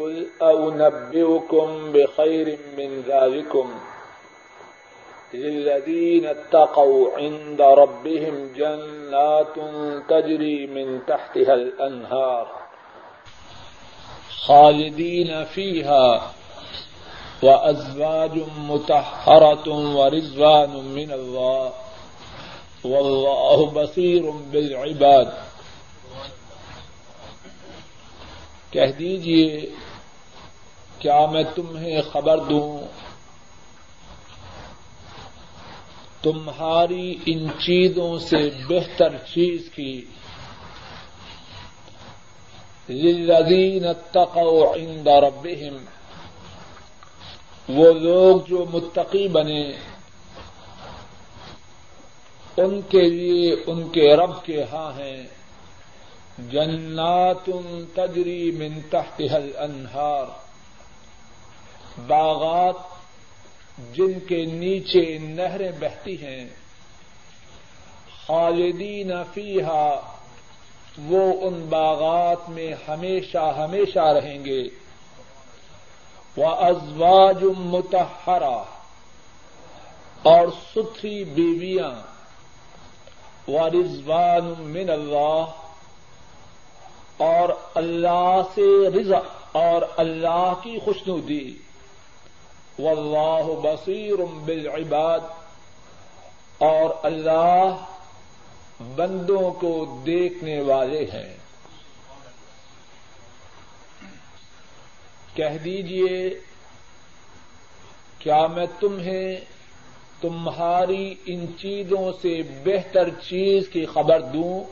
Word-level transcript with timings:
قل 0.00 0.26
أنبئكم 0.42 1.92
بخير 1.92 2.58
من 2.78 3.02
ذلكم 3.08 3.70
للذين 5.34 6.26
اتقوا 6.26 7.10
عند 7.16 7.60
ربهم 7.60 8.52
جنات 8.56 9.54
تجري 10.08 10.66
من 10.66 11.00
تحتها 11.06 11.54
الأنهار 11.54 12.46
خالدين 14.46 15.44
فيها 15.44 16.32
وأزواج 17.42 18.42
متحرة 18.58 19.68
ورزوان 19.96 20.70
من 20.70 21.12
الله 21.12 21.72
والله 22.84 23.70
بصير 23.70 24.30
بالعباد 24.52 25.28
کہہ 28.72 28.92
دیجیے 28.98 29.46
کیا 31.00 31.26
میں 31.26 31.44
تمہیں 31.54 32.02
خبر 32.12 32.38
دوں؟ 32.38 32.80
تمہاری 36.22 37.18
ان 37.26 37.48
چیزوں 37.48 38.18
سے 38.18 38.50
بہتر 38.68 39.16
چیز 39.16 39.70
کی۔ 39.74 40.04
للذین 42.88 43.86
اتقوا 43.86 44.76
عند 44.76 45.06
ربهم 45.06 45.84
وہ 47.68 47.92
لوگ 47.92 48.40
جو 48.48 48.64
متقی 48.72 49.28
بنے، 49.28 49.72
ان 52.56 52.80
کے 52.80 53.10
لیے 53.10 53.56
ان 53.66 53.88
کے 53.88 54.16
رب 54.16 54.44
کے 54.44 54.64
ہاں 54.72 54.98
ہیں۔ 54.98 55.22
جنات 56.38 57.50
تجری 57.94 58.50
من 58.50 58.80
تحتها 58.90 59.36
الانہار۔ 59.36 60.49
باغات 61.98 62.74
جن 63.92 64.20
کے 64.20 64.44
نیچے 64.44 65.18
نہریں 65.18 65.72
بہتی 65.80 66.22
ہیں، 66.22 66.48
خالدین 68.26 69.12
فیہا، 69.34 70.00
وہ 70.98 71.46
ان 71.46 71.66
باغات 71.70 72.50
میں 72.50 72.74
ہمیشہ 72.88 73.54
ہمیشہ 73.58 73.98
رہیں 73.98 74.44
گے۔ 74.44 74.62
وہ 76.36 76.46
ازواج 76.46 77.44
متحرہ 77.58 78.64
اور 80.22 80.48
ستھری 80.74 81.24
بیویاں۔ 81.24 82.10
و 83.48 83.68
رضوان 83.68 84.54
من 84.58 84.90
اللہ 84.90 85.44
اور 87.16 87.48
اللہ 87.74 88.42
سے 88.54 88.90
رضا 88.90 89.18
اور 89.52 89.82
اللہ 89.96 90.52
کی 90.62 90.78
خوشنودی۔ 90.84 91.58
واللہ 92.80 93.60
بصیر 93.62 94.24
بالعباد۔ 94.44 95.20
اور 96.58 96.90
اللہ 97.02 97.84
بندوں 98.96 99.50
کو 99.50 100.02
دیکھنے 100.06 100.60
والے 100.60 101.04
ہیں۔ 101.12 101.36
کہہ 105.34 105.58
دیجیے، 105.64 106.40
کیا 108.18 108.46
میں 108.46 108.66
تمہیں 108.80 109.36
تمہاری 110.20 111.14
ان 111.26 111.46
چیزوں 111.58 112.12
سے 112.22 112.42
بہتر 112.64 113.10
چیز 113.10 113.68
کی 113.68 113.86
خبر 113.86 114.20
دوں؟ 114.20 114.64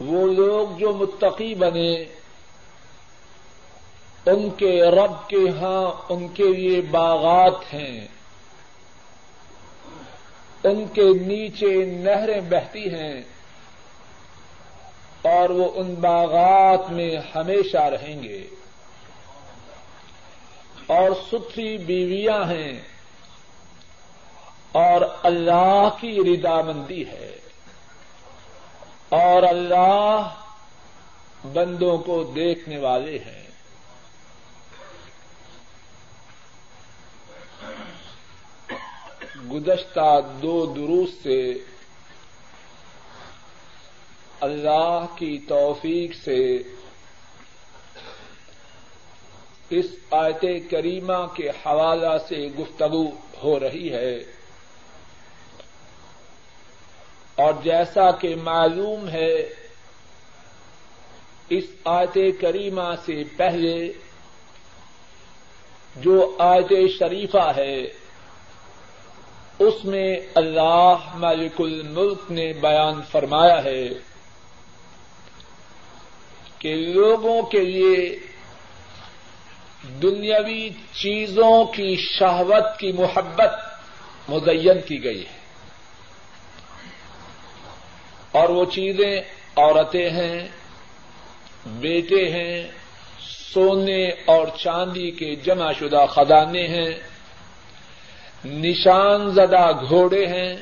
وہ 0.00 0.32
لوگ 0.32 0.78
جو 0.78 0.92
متقی 0.92 1.54
بنے 1.54 2.04
ان 4.28 4.50
کے 4.50 4.82
رب 4.82 5.28
کے 5.28 5.50
ہاں 5.60 6.12
ان 6.12 6.28
کے 6.28 6.44
لیے 6.44 6.80
باغات 6.80 7.74
ہیں۔ 7.74 8.08
ان 10.64 10.86
کے 10.92 11.02
نیچے 11.02 11.84
نہریں 11.84 12.40
بہتی 12.40 12.94
ہیں۔ 12.94 13.22
اور 15.22 15.50
وہ 15.50 15.70
ان 15.74 15.94
باغات 15.94 16.90
میں 16.90 17.16
ہمیشہ 17.36 17.76
رہیں 17.76 18.22
گے۔ 18.22 18.46
اور 20.86 21.10
ستھری 21.26 21.78
بیویاں 21.78 22.50
ہیں۔ 22.50 22.80
اور 24.72 25.00
اللہ 25.22 25.88
کی 26.00 26.18
ردامندی 26.18 27.08
ہے۔ 27.08 27.38
اور 29.08 29.42
اللہ 29.42 30.34
بندوں 31.52 31.98
کو 31.98 32.24
دیکھنے 32.24 32.78
والے 32.78 33.18
ہیں۔ 33.18 33.47
گزشتہ 39.52 40.20
دو 40.42 40.66
دروس 40.66 41.10
سے 41.22 41.54
اللہ 44.40 45.06
کی 45.16 45.38
توفیق 45.48 46.14
سے 46.24 46.62
اس 49.70 49.86
آیت 50.10 50.70
کریمہ 50.70 51.26
کے 51.34 51.48
حوالہ 51.48 52.18
سے 52.28 52.36
گفتگو 52.36 53.06
ہو 53.42 53.60
رہی 53.60 53.92
ہے۔ 53.92 54.16
اور 57.34 57.54
جیسا 57.62 58.10
کہ 58.10 58.34
معلوم 58.42 59.08
ہے، 59.08 59.34
اس 61.48 61.64
آیت 61.84 62.18
کریمہ 62.40 62.94
سے 63.06 63.22
پہلے 63.36 63.92
جو 65.96 66.36
آیت 66.38 66.72
شریفہ 66.98 67.52
ہے 67.56 67.82
اس 69.58 69.84
میں 69.84 70.20
اللہ 70.34 70.94
مالک 71.14 71.52
الملک 71.58 72.30
نے 72.30 72.52
بیان 72.52 73.00
فرمایا 73.10 73.64
ہے 73.64 73.88
کہ 76.58 76.74
لوگوں 76.74 77.42
کے 77.42 77.60
لیے 77.60 78.18
دنیاوی 80.02 80.70
چیزوں 80.92 81.64
کی 81.64 81.96
شہوت 81.96 82.78
کی 82.78 82.92
محبت 82.92 83.52
مزین 84.28 84.80
کی 84.88 85.04
گئی 85.04 85.20
ہے۔ 85.20 85.38
اور 88.32 88.48
وہ 88.48 88.64
چیزیں 88.64 89.20
عورتیں 89.56 90.10
ہیں، 90.10 90.48
بیٹے 91.66 92.30
ہیں، 92.30 92.70
سونے 93.54 94.08
اور 94.08 94.46
چاندی 94.56 95.10
کے 95.10 95.36
جمع 95.36 95.72
شدہ 95.72 96.06
خزانے 96.08 96.66
ہیں۔ 96.66 97.17
نشان 98.44 99.30
زدہ 99.30 99.70
گھوڑے 99.88 100.26
ہیں، 100.26 100.56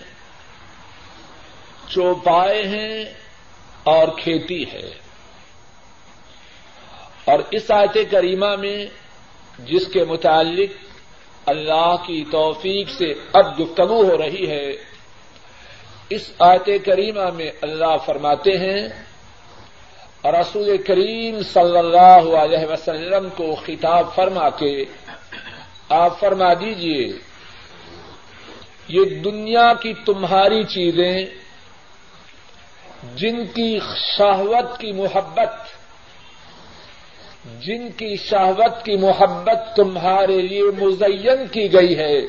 چوپائے 1.88 2.62
ہیں 2.62 3.04
اور 3.82 4.08
کھیتی 4.08 4.72
ہے۔ 4.72 4.90
اور 7.24 7.38
اس 7.50 7.70
آیت 7.70 7.98
کریمہ 8.10 8.56
میں 8.56 8.86
جس 9.58 9.86
کے 9.86 10.04
متعلق 10.04 10.70
اللہ 11.46 11.96
کی 12.06 12.24
توفیق 12.30 12.90
سے 12.90 13.14
اب 13.32 13.60
گفتگو 13.60 14.10
ہو 14.10 14.18
رہی 14.18 14.50
ہے، 14.50 14.72
اس 16.10 16.30
آیت 16.38 16.68
کریمہ 16.84 17.30
میں 17.34 17.50
اللہ 17.62 17.96
فرماتے 18.06 18.50
ہیں، 18.50 18.88
رسول 20.24 20.82
کریم 20.82 21.42
صلی 21.42 21.78
اللہ 21.78 22.36
علیہ 22.36 22.66
وسلم 22.66 23.28
کو 23.36 23.54
خطاب 23.54 24.14
فرما 24.14 24.50
کے 24.50 24.84
آپ 25.88 26.20
فرما 26.20 26.54
دیجیے 26.54 27.18
یہ 28.88 29.04
دنیا 29.04 29.72
کی 29.74 29.94
تمہاری 29.94 30.64
چیزیں، 30.64 31.24
جن 33.16 33.46
کی 33.46 33.78
شہوت 34.18 34.80
کی 34.80 34.92
محبت، 34.92 35.52
جن 37.60 37.90
کی 37.90 38.16
شہوت 38.16 38.84
کی 38.84 38.96
محبت 38.96 39.76
تمہارے 39.76 40.40
لیے 40.40 40.62
مزین 40.62 41.46
کی 41.52 41.72
گئی 41.72 41.98
ہے۔ 41.98 42.20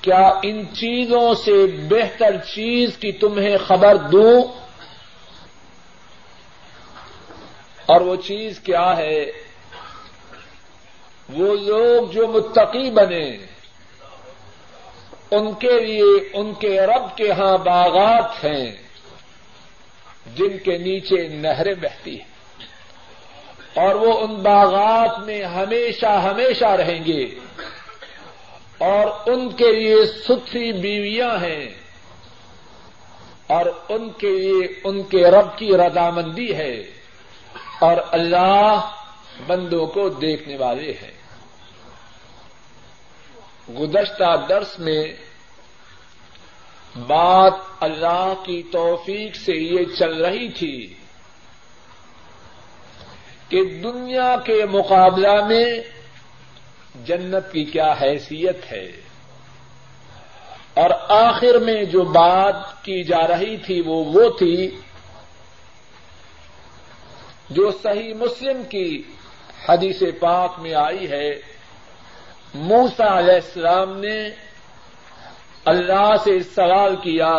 کیا 0.00 0.32
ان 0.42 0.66
چیزوں 0.74 1.34
سے 1.34 1.66
بہتر 1.66 2.36
چیز 2.36 2.96
کی 2.96 3.12
تمہیں 3.12 3.56
خبر 3.66 3.94
دوں؟ 3.96 4.44
اور 7.86 8.00
وہ 8.00 8.16
چیز 8.16 8.60
کیا 8.60 8.96
ہے؟ 8.96 9.24
وہ 11.28 11.56
لوگ 11.56 12.12
جو 12.12 12.28
متقی 12.28 12.90
بنے۔ 12.90 13.53
ان 15.30 15.54
کے 15.54 15.80
لیے 15.80 16.28
ان 16.32 16.54
کے 16.54 16.80
رب 16.80 17.16
کے 17.16 17.32
ہاں 17.32 17.58
باغات 17.58 18.44
ہیں 18.44 18.72
جن 20.34 20.58
کے 20.58 20.78
نیچے 20.78 21.28
نہریں 21.28 21.74
بہتی 21.74 22.20
ہیں۔ 22.20 22.34
اور 23.74 23.94
وہ 23.94 24.20
ان 24.20 24.34
باغات 24.34 25.18
میں 25.18 25.42
ہمیشہ 25.42 26.06
ہمیشہ 26.06 26.64
رہیں 26.64 27.04
گے۔ 27.04 27.34
اور 28.78 29.06
ان 29.26 29.50
کے 29.50 29.72
لیے 29.72 30.06
ستھری 30.06 30.72
بیویاں 30.72 31.42
ہیں۔ 31.42 31.70
اور 33.46 33.66
ان 33.88 34.10
کے 34.10 34.30
لیے 34.30 34.80
ان 34.84 35.02
کے 35.02 35.30
رب 35.30 35.58
کی 35.58 35.76
رضامندی 35.76 36.56
ہے۔ 36.56 36.82
اور 37.80 37.96
اللہ 38.10 38.90
بندوں 39.46 39.86
کو 39.86 40.08
دیکھنے 40.08 40.56
والے 40.56 40.92
ہیں۔ 41.02 41.13
گزشتہ 43.68 44.34
درس 44.48 44.78
میں 44.78 45.04
بات 47.06 47.52
اللہ 47.80 48.32
کی 48.44 48.62
توفیق 48.62 49.36
سے 49.36 49.52
یہ 49.52 49.94
چل 49.98 50.24
رہی 50.24 50.48
تھی 50.48 50.94
کہ 53.48 53.62
دنیا 53.82 54.34
کے 54.44 54.64
مقابلہ 54.64 55.34
میں 55.46 55.66
جنت 57.06 57.52
کی 57.52 57.64
کیا 57.64 57.92
حیثیت 58.02 58.72
ہے 58.72 58.86
اور 60.74 60.90
آخر 61.08 61.58
میں 61.58 61.82
جو 61.84 62.04
بات 62.04 62.84
کی 62.84 63.02
جا 63.02 63.26
رہی 63.26 63.56
تھی 63.56 63.80
وہ 63.80 64.04
وہ 64.04 64.28
تھی 64.38 64.68
جو 67.50 67.70
صحیح 67.82 68.14
مسلم 68.14 68.62
کی 68.68 69.02
حدیث 69.68 70.02
پاک 70.20 70.58
میں 70.60 70.74
آئی 70.74 71.10
ہے 71.10 71.28
موسا 72.54 73.18
علیہ 73.18 73.34
السلام 73.34 73.98
نے 73.98 74.30
اللہ 75.64 76.14
سے 76.24 76.42
سوال 76.42 76.96
کیا 76.96 77.34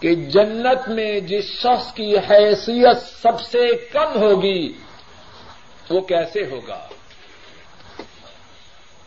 کہ 0.00 0.14
جنت 0.14 0.88
میں 0.88 1.20
جس 1.20 1.44
شخص 1.44 1.92
کی 1.92 2.18
حیثیت 2.18 2.96
سب 3.22 3.40
سے 3.40 3.66
کم 3.92 4.22
ہوگی، 4.22 4.72
وہ 5.90 6.00
کیسے 6.00 6.40
ہوگا؟ 6.40 6.78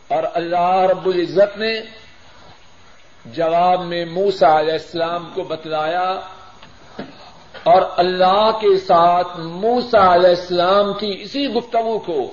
اور 0.08 0.22
اللہ 0.34 0.80
رب 0.90 1.06
العزت 1.06 1.58
نے 1.58 1.80
جواب 3.24 3.84
میں 3.84 4.04
موسا 4.04 4.60
علیہ 4.60 4.72
السلام 4.72 5.30
کو 5.34 5.42
بتلایا 5.42 6.10
اور 7.62 7.82
اللہ 7.96 8.50
کے 8.60 8.78
ساتھ 8.78 9.40
موسا 9.40 10.14
علیہ 10.14 10.28
السلام 10.28 10.92
کی 10.92 11.18
اسی 11.20 11.48
گفتگو 11.48 11.98
کو 11.98 12.30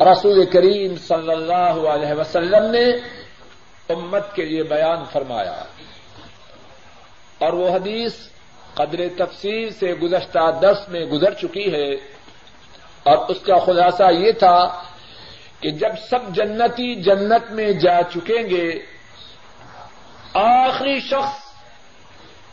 رسول 0.00 0.46
کریم 0.46 0.96
صلی 0.96 1.30
اللہ 1.30 1.88
علیہ 1.88 2.12
وسلم 2.12 2.70
نے 2.70 2.90
امت 3.88 4.34
کے 4.34 4.44
لیے 4.44 4.62
بیان 4.62 5.04
فرمایا 5.12 5.64
اور 7.38 7.52
وہ 7.52 7.68
حدیث 7.68 8.14
قدر 8.74 9.24
تفصیل 9.24 9.70
سے 9.70 9.94
گزشتہ 9.94 10.50
دس 10.62 10.88
میں 10.88 11.00
گزر 11.00 11.34
چکی 11.34 11.72
ہے 11.72 11.94
اور 13.02 13.18
اس 13.28 13.40
کا 13.40 13.56
خلاصہ 13.56 14.12
یہ 14.12 14.32
تھا 14.32 14.82
کہ 15.60 15.70
جب 15.70 15.90
سب 16.10 16.34
جنتی 16.34 16.94
جنت 16.94 17.50
میں 17.50 17.72
جا 17.72 18.02
چکیں 18.02 18.50
گے، 18.50 18.78
آخری 20.34 21.00
شخص 21.00 21.38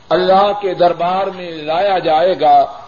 اللہ 0.09 0.51
کے 0.61 0.73
دربار 0.73 1.27
میں 1.27 1.51
لایا 1.51 1.99
جائے 1.99 2.33
گا۔ 2.41 2.82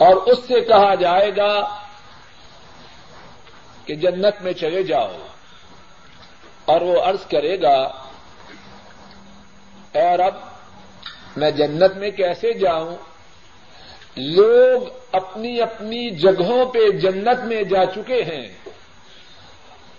اور 0.00 0.16
اس 0.16 0.38
سے 0.48 0.60
کہا 0.60 0.94
جائے 0.94 1.30
گا 1.36 1.82
کہ 3.84 3.94
جنت 3.94 4.42
میں 4.42 4.52
چلے 4.52 4.82
جاؤ 4.82 5.16
اور 6.64 6.80
وہ 6.80 7.02
عرض 7.02 7.26
کرے 7.26 7.62
گا 7.62 7.76
اور 9.94 10.18
اب 10.18 10.34
میں 11.36 11.50
جنت 11.50 11.96
میں 11.96 12.10
کیسے 12.10 12.52
جاؤں؟ 12.52 12.96
لوگ 14.16 14.82
اپنی 15.12 15.60
اپنی 15.60 16.10
جگہوں 16.10 16.66
پہ 16.66 16.90
جنت 16.90 17.44
میں 17.44 17.62
جا 17.62 17.86
چکے 17.86 18.22
ہیں 18.22 18.54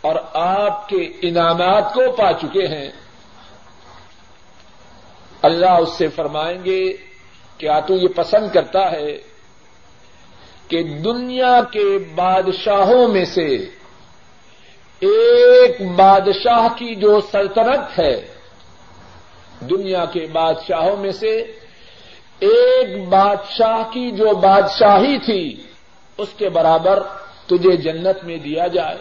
اور 0.01 0.15
آپ 0.33 0.89
کے 0.89 1.11
انعامات 1.21 1.93
کو 1.93 2.11
پا 2.11 2.33
چکے 2.33 2.67
ہیں۔ 2.67 2.91
اللہ 5.41 5.69
اس 5.69 5.89
سے 5.89 6.07
فرمائیں 6.07 6.65
گے، 6.65 6.93
کیا 7.57 7.79
تو 7.79 7.93
یہ 7.93 8.07
پسند 8.07 8.51
کرتا 8.53 8.91
ہے؟ 8.91 9.30
کہ 10.71 10.83
دنیا 10.83 11.61
کے 11.71 11.97
بادشاہوں 12.15 13.07
میں 13.07 13.25
سے 13.25 13.55
ایک 14.99 15.91
بادشاہ 15.95 16.67
کی 16.77 16.95
جو 16.95 17.19
سلطنت 17.31 17.99
ہے، 17.99 18.33
دنیا 19.59 20.05
کے 20.05 20.27
بادشاہوں 20.31 20.97
میں 20.97 21.11
سے 21.11 21.37
ایک 22.39 23.09
بادشاہ 23.09 23.83
کی 23.93 24.11
جو 24.11 24.35
بادشاہی 24.35 25.19
تھی، 25.19 25.63
اس 26.17 26.27
کے 26.37 26.49
برابر 26.49 27.03
تجھے 27.45 27.77
جنت 27.77 28.23
میں 28.23 28.37
دیا 28.37 28.67
جائے۔ 28.67 28.97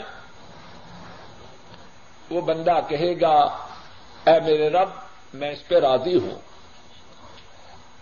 وہ 2.31 2.41
بندہ 2.41 2.81
کہے 2.89 3.21
گا، 3.21 3.37
اے 4.27 4.41
میرے 4.45 4.69
رب، 4.69 4.89
میں 5.35 5.51
اس 5.51 5.69
پہ 5.69 5.75
راضی 5.75 6.19
ہوں۔ 6.19 6.39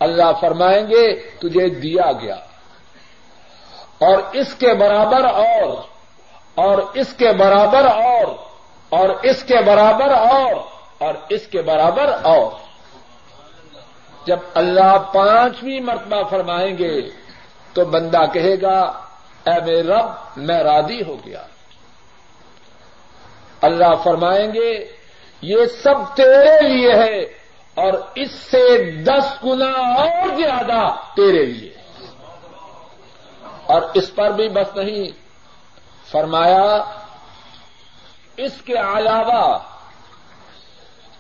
اللہ 0.01 0.31
فرمائیں 0.41 0.87
گے، 0.91 1.15
تجھے 1.15 1.69
دیا 1.69 2.13
گیا۔ 2.13 2.48
اور 3.99 4.19
اس 4.33 4.55
کے 4.55 4.75
برابر 4.75 5.25
اور 5.25 5.77
اور 6.55 6.79
اس 6.95 7.15
کے 7.15 7.33
برابر 7.33 7.85
اور 7.85 8.35
اور 8.89 9.09
اس 9.23 9.43
کے 9.43 9.57
برابر 9.67 10.11
اور 10.11 10.55
اور 10.99 11.15
اس 11.29 11.47
کے 11.47 11.63
برابر 11.63 12.13
اور۔ 12.23 12.51
جب 14.27 14.39
اللہ 14.55 14.99
پانچویں 15.15 15.81
مرتبہ 15.81 16.29
فرمائیں 16.29 16.79
گے 16.79 17.01
تو 17.73 17.85
بندہ 17.85 18.21
کہے 18.33 18.63
گا، 18.63 18.81
اے 19.47 19.61
میرے 19.67 19.83
رب، 19.83 20.09
میں 20.37 20.59
راضی 20.59 21.03
ہو 21.03 21.17
گیا۔ 21.27 21.43
اللہ 23.61 23.95
فرمائیں 24.05 24.53
گے، 24.55 24.93
یہ 25.43 25.67
سب 25.67 26.17
تیرے 26.17 26.69
لیے 26.69 26.95
ہے 26.95 27.21
اور 27.75 27.93
اس 28.15 28.31
سے 28.31 28.91
دس 28.91 29.45
گنا 29.45 30.01
اور 30.01 30.37
زیادہ 30.37 30.95
تیرے 31.17 31.47
لیے۔ 31.47 31.78
اور 33.69 33.83
اس 33.95 34.15
پر 34.15 34.31
بھی 34.31 34.49
بس 34.49 34.77
نہیں۔ 34.77 35.11
فرمایا، 36.11 36.85
اس 38.37 38.63
کے 38.65 38.73
علاوہ 38.73 39.59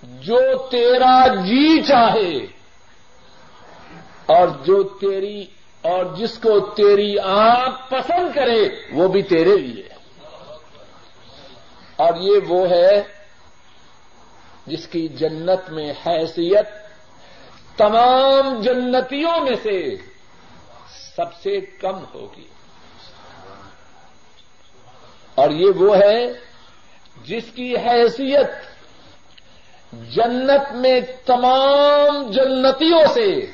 جو 0.03 0.69
تیرا 0.69 1.27
جی 1.27 1.83
چاہے 1.83 2.37
اور 4.27 4.49
جو 4.49 4.83
تیری 4.83 5.45
اور 5.83 6.05
جس 6.17 6.39
کو 6.39 6.61
تیری 6.61 7.19
آنکھ 7.19 7.91
پسند 7.91 8.35
کرے، 8.35 8.69
وہ 8.93 9.09
بھی 9.09 9.23
تیرے 9.23 9.57
لیے۔ 9.57 9.89
اور 11.97 12.15
یہ 12.21 12.41
وہ 12.49 12.71
ہے 12.71 13.03
جس 14.67 14.89
کی 14.89 15.09
جنت 15.09 15.71
میں 15.71 15.93
حیثیت 16.07 16.69
تمام 17.77 18.61
جنتیوں 18.61 19.41
میں 19.41 19.57
سے 19.63 20.08
سب 21.19 21.35
سے 21.43 21.61
کم 21.61 22.05
ہوگی۔ 22.15 22.47
اور 25.35 25.51
یہ 25.51 25.71
وہ 25.71 25.97
ہے 25.97 26.27
جس 27.25 27.43
کی 27.55 27.77
حیثیت 27.77 28.51
جنت 29.93 30.73
میں 30.73 31.01
تمام 31.27 32.31
جنتیوں 32.31 33.15
سے 33.15 33.47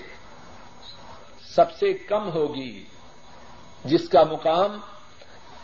سب 1.55 1.73
سے 1.73 1.93
کم 1.95 2.33
ہوگی، 2.33 2.85
جس 3.85 4.09
کا 4.09 4.23
مقام 4.23 4.79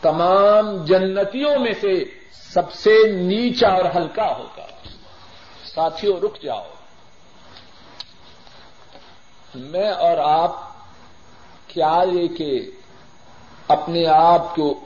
تمام 0.01 0.85
جنتیوں 0.85 1.59
میں 1.59 1.73
سے 1.81 2.03
سب 2.31 2.73
سے 2.73 3.11
نیچا 3.11 3.67
اور 3.67 3.85
ہلکا 3.95 4.37
ہوگا۔ 4.37 4.67
ساتھیوں، 5.65 6.19
رک 6.19 6.41
جاؤ۔ 6.41 6.67
میں 9.55 9.89
اور 9.89 10.17
آپ 10.17 10.70
کیا 11.73 12.03
لے 12.03 12.27
کے 12.27 12.71
اپنے 13.67 14.07
آپ 14.07 14.55
کو 14.55 14.79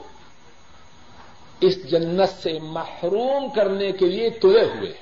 اس 1.60 1.90
جنت 1.90 2.42
سے 2.42 2.58
محروم 2.62 3.48
کرنے 3.48 3.92
کے 3.92 4.06
لیے 4.06 4.30
تلے 4.30 4.64
ہوئے 4.64 4.92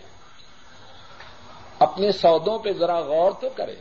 اپنے 1.79 2.13
سودوں 2.13 2.59
پہ 2.59 2.73
ذرا 2.73 3.01
غور 3.01 3.33
تو 3.41 3.49
کرے 3.57 3.75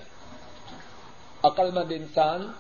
عقل 1.44 1.72
مند 1.72 1.92
انسان 1.92 2.52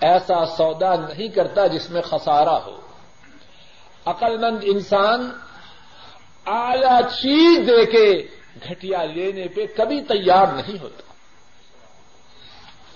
ایسا 0.00 0.46
سودا 0.46 0.94
نہیں 0.94 1.28
کرتا 1.28 1.66
جس 1.66 1.90
میں 1.90 2.02
خسارہ 2.02 2.48
ہو۔ 2.48 2.80
عقل 4.04 4.38
مند 4.38 4.58
انسان 4.62 5.30
اعلی 6.46 7.02
چیز 7.22 7.66
دے 7.66 7.86
کے 7.86 8.26
گھٹیا 8.68 9.04
لینے 9.04 9.48
پہ 9.48 9.66
کبھی 9.76 10.00
تیار 10.00 10.46
نہیں 10.46 10.78
ہوتا۔ 10.80 11.05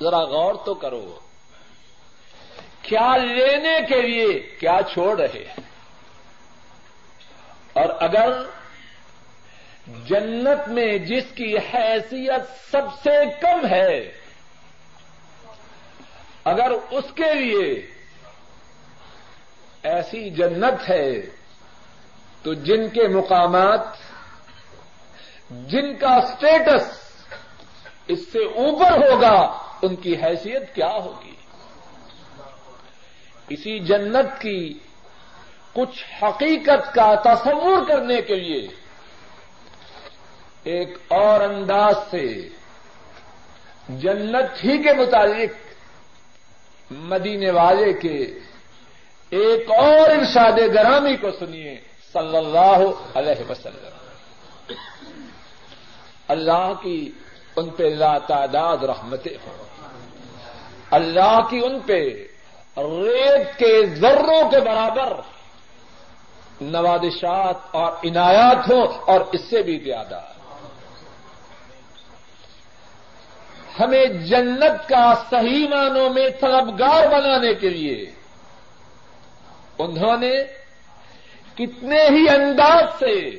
ذرا 0.00 0.18
غور 0.18 0.54
تو 0.64 0.74
کرو۔ 0.74 1.18
کیا 2.82 3.16
لینے 3.16 3.78
کے 3.88 4.02
لیے 4.02 4.56
کیا 4.60 4.78
چھوڑ 4.92 5.20
رہے 5.20 5.44
ہیں؟ 5.48 5.60
اور 7.72 7.88
اگر 8.00 8.42
جنت 10.06 10.68
میں 10.68 10.98
جس 10.98 11.24
کی 11.34 11.58
حیثیت 11.58 12.70
سب 12.70 12.82
سے 13.02 13.10
کم 13.40 13.66
ہے، 13.70 14.12
اگر 16.44 16.70
اس 16.90 17.04
کے 17.14 17.34
لیے 17.34 17.86
ایسی 19.82 20.30
جنت 20.30 20.90
ہے، 20.90 21.10
تو 22.42 22.54
جن 22.54 22.88
کے 22.88 23.08
مقامات، 23.08 23.80
جن 25.50 25.96
کا 25.96 26.14
اسٹیٹس 26.14 27.00
اس 28.06 28.18
سے 28.32 28.38
اوپر 28.38 29.08
ہوگا 29.08 29.69
ان 29.82 29.96
کی 29.96 30.16
حیثیت 30.16 30.74
کیا 30.74 30.92
ہوگی؟ 30.92 31.34
اسی 33.48 33.78
جنت 33.78 34.40
کی 34.40 34.78
کچھ 35.72 36.24
حقیقت 36.24 36.94
کا 36.94 37.14
تصور 37.14 37.88
کرنے 37.88 38.22
کے 38.22 38.34
لیے 38.34 38.68
ایک 40.62 40.98
اور 41.08 41.40
انداز 41.40 41.94
سے 42.10 42.48
جنت 43.88 44.64
ہی 44.64 44.82
کے 44.82 44.92
متعلق 44.92 45.50
مدینے 46.90 47.50
والے 47.50 47.92
کے 47.92 48.38
ایک 49.30 49.70
اور 49.70 50.10
ارشاد 50.10 50.58
گرامی 50.74 51.16
کو 51.16 51.30
سنیے، 51.30 51.80
صلی 52.12 52.36
اللہ 52.36 52.92
علیہ 53.14 53.50
وسلم۔ 53.50 53.96
اللہ 56.28 56.72
کی 56.82 57.10
ان 57.56 57.68
پہ 57.70 57.84
لا 57.84 58.18
تعداد 58.18 58.76
رحمتیں 58.76 59.36
ہوں۔ 59.46 59.69
اللہ 60.90 61.40
کی 61.50 61.60
ان 61.64 61.80
پہ 61.80 62.26
ریت 62.76 63.58
کے 63.58 63.86
ذروں 63.86 64.50
کے 64.50 64.60
برابر 64.60 65.12
نوادشات 66.60 67.56
اور 67.70 67.92
عنایات 67.92 68.70
ہوں 68.70 68.86
اور 69.06 69.20
اس 69.32 69.40
سے 69.50 69.62
بھی 69.62 69.78
زیادہ۔ 69.78 70.20
ہمیں 73.80 74.04
جنت 74.04 74.88
کا 74.88 75.14
صحیح 75.30 75.68
معنوں 75.68 76.10
میں 76.10 76.28
طلبگار 76.40 77.06
بنانے 77.06 77.54
کے 77.54 77.68
لیے 77.68 78.10
انہوں 79.78 80.16
نے 80.16 80.32
کتنے 81.54 82.02
ہی 82.02 82.28
انداز 82.28 82.84
سے 82.98 83.30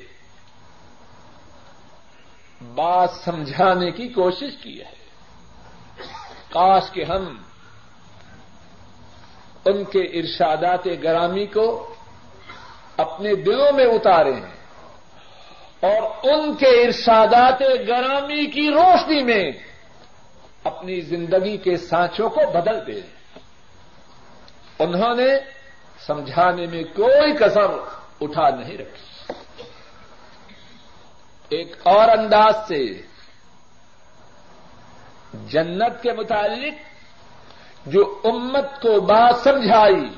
بات 2.61 3.09
سمجھانے 3.25 3.91
کی 3.91 4.07
کوشش 4.07 4.63
کی 4.63 4.81
ہے۔ 4.81 5.00
کاش 6.51 6.83
کہ 6.91 7.03
ہم 7.03 7.41
ان 9.65 9.83
کے 9.83 9.99
ارشادات 9.99 10.85
گرامی 11.03 11.45
کو 11.45 11.95
اپنے 12.97 13.35
دلوں 13.35 13.71
میں 13.73 13.85
اتاریں 13.85 14.41
اور 15.79 16.01
ان 16.23 16.55
کے 16.55 16.85
ارشادات 16.85 17.61
گرامی 17.87 18.45
کی 18.45 18.69
روشنی 18.69 19.23
میں 19.23 19.51
اپنی 20.63 21.01
زندگی 21.01 21.57
کے 21.57 21.77
سانچوں 21.77 22.29
کو 22.29 22.41
بدل 22.53 22.87
دے 22.87 23.01
انہوں 24.79 25.15
نے 25.15 25.39
سمجھانے 26.07 26.65
میں 26.65 26.83
کوئی 26.83 27.33
کسر 27.37 27.67
اٹھا 28.21 28.49
نہیں 28.49 28.77
رکھی۔ 28.77 29.33
ایک 31.49 31.75
اور 31.83 32.17
انداز 32.17 32.55
سے 32.67 33.10
جنت 35.33 36.03
کے 36.03 36.13
متعلق 36.13 36.73
جو 37.85 38.19
امت 38.23 38.81
کو 38.81 38.99
بات 38.99 39.35
سمجھائی، 39.43 40.09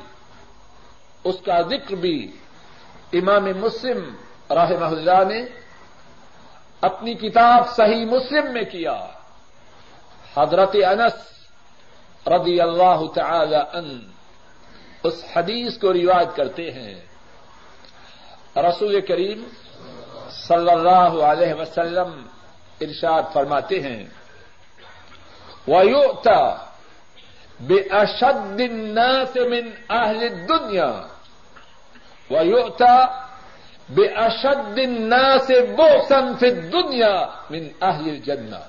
اس 1.23 1.35
کا 1.45 1.61
ذکر 1.61 1.95
بھی 1.95 2.31
امام 3.13 3.45
مسلم 3.45 4.15
رحمہ 4.49 4.85
اللہ 4.85 5.33
نے 5.33 5.45
اپنی 6.81 7.13
کتاب 7.13 7.69
صحیح 7.75 8.05
مسلم 8.05 8.53
میں 8.53 8.63
کیا۔ 8.63 9.07
حضرت 10.37 10.75
انس 10.75 11.33
رضی 12.27 12.61
اللہ 12.61 13.05
تعالی 13.15 13.55
ان 13.55 13.99
اس 15.03 15.23
حدیث 15.35 15.77
کو 15.77 15.93
روایت 15.93 16.35
کرتے 16.35 16.71
ہیں۔ 16.71 16.95
رسول 18.55 19.01
کریم 19.01 19.43
صلی 20.31 20.69
اللہ 20.69 21.23
علیہ 21.23 21.53
وسلم 21.53 22.27
ارشاد 22.81 23.23
فرماتے 23.33 23.79
ہیں 23.79 24.03
وَيُؤْتَى 25.67 26.57
بِأَشَدِّ 27.59 28.61
النَّاسِ 28.61 29.37
مِنْ 29.37 29.73
أَهْلِ 29.91 30.23
الدُّنْيَا 30.23 31.07
وَيُؤْتَى 32.31 33.07
بِأَشَدِّ 33.89 34.79
النَّاسِ 34.79 35.51
بُؤْسًا 35.51 36.35
فِي 36.35 36.47
الدُّنْيَا 36.47 37.29
مِنْ 37.49 37.71
أَهْلِ 37.83 38.09
الْجَنَّةِ 38.09 38.61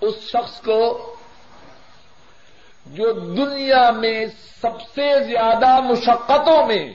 اس 0.00 0.14
شخص 0.32 0.60
کو 0.60 1.14
جو 2.86 3.12
دنیا 3.12 3.90
میں 3.90 4.26
سب 4.60 4.80
سے 4.94 5.24
زیادہ 5.24 5.80
مشقتوں 5.80 6.66
میں، 6.66 6.94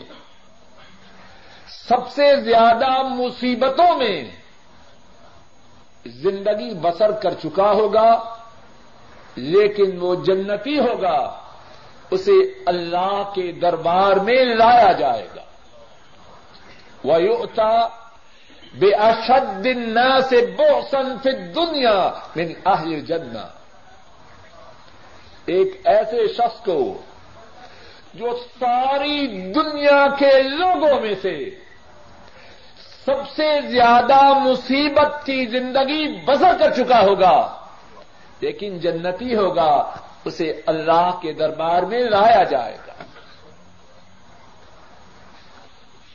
سب 1.88 2.10
سے 2.10 2.42
زیادہ 2.42 3.04
مصیبتوں 3.04 3.98
میں 3.98 4.32
زندگی 6.24 6.74
بسر 6.74 7.12
کر 7.12 7.34
چکا 7.34 7.72
ہوگا، 7.72 8.10
لیکن 9.36 9.98
وہ 10.02 10.16
جنتی 10.26 10.80
ہوگا، 10.80 11.20
اسے 12.12 12.38
اللہ 12.66 13.32
کے 13.36 13.52
دربار 13.52 14.16
میں 14.28 14.44
لایا 14.46 14.92
جائے 14.92 15.28
گا۔ 15.36 15.44
ویوتا 17.04 17.74
بے 18.80 18.90
اشد 19.00 19.64
دن 19.64 19.98
سے 20.30 20.46
بو 20.58 20.80
فی 20.92 21.32
دنیا 21.56 22.00
من 22.36 22.52
اہل 22.66 23.00
جنہ 23.00 23.46
ایک 25.46 25.70
ایسے 25.86 26.28
شخص 26.28 26.66
کو 26.66 26.80
جو 28.14 28.36
ساری 28.60 29.28
دنیا 29.54 30.06
کے 30.20 30.32
لوگوں 30.42 31.00
میں 31.02 31.16
سے 31.22 31.38
سب 33.08 33.30
سے 33.36 33.62
زیادہ 33.62 34.34
مصیبت 34.40 35.26
کی 35.26 35.46
زندگی 35.46 36.26
بسر 36.26 36.58
کر 36.60 36.74
چکا 36.74 37.02
ہوگا۔ 37.02 37.66
لیکن 38.42 38.80
جنتی 38.80 39.36
ہوگا، 39.36 39.96
اسے 40.26 40.62
اللہ 40.66 41.20
کے 41.22 41.34
دربار 41.34 41.84
میں 41.84 42.00
لایا 42.00 42.44
جائے 42.44 42.78
گا۔ 42.88 42.94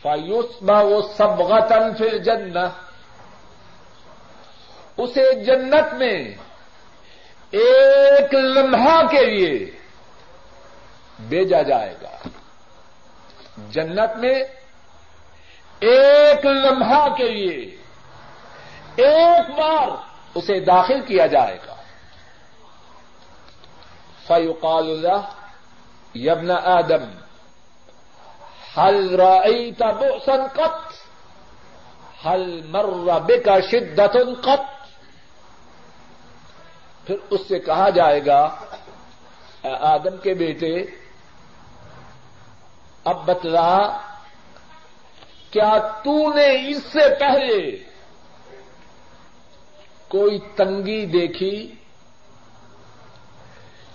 فایوسما 0.03 0.81
وہ 0.81 1.03
سب 1.17 1.29
غتن 1.29 1.95
پھر 1.95 2.19
اسے 4.97 5.45
جنت 5.45 5.95
میں 5.95 6.35
ایک 7.51 8.35
لمحہ 8.35 9.07
کے 9.11 9.25
لیے 9.25 9.71
بھیجا 11.29 11.63
جائے 11.63 11.95
گا۔ 12.03 12.29
جنت 13.71 14.17
میں 14.17 14.45
ایک 16.45 16.67
لمحہ 16.67 17.15
کے 17.17 17.29
لیے 17.29 17.77
ایک 18.97 19.51
بار 19.59 19.89
اسے 20.35 20.61
داخل 20.61 21.01
کیا 21.01 21.27
جائے 21.27 21.59
گا۔ 21.67 21.75
فیوقال 24.27 24.91
اللہ 24.91 25.21
یبن 26.15 26.51
آدم 26.51 27.05
حل 28.77 29.21
رأيت 29.21 29.83
بؤسا 29.83 30.33
قط؟ 30.53 30.93
حل 32.27 32.61
مر 32.67 32.85
بك 33.21 33.49
شدت 33.71 34.17
قط؟ 34.43 34.89
پھر 37.07 37.17
اس 37.31 37.41
سے 37.49 37.59
کہا 37.59 37.91
جائے 37.91 38.27
گا، 38.27 38.43
اے 39.63 39.75
آدم 39.81 40.17
کے 40.23 40.35
بیٹے، 40.35 40.85
اب 43.05 43.27
بتلا 43.27 43.79
کیا 45.53 45.79
تو 46.05 46.33
نے 46.35 46.69
اس 46.69 46.83
سے 46.93 47.15
پہلے 47.21 47.77
کوئی 50.09 50.39
تنگی 50.57 51.05
دیکھی؟ 51.07 51.75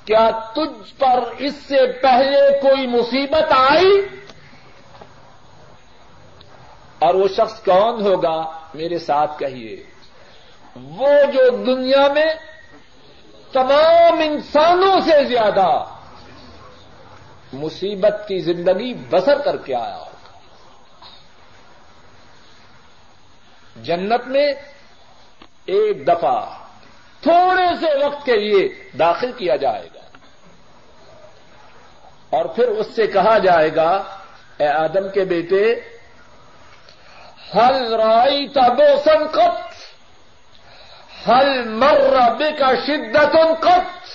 کیا 0.05 0.29
تجھ 0.55 0.99
پر 0.99 1.19
اس 1.37 1.53
سے 1.67 1.77
پہلے 2.01 2.59
کوئی 2.61 2.87
مصیبت 2.87 3.53
آئی؟ 3.57 4.01
اور 6.99 7.13
وہ 7.13 7.27
شخص 7.27 7.59
کون 7.63 8.01
ہوگا 8.01 8.37
میرے 8.73 8.99
ساتھ 8.99 9.39
کہیے، 9.39 9.83
وہ 10.75 11.09
جو 11.33 11.49
دنیا 11.65 12.07
میں 12.13 12.33
تمام 13.51 14.19
انسانوں 14.23 14.99
سے 14.99 15.23
زیادہ 15.25 15.69
مصیبت 17.53 18.27
کی 18.27 18.39
زندگی 18.39 18.93
بسر 19.09 19.39
کر 19.39 19.57
کے 19.57 19.75
آیا 19.75 19.97
ہوگا 19.97 20.05
جنت 23.83 24.27
میں 24.27 24.53
ایک 25.65 26.07
دفعہ 26.07 26.45
تھوڑے 27.21 27.65
سے 27.79 28.05
وقت 28.05 28.25
کے 28.25 28.35
لیے 28.35 28.67
داخل 28.99 29.31
کیا 29.31 29.55
جائے 29.55 29.87
گا۔ 29.95 29.99
اور 32.29 32.45
پھر 32.45 32.67
اس 32.67 32.87
سے 32.95 33.07
کہا 33.07 33.37
جائے 33.37 33.75
گا، 33.75 34.17
اے 34.57 34.67
آدم 34.67 35.09
کے 35.09 35.23
بیٹے، 35.23 35.75
ہل 37.55 37.93
رائی 37.93 38.47
تبو 38.47 39.01
سنکت 39.05 39.77
ہل 41.27 41.69
مر 41.69 42.17
کا 42.59 42.73
شدت 42.75 43.35
کت 43.61 44.07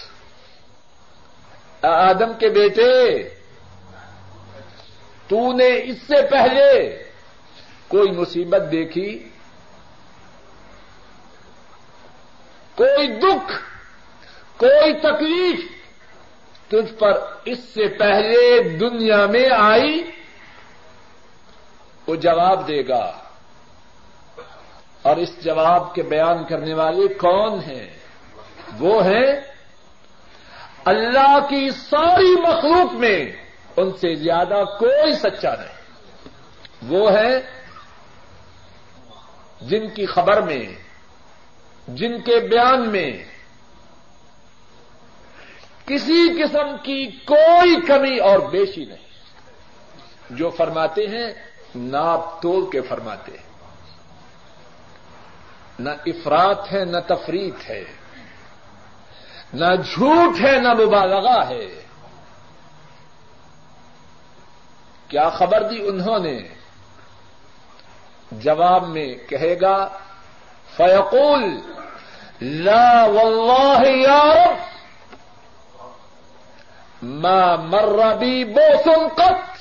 آدم 1.85 2.33
کے 2.39 2.49
بیٹے، 2.49 3.29
تو 5.29 5.53
نے 5.53 5.81
اس 5.85 5.97
سے 5.97 6.27
پہلے 6.27 7.03
کوئی 7.89 8.11
مصیبت 8.11 8.63
دیکھی؟ 8.73 9.29
کوئی 12.77 13.09
دکھ، 13.09 13.53
کوئی 14.57 14.95
تکلیف 14.95 15.61
تجھ 16.69 16.95
پر 16.95 17.13
اس 17.45 17.59
سے 17.59 17.89
پہلے 17.89 18.69
دنیا 18.69 19.27
میں 19.27 19.49
آئی، 19.59 20.11
وہ 22.07 22.15
جواب 22.15 22.69
دے 22.69 22.89
گا۔ 22.89 23.19
اور 25.03 25.17
اس 25.17 25.45
جواب 25.45 25.95
کے 25.95 26.03
بیان 26.03 26.45
کرنے 26.45 26.75
والے 26.75 27.15
کون 27.15 27.59
ہیں؟ 27.59 27.99
وہ 28.79 29.05
ہیں 29.05 29.41
اللہ 30.85 31.39
کی 31.49 31.71
ساری 31.71 32.41
مخلوق 32.41 32.93
میں 32.93 33.33
ان 33.77 33.91
سے 33.91 34.15
زیادہ 34.15 34.65
کوئی 34.79 35.15
سچا 35.15 35.55
نہیں۔ 35.55 35.83
وہ 36.89 37.13
ہے 37.13 37.41
جن 39.61 39.89
کی 39.89 40.07
خبر 40.07 40.41
میں 40.41 40.92
جن 41.95 42.21
کے 42.21 42.41
بیان 42.41 42.89
میں 42.89 43.25
کسی 45.87 46.43
قسم 46.43 46.77
کی 46.83 47.11
کوئی 47.11 47.87
کمی 47.87 48.19
اور 48.19 48.39
بیشی 48.39 48.85
نہیں۔ 48.85 49.13
جو 50.31 50.51
فرماتے 50.51 51.07
ہیں، 51.07 51.33
ناپ 51.75 52.43
توڑ 52.43 52.71
کے 52.71 52.81
فرماتے 52.81 53.33
ہیں۔ 53.33 53.53
نہ 55.79 55.91
افراد 56.07 56.55
ہے، 56.73 56.85
نہ 56.85 56.97
تفریح 57.07 57.51
ہے۔ 57.69 57.85
نہ 59.53 59.75
جھوٹ 59.75 60.45
ہے، 60.45 60.61
نہ 60.61 60.73
مبالغہ 60.73 61.49
ہے۔ 61.49 61.83
کیا 65.09 65.29
خبر 65.29 65.63
دی 65.63 65.89
انہوں 65.89 66.19
نے؟ 66.19 66.39
جواب 68.33 68.89
میں 68.89 69.15
کہے 69.29 69.61
گا 69.61 69.99
فیقول 70.77 71.61
لا 72.41 73.05
واللہ 73.05 73.89
یا 73.97 74.35
رب، 74.35 74.59
ما 77.03 77.57
مر 77.57 78.17
بی 78.17 78.45
بوسن 78.45 79.09
قط، 79.09 79.59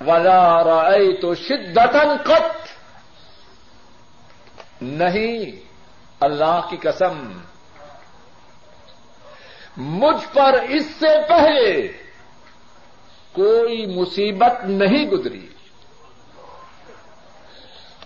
ولا 0.00 0.64
رأيت 0.64 1.24
شدتا 1.38 2.04
قط. 2.24 2.56
نہیں، 4.82 5.64
اللہ 6.20 6.60
کی 6.70 6.76
قسم، 6.76 7.40
مجھ 9.76 10.34
پر 10.34 10.52
اس 10.68 10.86
سے 10.98 11.08
پہلے 11.28 11.92
کوئی 13.32 13.86
مصیبت 13.86 14.64
نہیں 14.64 15.06
گزری۔ 15.06 15.48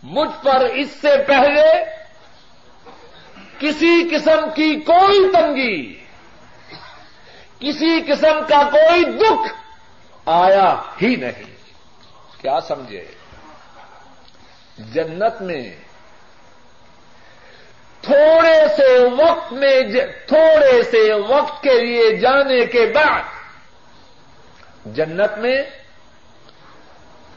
مجھ 0.03 0.45
پر 0.45 0.61
اس 0.61 0.91
سے 1.01 1.17
پہلے 1.27 1.98
کسی 3.59 4.09
قسم 4.09 4.51
کی 4.55 4.77
کوئی 4.77 5.33
تنگی، 5.33 6.05
کسی 7.61 8.01
قسم 8.01 8.41
کا 8.49 8.69
کوئی 8.73 9.05
دکھ 9.05 9.53
آیا 10.27 10.75
ہی 11.03 11.17
نہیں۔ 11.17 11.59
کیا 12.41 12.61
سمجھے؟ 12.61 13.05
جنت 14.79 15.43
میں 15.43 15.77
تھوڑے 18.01 18.69
سے 18.77 18.99
وقت 19.23 19.53
میں 19.53 19.83
تھوڑے 20.27 20.83
سے 20.83 21.13
وقت 21.13 21.63
کے 21.63 21.81
لیے 21.81 22.17
جانے 22.17 22.67
کے 22.67 22.87
بعد 22.87 23.23
جنت 24.85 25.39
میں 25.39 25.63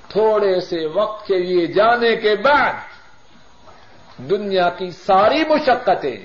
تھوڑے 0.08 0.60
سے 0.60 0.86
وقت 0.86 1.28
کے 1.28 1.38
لیے 1.40 1.68
جانے 1.68 2.16
کے 2.16 2.36
بعد 2.36 2.74
دنیا 4.30 4.70
کی 4.70 4.92
ساری 4.92 5.44
مشقتیں، 5.50 6.18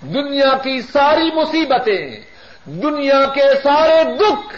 دنیا 0.00 0.52
کی 0.62 0.80
ساری 0.82 1.30
مصیبتیں، 1.34 2.06
دنیا 2.66 3.24
کے 3.34 3.46
سارے 3.62 4.02
دکھ، 4.16 4.54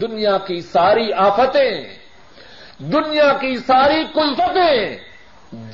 دنیا 0.00 0.36
کی 0.38 0.60
ساری 0.60 1.12
آفتیں، 1.12 1.74
دنیا 2.78 3.32
کی 3.40 3.56
ساری 3.56 4.04
کلفتیں 4.14 4.98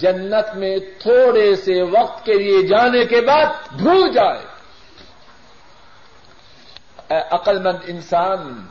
جنت 0.00 0.54
میں 0.54 0.76
تھوڑے 0.98 1.56
سے 1.56 1.82
وقت 1.82 2.24
کے 2.24 2.34
لیے 2.34 2.62
جانے 2.62 3.04
کے 3.04 3.20
بعد 3.20 3.72
بھول 3.72 4.12
جائے۔ 4.12 4.44
اے 7.10 7.20
عقل 7.30 7.58
مند 7.58 7.78
انسان، 7.86 8.66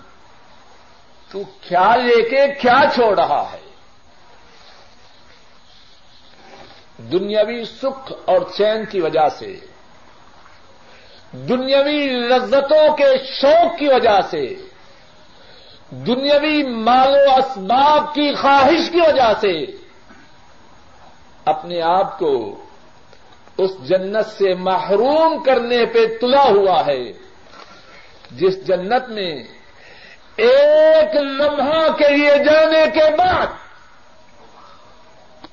تو 1.32 1.44
کیا 1.62 1.96
لے 1.96 2.22
کے 2.30 2.48
کیا 2.62 2.80
چھوڑ 2.94 3.20
رہا 3.20 3.44
ہے؟ 3.54 3.63
دنیاوی 7.12 7.66
سکھ 7.66 8.12
اور 8.26 8.42
چین 8.58 8.86
کی 8.86 9.02
وجہ 9.02 9.28
سے، 9.40 9.54
دنیاوی 11.32 12.08
لذتوں 12.08 12.98
کے 12.98 13.18
شوق 13.42 13.78
کی 13.80 13.88
وجہ 13.88 14.20
سے، 14.30 14.56
دنیاوی 15.90 16.64
مال 16.64 17.14
و 17.14 17.32
اسباب 17.32 18.14
کی 18.14 18.34
خواہش 18.36 18.90
کی 18.90 19.00
وجہ 19.00 19.32
سے 19.42 19.54
اپنے 21.46 21.82
آپ 21.82 22.20
کو 22.20 22.34
اس 23.58 23.72
جنت 23.90 24.26
سے 24.26 24.54
محروم 24.54 25.44
کرنے 25.44 25.86
پہ 25.86 26.06
تلا 26.22 26.44
ہوا 26.44 26.86
ہے، 26.86 27.04
جس 28.32 28.68
جنت 28.68 29.10
میں 29.10 29.44
ایک 30.38 31.16
لمحہ 31.16 31.88
کے 31.98 32.10
لیے 32.10 32.38
جانے 32.44 32.86
کے 32.94 33.10
بعد 33.18 33.48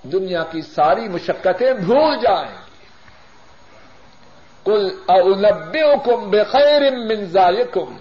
دنیا 0.03 0.45
کی 0.45 0.63
ساری 0.63 1.09
مشقتیں 1.09 1.73
بھول 1.73 2.17
جائیں۔ 2.21 2.57
کل 4.65 4.89
اولبئکم 5.07 6.31
بخیر 6.31 6.91
من 6.91 7.25
ذالکم 7.25 7.97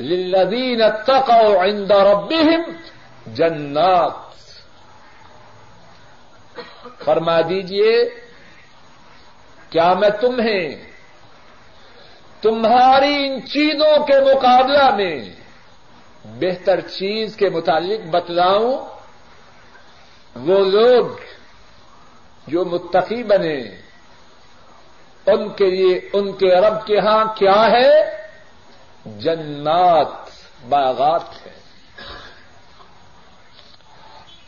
للذین 0.00 0.82
اتقوا 0.82 1.64
عند 1.64 1.90
ربهم 1.90 2.72
جنات۔ 3.26 4.30
فرما 7.04 7.40
دیجیے، 7.40 8.04
کیا 9.70 9.94
میں 9.94 10.10
تمہیں، 10.10 10.90
تمہاری 12.42 13.26
ان 13.26 13.46
چیزوں 13.46 14.06
کے 14.06 14.20
مقابلہ 14.20 14.94
میں 14.94 15.24
بہتر 16.24 16.80
چیز 16.80 17.36
کے 17.36 17.48
متعلق 17.48 18.08
بتلاؤں؟ 18.08 18.99
وہ 20.34 20.64
لوگ 20.64 21.06
جو 22.46 22.64
متقی 22.64 23.22
بنے، 23.22 23.58
ان 25.26 25.48
کے 25.48 25.70
لیے، 25.70 26.00
ان 26.12 26.32
کے 26.32 26.54
رب 26.54 26.86
کے 26.86 26.98
ہاں 26.98 27.24
کیا 27.34 27.70
ہے؟ 27.70 28.20
جنات، 29.06 30.08
باغات 30.68 31.46
ہے 31.46 31.52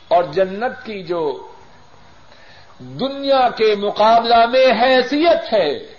اور 0.08 0.24
جنت 0.24 0.84
کی 0.84 1.02
جو 1.02 1.48
دنیا 2.78 3.48
کے 3.48 3.74
مقابلہ 3.74 4.46
میں 4.46 4.66
حیثیت 4.66 5.52
ہے، 5.52 5.94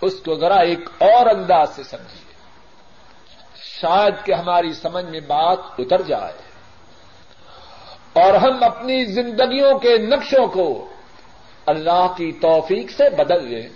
اس 0.00 0.14
کو 0.24 0.34
ذرا 0.34 0.56
ایک 0.56 0.88
اور 0.98 1.26
انداز 1.26 1.76
سے 1.76 1.82
سمجھیے۔ 1.82 2.34
شاید 3.56 4.14
کہ 4.24 4.32
ہماری 4.32 4.72
سمجھ 4.72 5.04
میں 5.04 5.20
بات 5.20 5.58
اتر 5.78 6.02
جائے۔ 6.02 6.45
اور 8.16 8.34
ہم 8.34 8.62
اپنی 8.62 9.04
زندگیوں 9.04 9.78
کے 9.78 9.98
نقشوں 9.98 10.46
کو 10.46 10.92
اللہ 11.66 12.14
کی 12.16 12.32
توفیق 12.32 12.90
سے 12.90 13.10
بدل 13.10 13.44
لیں۔ 13.44 13.68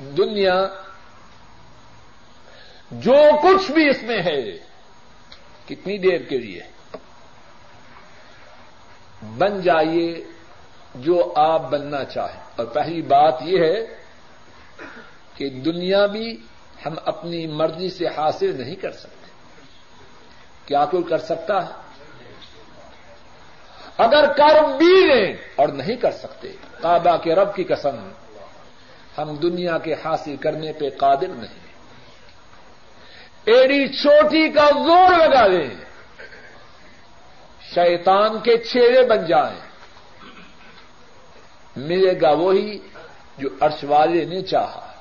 دنیا 0.00 0.66
جو 2.90 3.14
کچھ 3.42 3.72
بھی 3.72 3.88
اس 3.88 4.02
میں 4.02 4.22
ہے، 4.22 4.42
کتنی 5.68 5.98
دیر 5.98 6.20
کے 6.20 6.38
لیے؟ 6.38 6.60
بن 9.22 9.60
جائیے 9.60 10.24
جو 10.94 11.32
آپ 11.36 11.70
بننا 11.70 12.04
چاہیں۔ 12.04 12.40
اور 12.56 12.66
پہلی 12.66 13.02
بات 13.02 13.34
یہ 13.42 13.58
ہے 13.58 13.76
کہ 15.34 15.48
دنیا 15.48 16.06
بھی 16.06 16.46
ہم 16.86 16.94
اپنی 17.04 17.46
مرضی 17.46 17.90
سے 17.90 18.06
حاصل 18.06 18.60
نہیں 18.60 18.76
کر 18.76 18.92
سکتے۔ 18.92 19.26
کیا 20.66 20.84
کوئی 20.84 21.02
کر 21.02 21.18
سکتا 21.18 21.66
ہے؟ 21.66 21.85
اگر 23.98 24.32
کر 24.32 24.62
بھی 24.78 25.06
لیں 25.06 25.36
اور 25.56 25.68
نہیں 25.68 25.96
کر 25.96 26.10
سکتے، 26.10 26.48
کعبہ 26.82 27.16
کے 27.16 27.34
رب 27.34 27.54
کی 27.54 27.64
قسم، 27.64 28.08
ہم 29.18 29.36
دنیا 29.36 29.78
کے 29.78 29.94
حاصل 30.04 30.36
کرنے 30.36 30.72
پہ 30.72 30.90
قادر 30.98 31.28
نہیں۔ 31.28 31.66
ایڑی 33.44 33.88
چوٹی 33.88 34.48
کا 34.48 34.66
زور 34.70 35.28
لگا 35.28 35.46
لیں 35.46 35.70
شیطان 37.74 38.38
کے 38.38 38.58
چھیڑے 38.58 39.06
بن 39.06 39.26
جائیں۔ 39.26 39.60
ملے 41.76 42.20
گا 42.20 42.30
وہی 42.30 42.78
جو 43.38 43.48
عرش 43.60 43.84
والے 43.84 44.24
نے 44.24 44.42
چاہا۔ 44.42 44.92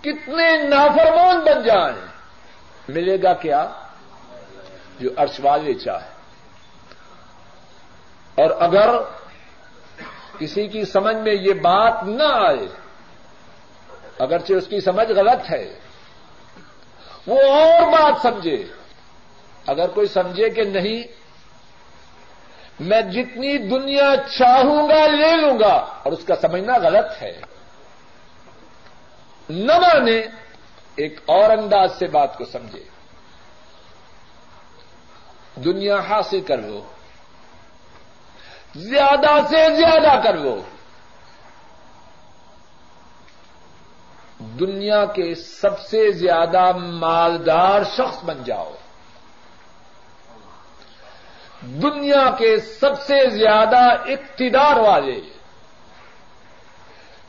کتنے 0.00 0.56
نافرمان 0.56 1.40
بن 1.40 1.62
جائیں۔ 1.62 2.06
ملے 2.88 3.22
گا 3.22 3.32
کیا؟ 3.32 3.70
جو 5.00 5.10
عرش 5.16 5.40
والے 5.42 5.74
چاہے۔ 5.74 6.17
اور 8.38 8.50
اگر 8.58 8.90
کسی 10.38 10.66
کی 10.66 10.84
سمجھ 10.84 11.16
میں 11.16 11.34
یہ 11.34 11.52
بات 11.52 12.04
نہ 12.04 12.22
آئے، 12.22 12.66
اگرچہ 14.18 14.52
اس 14.52 14.66
کی 14.66 14.80
سمجھ 14.80 15.12
غلط 15.12 15.50
ہے، 15.50 15.78
وہ 17.26 17.38
اور 17.42 17.82
بات 17.82 18.22
سمجھے۔ 18.22 18.64
اگر 19.66 19.88
کوئی 19.88 20.06
سمجھے 20.06 20.50
کہ 20.50 20.62
نہیں، 20.62 21.02
میں 22.80 23.00
جتنی 23.00 23.58
دنیا 23.58 24.14
چاہوں 24.38 24.88
گا 24.88 25.06
لے 25.06 25.36
لوں 25.36 25.58
گا، 25.58 25.74
اور 26.02 26.12
اس 26.12 26.24
کا 26.24 26.34
سمجھنا 26.36 26.72
غلط 26.78 27.22
ہے۔ 27.22 27.40
نہ 29.48 29.78
مانے، 29.78 30.22
ایک 30.94 31.20
اور 31.26 31.50
انداز 31.50 31.98
سے 31.98 32.06
بات 32.06 32.38
کو 32.38 32.44
سمجھے۔ 32.44 32.84
دنیا 35.64 36.00
حاصل 36.00 36.40
کر 36.40 36.58
لو۔ 36.58 36.84
زیادہ 38.78 39.46
سے 39.48 39.76
زیادہ 39.76 40.22
کر 40.22 40.36
لو 40.36 40.62
دنیا 44.40 45.04
کے 45.04 45.34
سب 45.34 45.80
سے 45.80 46.12
زیادہ 46.12 46.72
مالدار 46.76 47.82
شخص 47.84 48.24
بن 48.24 48.42
جاؤ۔ 48.44 48.72
دنیا 51.62 52.30
کے 52.38 52.60
سب 52.60 53.00
سے 53.00 53.30
زیادہ 53.30 53.78
اقتدار 54.06 54.76
والے۔ 54.76 55.20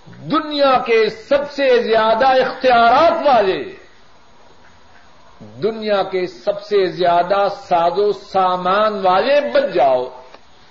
دنیا 0.08 0.80
کے 0.86 1.10
سب 1.10 1.52
سے 1.52 1.84
زیادہ 1.84 2.28
اختیارات 2.28 3.28
والے۔ 3.28 3.76
دنیا 5.64 6.04
کے 6.04 6.28
سب 6.28 6.64
سے 6.64 6.86
زیادہ 6.86 7.48
ساز 7.56 7.94
و 7.96 8.12
سامان 8.12 9.06
والے 9.06 9.42
بن 9.54 9.72
جاؤ۔ 9.72 10.06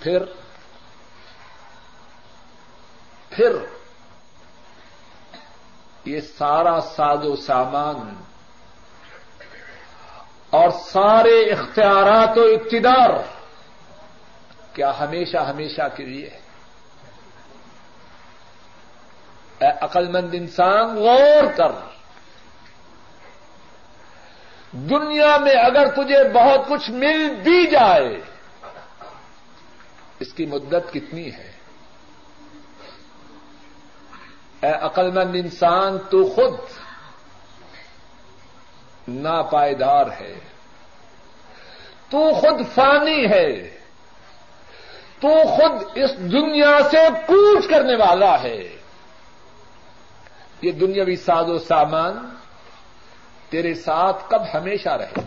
پھر 0.01 0.25
پھر 3.39 3.53
یہ 6.05 6.21
سارا 6.21 6.81
ساز 6.81 7.25
و 7.25 7.37
سامان 7.37 8.15
اور 10.51 10.71
سارے 10.71 11.51
اختیارات 11.51 12.39
و 12.39 12.43
اقتدار 12.43 13.11
کیا 14.73 14.99
ہمیشہ 15.01 15.37
ہمیشہ 15.37 15.83
کے 15.97 16.05
لیے 16.05 16.31
اے 19.59 19.69
عقل 19.81 20.09
مند 20.09 20.31
انسان، 20.33 20.97
غور 20.97 21.53
کر۔ 21.57 21.73
دنیا 24.73 25.37
میں 25.39 25.53
اگر 25.53 25.87
تجھے 25.87 26.29
بہت 26.29 26.69
کچھ 26.69 26.91
مل 26.91 27.35
بھی 27.43 27.67
جائے، 27.71 28.21
اس 30.21 30.33
کی 30.33 30.47
مدت 30.47 30.93
کتنی 30.93 31.33
ہے؟ 31.33 31.58
اے 34.63 34.71
عقل 34.71 35.11
مند 35.11 35.35
انسان، 35.35 35.99
تو 35.99 36.25
خود 36.25 36.55
ناپائیدار 39.09 40.07
ہے۔ 40.21 40.35
تو 42.11 42.33
خود 42.35 42.67
فانی 42.75 43.31
ہے۔ 43.31 43.79
تو 45.21 45.29
خود 45.29 45.83
اس 45.95 46.19
دنیا 46.19 46.79
سے 46.91 46.97
کوچ 47.27 47.69
کرنے 47.71 47.97
والا 47.97 48.43
ہے۔ 48.43 48.77
یہ 50.63 50.71
دنیاوی 50.73 51.17
ساز 51.17 51.49
و 51.49 51.59
سامان 51.59 52.35
تیرے 53.49 53.75
ساتھ 53.75 54.31
کب 54.31 54.43
ہمیشہ 54.55 54.89
رہے۔ 54.89 55.21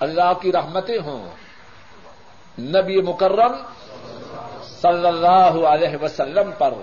اللہ 0.00 0.32
کی 0.40 0.52
رحمتیں 0.52 0.98
ہوں۔ 0.98 1.30
نبی 2.60 3.02
مکرم 3.02 3.52
صلی 4.80 5.06
اللہ 5.06 5.66
علیہ 5.66 5.96
وسلم 6.02 6.50
پر۔ 6.58 6.74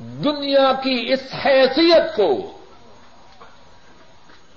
دنیا 0.00 0.72
کی 0.82 1.12
اس 1.12 1.22
حیثیت 1.44 2.16
کو 2.16 2.58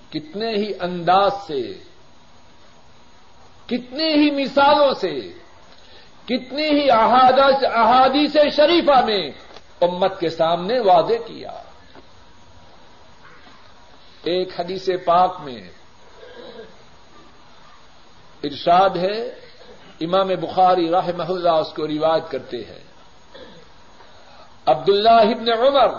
کتنے 0.09 0.49
ہی 0.49 0.71
انداز 0.81 1.31
سے 1.47 1.73
کتنی 3.65 4.13
ہی 4.13 4.31
مثالوں 4.31 4.93
سے 4.93 5.33
کتنی 6.25 6.69
ہی 6.69 6.91
احادیث 6.91 8.55
شریفہ 8.55 9.05
میں 9.05 9.31
امت 9.81 10.19
کے 10.19 10.29
سامنے 10.29 10.79
واضح 10.79 11.27
کیا۔ 11.27 11.51
ایک 14.23 14.59
حدیث 14.59 14.89
پاک 15.05 15.37
میں 15.39 15.69
ارشاد 18.43 18.89
ہے 18.89 19.48
امام 19.99 20.27
بخاری 20.27 20.89
راہ 20.89 21.09
اللہ 21.17 21.49
اس 21.49 21.73
کو 21.73 21.87
روایت 21.87 22.31
کرتے 22.31 22.57
ہیں۔ 22.57 22.79
عبد 24.65 24.89
اللہ 24.89 25.09
ابن 25.09 25.49
عمر 25.51 25.89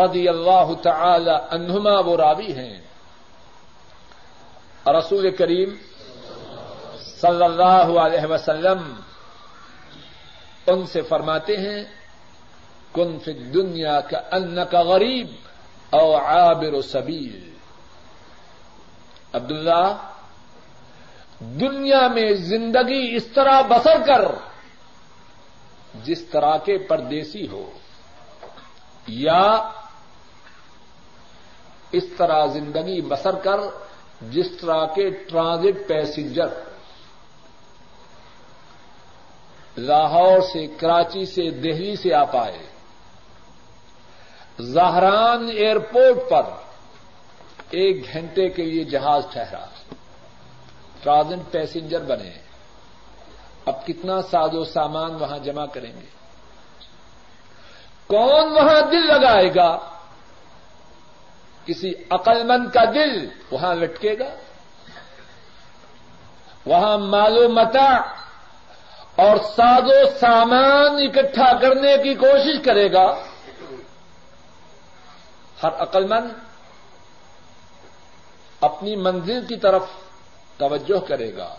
رضی 0.00 0.28
اللہ 0.28 0.74
تعالی 0.82 1.30
عنہما 1.50 2.00
وہ 2.00 2.16
راوی 2.16 2.52
ہیں۔ 2.52 2.80
رسول 4.86 5.36
کریم 5.36 5.74
صلی 7.20 7.44
اللہ 7.44 7.98
علیہ 8.00 8.26
وسلم 8.30 9.00
ان 10.66 10.86
سے 10.86 11.02
فرماتے 11.02 11.56
ہیں، 11.56 11.84
کن 12.92 13.18
فی 13.24 13.32
دنیا 13.32 14.00
کا 14.00 14.18
ان 14.36 14.58
کا 14.70 14.82
غریب 14.82 15.26
او 15.90 16.16
عابر 16.16 16.72
و 16.72 16.82
سبیل۔ 16.82 17.50
عبداللہ 19.32 20.10
دنیا 21.40 22.08
میں 22.08 22.32
زندگی 22.32 23.16
اس 23.16 23.26
طرح 23.26 23.60
بسر 23.62 24.02
کر 24.06 24.24
جس 26.04 26.24
طرح 26.24 26.56
کے 26.56 26.78
پردیسی 26.78 27.48
ہو 27.48 27.70
یا 29.06 29.70
اس 31.92 32.04
طرح 32.16 32.46
زندگی 32.46 33.00
بسر 33.00 33.34
کر 33.34 33.60
جس 34.20 34.46
طرح 34.60 34.86
کے 34.86 35.10
ٹرانزٹ 35.10 35.88
پیسنجر 35.88 36.48
لاہور 39.78 40.40
سے، 40.40 40.66
کراچی 40.66 41.26
سے، 41.26 41.50
دہلی 41.50 41.96
سے 41.96 42.14
آ 42.14 42.24
پائے۔ 42.24 42.58
زہران 44.58 45.48
ایئرپورٹ 45.48 46.30
پر 46.30 46.42
ایک 47.70 48.12
گھنٹے 48.12 48.48
کے 48.48 48.62
لیے 48.64 48.84
جہاز 48.84 49.26
ٹھہرا۔ 49.32 49.64
ٹرانزٹ 51.02 51.52
پیسنجر 51.52 52.00
بنے۔ 52.00 52.30
اب 53.66 53.86
کتنا 53.86 54.22
ساز 54.22 54.54
و 54.54 54.64
سامان 54.64 55.14
وہاں 55.14 55.38
جمع 55.38 55.66
کریں 55.66 55.92
گے۔ 56.00 56.06
کون 58.06 58.52
وہاں 58.52 58.80
دل 58.90 59.06
لگائے 59.06 59.54
گا؟ 59.54 59.78
کسی 61.64 61.92
عقل 62.10 62.44
مند 62.44 62.70
کا 62.74 62.84
دل 62.84 63.28
وہاں 63.50 63.74
لٹکے 63.74 64.18
گا؟ 64.18 64.34
وہاں 66.66 66.98
مالو 66.98 67.48
متا 67.48 67.94
اور 69.16 69.36
ساز 69.36 69.82
و 69.82 70.18
سامان 70.20 70.96
اکٹھا 70.96 71.58
کرنے 71.58 71.96
کی 71.96 72.14
کوشش 72.14 72.64
کرے 72.64 72.92
گا۔ 72.92 73.14
ہر 75.62 75.82
عقل 75.82 76.06
مند 76.06 76.30
اپنی 78.60 78.96
منزل 78.96 79.46
کی 79.46 79.56
طرف 79.56 79.82
توجہ 80.58 81.06
کرے 81.08 81.36
گا۔ 81.36 81.54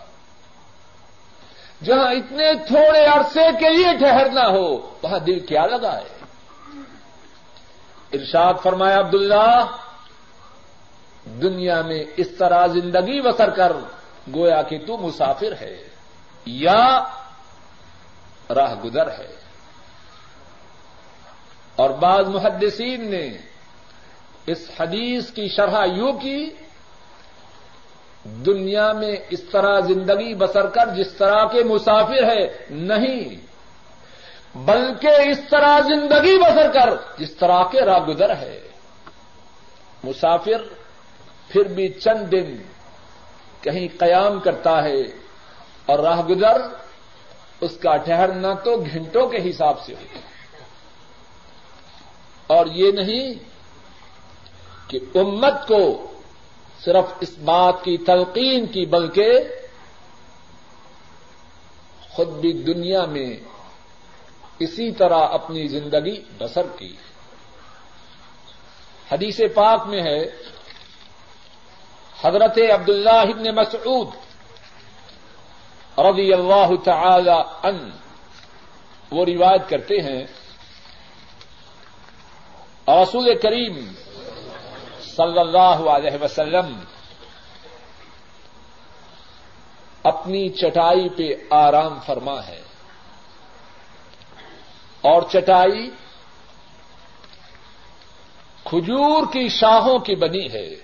جہاں 1.84 2.12
اتنے 2.12 2.54
تھوڑے 2.68 3.06
عرصے 3.06 3.48
کے 3.60 3.70
لیے 3.70 3.98
ٹھہرنا 3.98 4.48
ہو، 4.48 4.76
وہاں 5.02 5.20
دل 5.20 5.40
کیا 5.40 5.66
لگا 5.66 5.98
ہے 5.98 6.20
ارشاد 8.14 8.54
فرمایا 8.64 9.00
عبداللہ، 9.00 9.66
دنیا 11.26 11.82
میں 11.82 12.04
اس 12.18 12.28
طرح 12.38 12.68
زندگی 12.68 13.22
بسر 13.22 13.50
کر، 13.50 13.72
گویا 14.36 14.62
کہ 14.62 14.86
تو 14.88 14.98
مسافر 14.98 15.54
ہے 15.62 15.88
یا 16.46 17.04
راہ 18.56 18.76
گزر 18.84 19.12
ہے۔ 19.12 19.36
اور 21.76 21.90
بعض 21.90 22.28
محدثین 22.28 23.12
نے 23.12 23.38
اس 24.46 24.70
حدیث 24.80 25.32
کی 25.32 25.48
شرح 25.48 25.86
یوں 25.86 26.14
کی 26.14 26.50
دنیا 28.24 28.92
میں 28.92 29.18
اس 29.30 29.44
طرح 29.52 29.80
زندگی 29.80 30.36
بسر 30.36 30.68
کر 30.68 30.96
جس 30.96 31.12
طرح 31.14 31.46
کے 31.46 31.64
مسافر 31.64 32.24
ہے 32.24 32.66
نہیں۔ 32.70 33.50
بلکہ 34.56 35.08
اس 35.08 35.40
طرح 35.50 35.80
زندگی 35.80 36.38
بسر 36.38 36.72
کر 36.72 36.90
جس 37.18 37.36
طرح 37.36 37.64
کے 37.64 37.82
راگزر 37.82 38.38
ہے 38.38 38.60
مسافر 40.04 40.62
پھر 41.48 41.64
بھی 41.64 41.88
چند 41.88 42.32
دن 42.32 42.56
کہیں 43.62 43.88
قیام 43.98 44.40
کرتا 44.40 44.84
ہے 44.84 45.02
اور 45.86 46.00
راہ 46.00 46.22
گزر 46.22 46.62
اس 47.62 47.78
کا 47.78 47.98
ٹھہرنا 47.98 48.54
تو 48.54 48.78
گھنٹوں 48.78 49.28
کے 49.28 49.50
حساب 49.50 49.82
سے 49.86 49.94
ہوتا 49.94 50.20
اور 52.48 52.66
یہ 52.66 52.92
نہیں 52.92 53.34
کہ 54.90 55.00
امت 55.16 55.68
کو 55.68 56.09
صرف 56.86 57.06
اس 57.20 57.38
بات 57.38 57.84
کی 57.84 57.98
تلقین 57.98 58.68
کی، 58.68 58.86
بلکہ 58.86 59.32
خود 62.10 62.28
بھی 62.28 62.54
دنیا 62.54 63.06
میں 63.06 63.38
اسی 64.60 64.92
طرح 64.92 65.28
اپنی 65.32 65.68
زندگی 65.68 66.22
بسر 66.38 66.66
کی۔ 66.78 66.96
حدیث 69.12 69.40
پاک 69.56 69.88
میں 69.88 70.02
ہے، 70.02 70.22
حضرت 72.22 72.58
عبداللہ 72.74 73.10
ابن 73.10 73.56
مسعود 73.56 74.08
رضی 75.98 76.34
اللہ 76.34 76.70
تعالی 76.84 77.40
ان 77.64 77.90
وہ 79.12 79.26
روایت 79.26 79.70
کرتے 79.70 79.96
ہیں، 79.96 80.26
رسول 82.88 83.38
کریم 83.42 83.94
صلی 85.20 85.40
اللہ 85.40 85.90
علیہ 85.90 86.24
وسلم 86.24 86.80
اپنی 90.04 90.50
چٹائی 90.50 91.10
پہ 91.10 91.54
آرام 91.54 92.00
فرما 92.06 92.48
ہے۔ 92.48 92.62
اور 95.02 95.22
چٹائی 95.32 95.90
کھجور 98.64 99.24
کی 99.34 99.50
شاہوں 99.50 100.00
کی 100.00 100.16
بنی 100.16 100.52
ہے۔ 100.54 100.76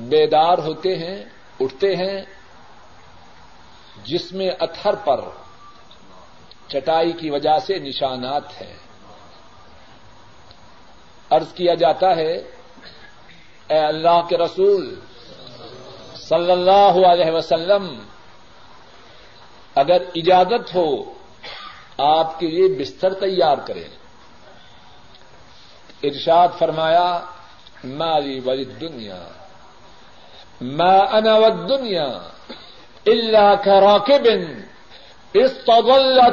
بیدار 0.00 0.58
ہوتے 0.58 0.98
ہیں، 0.98 1.24
اٹھتے 1.60 1.96
ہیں، 1.96 2.20
جس 4.04 4.32
میں 4.32 4.50
اتھر 4.60 4.94
پر 4.94 5.20
چٹائی 6.68 7.12
کی 7.12 7.30
وجہ 7.30 7.58
سے 7.66 7.78
نشانات 7.78 8.62
ہیں۔ 8.62 8.85
ارض 11.30 11.52
کیا 11.52 11.74
جاتا 11.74 12.16
ہے، 12.16 12.32
اے 13.68 13.78
اللہ 13.78 14.20
کے 14.28 14.36
رسول 14.38 14.94
صلی 16.16 16.50
اللہ 16.50 17.06
علیہ 17.06 17.30
وسلم، 17.30 17.98
اگر 19.74 20.02
اجازت 20.14 20.74
ہو، 20.74 20.88
آپ 21.98 22.38
کے 22.40 22.46
لیے 22.46 22.68
بستر 22.78 23.14
تیار 23.14 23.58
کریں۔ 23.66 23.88
ارشاد 26.02 26.48
فرمایا 26.58 27.20
مالی 27.84 28.40
ولی 28.40 28.64
دنیا 28.64 29.22
میں 30.60 31.00
انوت 31.00 31.68
دنیا 31.68 32.06
اللہ 33.06 33.54
کا 33.64 33.80
راکب 33.80 34.26
اس 35.34 35.52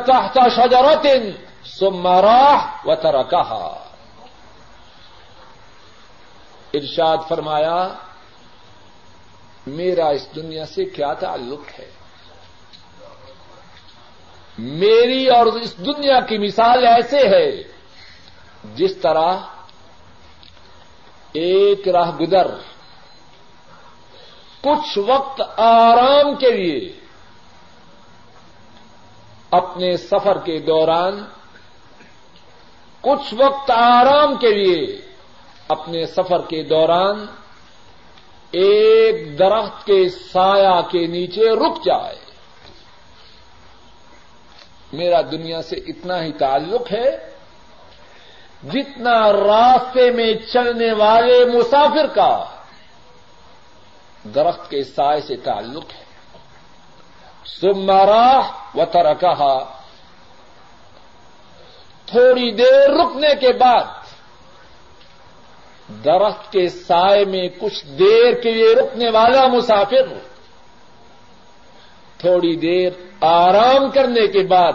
تحت 0.06 0.38
شجرت 0.56 1.08
ثم 1.80 2.08
راح 2.08 2.62
وترکها 2.86 3.83
ارشاد 6.74 7.18
فرمایا، 7.28 7.88
میرا 9.68 10.08
اس 10.08 10.28
دنیا 10.36 10.66
سے 10.66 10.86
کیا 10.86 11.14
تعلق 11.14 11.80
ہے؟ 11.80 11.90
میری 14.58 15.28
اور 15.28 15.46
اس 15.46 15.78
دنیا 15.78 16.20
کی 16.20 16.38
مثال 16.38 16.88
ایسے 16.88 17.28
ہے، 17.28 17.50
جس 18.76 18.96
طرح 18.96 19.38
ایک 21.34 21.88
راہ 21.88 22.12
گدر 22.18 22.48
کچھ 24.62 24.98
وقت 24.98 25.42
آرام 25.58 26.36
کے 26.36 26.52
لیے 26.52 26.92
اپنے 29.52 29.98
سفر 29.98 30.38
کے 30.38 30.60
دوران، 30.60 31.24
کچھ 33.02 33.34
وقت 33.34 33.72
آرام 33.72 34.36
کے 34.36 34.52
لیے 34.56 35.13
اپنے 35.78 36.06
سفر 36.06 36.42
کے 36.42 36.64
دوران 36.64 37.26
ایک 38.52 39.40
درخت 39.40 39.86
کے 39.86 40.10
سایہ 40.10 40.82
کے 40.92 41.08
نیچے 41.08 41.50
رک 41.50 41.86
جائے۔ 41.86 42.16
میرا 44.94 45.22
دنیا 45.22 45.62
سے 45.62 45.76
اتنا 45.76 46.24
ہی 46.24 46.32
تعلق 46.32 46.92
ہے، 46.92 47.10
جتنا 48.74 49.32
راستے 49.34 50.12
میں 50.12 50.34
چلنے 50.54 50.94
والے 50.94 51.46
مسافر 51.46 52.08
کا 52.08 52.44
درخت 54.36 54.70
کے 54.70 54.84
سائے 54.84 55.22
سے 55.22 55.36
تعلق 55.36 55.86
ہے۔ 55.94 56.04
سمارا 57.62 58.40
و 58.76 58.86
ترکا 58.86 59.58
تھوڑی 62.06 62.52
دیر 62.52 62.90
رکنے 62.90 63.36
کے 63.40 63.54
بعد 63.54 64.03
درخت 65.90 66.52
کے 66.52 66.70
سائے 66.70 67.26
میں 67.26 67.50
کچھ 67.60 67.86
دیر 67.86 68.34
کے 68.34 68.52
لیے 68.52 68.76
رکنے 68.76 69.10
والا 69.10 69.48
مسافر 69.48 70.18
تھوڑی 72.18 72.56
دیر 72.56 72.92
آرام 73.22 73.92
کرنے 73.92 74.28
کے 74.28 74.44
بعد 74.44 74.74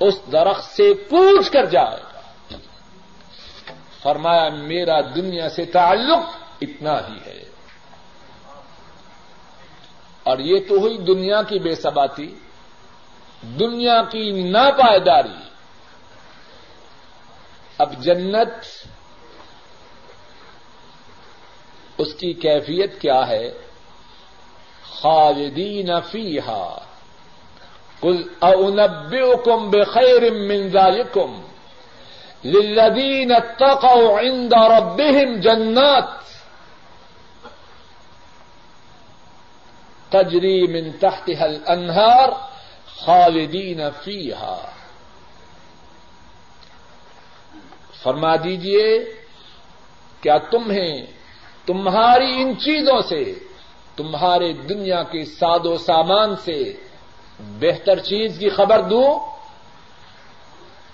اس 0.00 0.14
درخت 0.32 0.64
سے 0.64 0.94
پوچھ 0.94 1.52
کر 1.52 1.64
جائے 1.64 2.02
گا۔ 2.02 2.20
فرمایا، 4.02 4.48
میرا 4.48 5.00
دنیا 5.00 5.48
سے 5.48 5.64
تعلق 5.64 6.36
اتنا 6.60 6.98
ہی 6.98 7.18
ہے۔ 7.26 7.44
اور 10.22 10.38
یہ 10.38 10.60
تو 10.68 10.74
ہوئی 10.74 10.98
دنیا 10.98 11.42
کی 11.42 11.58
بے 11.58 11.74
ثباتی، 11.74 12.34
دنیا 13.42 14.02
کی 14.02 14.50
ناپائیداری۔ 14.50 15.48
اب 17.78 17.92
جنت 17.98 18.48
اس 21.98 22.14
کی 22.14 22.32
کیفیت 22.32 23.00
کیا 23.00 23.28
ہے؟ 23.28 23.50
خالدین 24.82 25.90
فیحا 26.10 26.78
کل 28.00 28.22
اونبئکم 28.40 29.70
بخیر 29.70 30.30
من 30.30 30.68
ذالکم 30.68 31.40
للذین 32.44 33.32
اتقوا 33.32 34.20
عند 34.20 34.54
ربهم 34.54 35.40
جنات۔ 35.40 36.08
تجری 40.10 40.66
من 40.66 40.90
تحتها 41.00 41.44
الانہار 41.44 42.28
خالدین 42.86 43.80
فیحا 44.04 44.56
فرما 48.02 48.36
دیجیے، 48.36 48.88
کیا 50.20 50.38
تمہیں 50.38 51.17
تمہاری 51.68 52.42
ان 52.42 52.58
چیزوں 52.58 53.00
سے، 53.00 53.34
تمہارے 53.96 54.52
دنیا 54.52 55.02
کے 55.02 55.24
ساد 55.24 55.66
و 55.66 55.78
سامان 55.78 56.36
سے 56.36 56.72
بہتر 57.40 57.98
چیز 57.98 58.38
کی 58.38 58.48
خبر 58.48 58.80
دوں۔ 58.80 59.18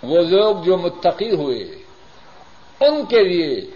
وہ 0.03 0.23
لوگ 0.23 0.57
جو 0.57 0.77
متقی 0.77 1.31
ہوئے، 1.37 1.59
ان 2.81 3.05
کے 3.05 3.25
لیے 3.25 3.71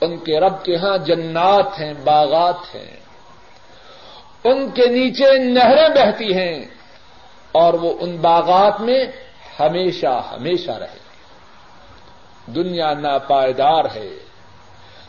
ان 0.00 0.16
کے 0.16 0.40
رب 0.40 0.64
کے 0.64 0.76
ہاں 0.76 0.98
جنات 0.98 1.80
ہیں، 1.80 1.94
باغات 2.04 2.74
ہیں۔ 2.74 2.96
ان 4.44 4.70
کے 4.70 4.86
نیچے 4.86 5.38
نہریں 5.38 5.88
بہتی 5.88 6.34
ہیں 6.34 6.64
اور 7.52 7.74
وہ 7.74 7.92
ان 8.00 8.16
باغات 8.16 8.80
میں 8.80 9.04
ہمیشہ 9.60 10.22
ہمیشہ 10.32 10.70
رہے۔ 10.70 10.98
دنیا 12.54 12.94
ناپائیدار 12.94 13.84
ہے۔ 13.94 14.27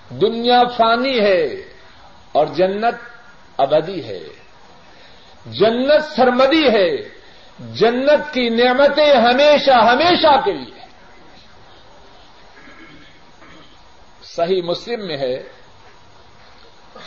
دنیا 0.09 0.61
فانی 0.77 1.19
ہے 1.19 1.43
اور 2.31 2.45
جنت 2.45 2.95
ابدی 3.57 4.03
ہے۔ 4.03 4.19
جنت 5.45 6.15
سرمدی 6.15 6.67
ہے۔ 6.67 7.19
جنت 7.59 8.33
کی 8.33 8.49
نعمتیں 8.49 9.13
ہمیشہ 9.13 9.71
ہمیشہ 9.71 10.41
کے 10.45 10.53
لیے۔ 10.53 10.79
صحیح 14.23 14.61
مسلم 14.61 15.07
میں 15.07 15.17
ہے، 15.17 15.43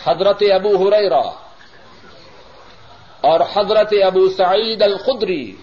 حضرت 0.05 0.43
ابو 0.55 0.89
ہریرا 0.89 1.23
اور 3.21 3.41
حضرت 3.41 3.95
ابو 4.07 4.29
سعید 4.29 4.83
الخدری 4.83 5.57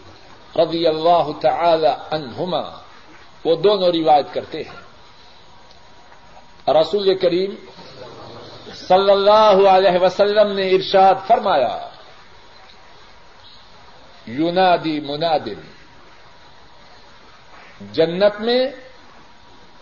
رضی 0.55 0.87
اللہ 0.87 1.31
تعالی 1.41 1.89
عنہما 2.11 2.81
وہ 3.45 3.55
دونوں 3.55 3.91
روایت 3.91 4.25
کرتے 4.33 4.57
ہیں۔ 4.57 4.88
رسول 6.73 7.17
کریم 7.17 7.55
صلی 8.73 9.11
اللہ 9.11 9.69
علیہ 9.69 9.99
وسلم 10.01 10.51
نے 10.51 10.69
ارشاد 10.69 11.15
فرمایا، 11.27 11.89
یونادی 14.25 14.99
منادن، 14.99 15.61
جنت 17.91 18.41
میں 18.41 18.67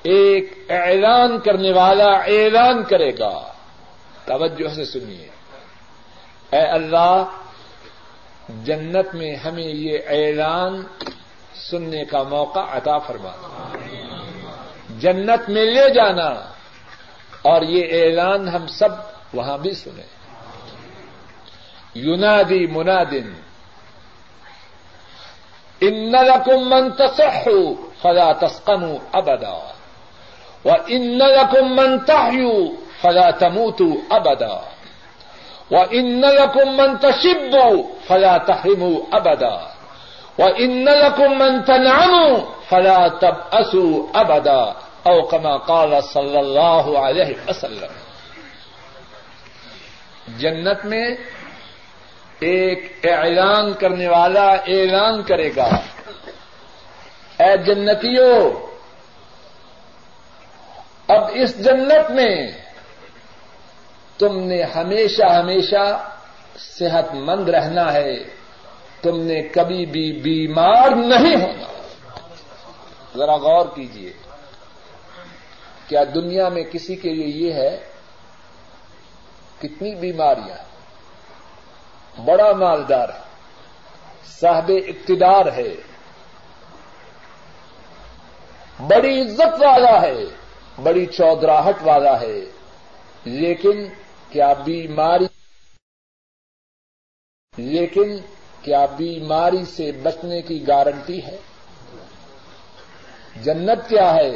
ایک 0.03 0.65
اعلان 0.69 1.39
کرنے 1.39 1.71
والا 1.71 2.09
اعلان 2.09 2.83
کرے 2.83 3.11
گا۔ 3.19 3.53
توجہ 4.25 4.73
سے 4.73 4.85
سنیے۔ 4.85 5.27
اے 6.51 6.61
اللہ، 6.61 7.23
جنت 8.63 9.15
میں 9.15 9.35
ہمیں 9.35 9.63
یہ 9.63 9.97
اعلان 10.07 10.83
سننے 11.55 12.05
کا 12.05 12.23
موقع 12.23 12.59
عطا 12.59 12.97
فرما۔ 12.97 13.31
جنت 14.99 15.49
میں 15.49 15.65
لے 15.65 15.93
جانا۔ 15.93 16.53
اور 17.47 17.61
یہ 17.61 18.03
اعلان 18.03 18.47
ہم 18.47 18.67
سب 18.67 18.89
وہاں 19.33 19.57
بھی 19.57 19.71
سنیں۔ 19.71 20.17
ينادي 21.95 22.67
مناد 22.67 23.13
ان 25.81 26.11
لكم 26.11 26.69
من 26.69 26.91
تصحوا 26.91 27.67
فلا 28.01 28.31
تسقموا 28.31 28.97
ابدا 29.13 29.57
وان 30.65 31.17
لكم 31.17 31.75
من 31.75 31.99
تحيوا 31.99 32.69
فلا 33.01 33.31
تموتوا 33.31 33.95
ابدا 34.09 34.57
وان 35.71 36.21
لكم 36.21 36.77
من 36.77 36.97
تشبوا 37.01 37.83
فلا 38.07 38.37
تحرموا 38.37 38.99
ابدا 39.11 39.57
وان 40.37 40.89
لكم 40.89 41.39
من 41.39 41.65
تنعموا 41.65 42.37
فلا 42.69 43.07
تبأسوا 43.07 44.07
ابدا۔ 44.13 44.86
او 45.03 45.21
كما 45.21 45.57
قال 45.57 45.93
صلی 46.13 46.37
اللہ 46.37 46.97
علیہ 46.99 47.49
وسلم۔ 47.49 47.91
جنت 50.37 50.85
میں 50.85 51.07
ایک 52.39 52.97
اعلان 53.03 53.73
کرنے 53.73 54.07
والا 54.07 54.49
اعلان 54.49 55.23
کرے 55.23 55.49
گا۔ 55.55 55.69
اے 57.39 57.57
جنتیوں 57.57 58.51
اب 61.07 61.23
اس 61.33 61.63
جنت 61.63 62.11
میں 62.11 62.47
تم 64.17 64.39
نے 64.39 64.63
ہمیشہ 64.63 65.23
ہمیشہ 65.23 66.09
صحت 66.59 67.13
مند 67.13 67.49
رہنا 67.49 67.93
ہے۔ 67.93 68.23
تم 69.01 69.21
نے 69.21 69.41
کبھی 69.41 69.85
بھی 69.85 70.11
بیمار 70.11 70.89
نہیں 70.89 71.35
ہونا۔ 71.35 71.67
ذرا 73.17 73.35
غور 73.35 73.65
کیجیے 73.75 74.13
کیا 75.87 76.03
دنیا 76.15 76.49
میں 76.49 76.63
کسی 76.63 76.95
کے 76.95 77.13
لیے 77.13 77.27
یہ 77.27 77.53
ہے 77.53 77.77
کتنی 79.59 79.95
بیماریاں؟ 79.95 80.57
بڑا 82.25 82.51
مالدار 82.53 83.09
ہے، 83.09 83.25
صاحب 84.39 84.71
اقتدار 84.87 85.45
ہے، 85.45 85.73
بڑی 88.87 89.21
عزت 89.21 89.61
والا 89.61 90.01
ہے، 90.01 90.23
بڑی 90.83 91.05
چودراہٹ 91.05 91.81
والا 91.81 92.19
ہے، 92.21 92.39
لیکن 93.25 93.87
کیا 94.29 94.53
بیماری، 94.53 95.27
لیکن 97.57 98.17
کیا 98.61 98.85
بیماری 98.85 99.65
سے 99.65 99.91
بچنے 99.91 100.41
کی 100.41 100.67
گارنٹی 100.67 101.23
ہے؟ 101.25 101.37
جنت 103.43 103.89
کیا 103.89 104.13
ہے؟ 104.15 104.31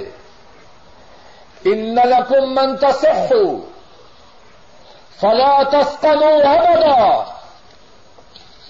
ان 1.66 1.96
لکم 1.96 2.56
من 2.56 2.78
تصحو 2.78 3.58
فلا 5.20 5.64
تسکنوا 5.64 6.52
ابدا 6.52 7.24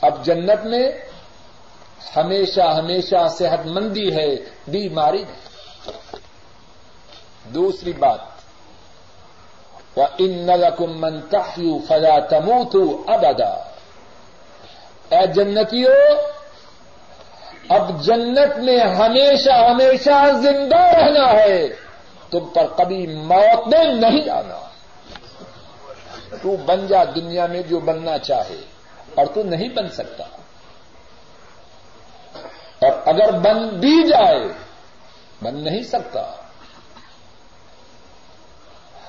اب 0.02 0.26
جنت 0.26 0.66
میں 0.66 0.92
ہمیشہ 2.16 2.62
ہمیشہ 2.62 3.28
صحت 3.30 3.66
مندی 3.66 4.16
ہے، 4.16 4.36
بیماری 4.68 5.24
نہیں۔ 5.24 6.20
دوسری 7.54 7.94
بات 7.94 8.20
وہ 9.96 10.08
ان 10.18 10.32
نلکم 10.32 11.02
منتحو 11.02 11.80
فلا 11.88 12.20
تموت 12.20 12.76
ابدا 13.08 13.54
اے 15.10 15.28
جنتیوں، 15.28 16.16
اب 17.70 18.04
جنت 18.04 18.58
میں 18.58 18.80
ہمیشہ 18.80 19.50
ہمیشہ 19.50 20.32
زندہ 20.42 20.78
رہنا 20.78 21.32
ہے۔ 21.32 21.68
تم 22.32 22.46
پر 22.46 22.68
کبھی 22.78 23.08
موت 23.08 23.68
میں 23.68 23.94
نہیں 23.94 24.30
آنا۔ 24.30 24.70
تو 26.42 26.58
بن 26.58 26.88
جا 26.88 27.04
دنیا 27.04 27.46
میں 27.46 27.62
جو 27.62 27.80
بننا 27.80 28.18
چاہے، 28.18 28.62
اور 29.16 29.26
تو 29.26 29.44
نہیں 29.44 29.70
بن 29.70 29.90
سکتا۔ 29.90 30.24
اور 32.82 32.92
اگر 33.06 33.32
بن 33.32 33.80
بھی 33.80 34.08
جائے، 34.08 34.48
بن 35.42 35.64
نہیں 35.64 35.84
سکتا۔ 35.84 36.32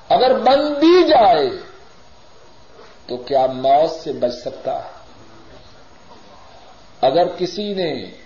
اگر 0.09 0.39
بن 0.39 0.75
بھی 0.75 1.09
جائے، 1.09 1.51
تو 3.07 3.17
کیا 3.17 3.47
موت 3.47 3.91
سے 3.91 4.13
بچ 4.13 4.35
سکتا 4.35 4.85
ہے؟ 4.85 4.91
اگر 7.01 7.27
کسی 7.37 7.75
نے 7.75 8.22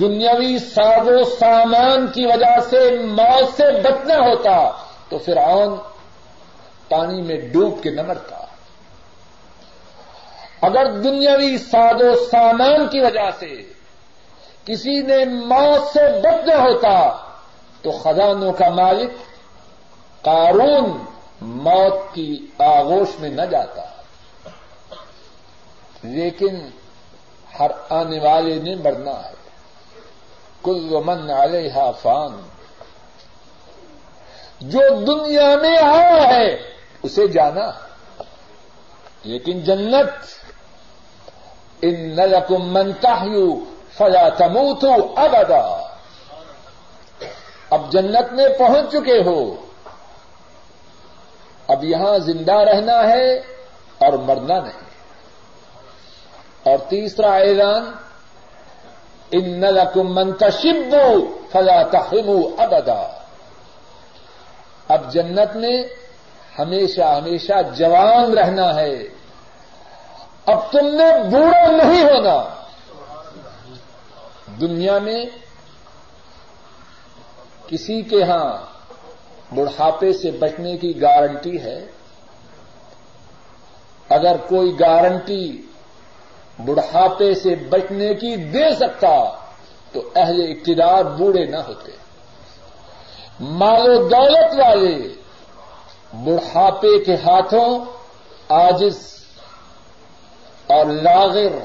دنیاوی 0.00 0.58
ساز 0.58 1.08
و 1.08 1.24
سامان 1.24 2.06
کی 2.06 2.26
وجہ 2.26 2.60
سے 2.70 2.98
موت 2.98 3.56
سے 3.56 3.80
بچنا 3.80 4.14
ہوتا 4.14 4.70
تو 5.08 5.18
پھر 5.18 5.36
پانی 6.88 7.22
میں 7.22 7.36
ڈوب 7.36 7.82
کے 7.82 7.90
نہ 7.90 8.02
مرتا۔ 8.02 8.36
اگر 10.60 10.90
دنیاوی 10.90 11.58
ساد 11.58 12.00
و 12.00 12.14
سامان 12.30 12.88
کی 12.88 13.00
وجہ 13.00 13.30
سے 13.38 13.72
کسی 14.64 15.00
نے 15.00 15.24
موت 15.24 15.92
سے 15.92 16.20
بچنا 16.20 16.56
ہوتا 16.56 17.16
تو 17.82 17.90
خزانوں 17.90 18.52
کا 18.52 18.68
مالک 18.68 19.10
قارون 20.22 21.04
موت 21.40 22.14
کی 22.14 22.46
آغوش 22.58 23.20
میں 23.20 23.30
نہ 23.30 23.42
جاتا۔ 23.42 23.82
لیکن 26.02 26.68
ہر 27.60 27.70
آنے 27.90 28.20
والے 28.20 28.54
نے 28.54 28.74
مرنا 28.74 29.10
ہے۔ 29.10 29.43
کل 30.64 30.96
من 31.04 31.30
علیہ 31.30 31.90
فان۔ 32.02 32.40
جو 34.60 34.80
دنیا 35.04 35.56
میں 35.56 35.78
آیا 35.78 36.28
ہے، 36.28 36.56
اسے 37.02 37.26
جانا۔ 37.26 37.70
لیکن 39.22 39.60
جنت، 39.60 40.24
ان 41.82 41.94
نلکم 42.16 42.72
منتاحیو 42.72 43.54
فلا 43.92 44.28
تموتو 44.28 44.92
ابدا۔ 45.16 45.94
اب 47.70 47.92
جنت 47.92 48.32
میں 48.32 48.48
پہنچ 48.58 48.92
چکے 48.92 49.22
ہو۔ 49.26 49.66
اب 51.68 51.84
یہاں 51.84 52.18
زندہ 52.18 52.52
رہنا 52.52 53.08
ہے 53.08 53.34
اور 53.98 54.12
مرنا 54.12 54.60
نہیں۔ 54.60 54.84
اور 56.62 56.78
تیسرا 56.78 57.34
اعلان 57.34 58.03
ان 59.36 59.60
نلکم 59.60 60.14
منتشبو 60.14 61.38
فلا 61.52 61.82
تحرمو 61.82 62.48
ابدا 62.58 63.18
اب 64.88 65.12
جنت 65.12 65.56
میں 65.56 65.82
ہمیشہ 66.58 67.02
ہمیشہ 67.02 67.52
جوان 67.74 68.38
رہنا 68.38 68.74
ہے۔ 68.74 69.02
اب 70.46 70.72
تم 70.72 70.86
نے 70.86 71.22
بوڑھا 71.30 71.70
نہیں 71.70 72.04
ہونا۔ 72.04 72.44
دنیا 74.60 74.98
میں 74.98 75.24
کسی 77.66 78.02
کے 78.02 78.22
ہاں 78.22 78.52
بڑھاپے 79.54 80.12
سے 80.12 80.30
بچنے 80.30 80.76
کی 80.76 81.00
گارنٹی 81.02 81.60
ہے۔ 81.60 81.86
اگر 84.08 84.36
کوئی 84.48 84.80
گارنٹی 84.80 85.62
بڑھاپے 86.58 87.34
سے 87.34 87.54
بچنے 87.54 88.14
کی 88.14 88.36
دے 88.36 88.74
سکتا 88.74 89.36
تو 89.92 90.10
اہل 90.14 90.42
اقتدار 90.42 91.04
بوڑھے 91.04 91.44
نہ 91.44 91.56
ہوتے۔ 91.56 91.92
مال 93.40 93.90
و 93.90 94.08
دولت 94.08 94.60
والے 94.60 95.14
بڑھاپے 96.12 97.04
کے 97.04 97.14
ہاتھوں 97.14 97.78
آجز 98.48 99.14
اور 100.66 100.86
لاغر 100.86 101.58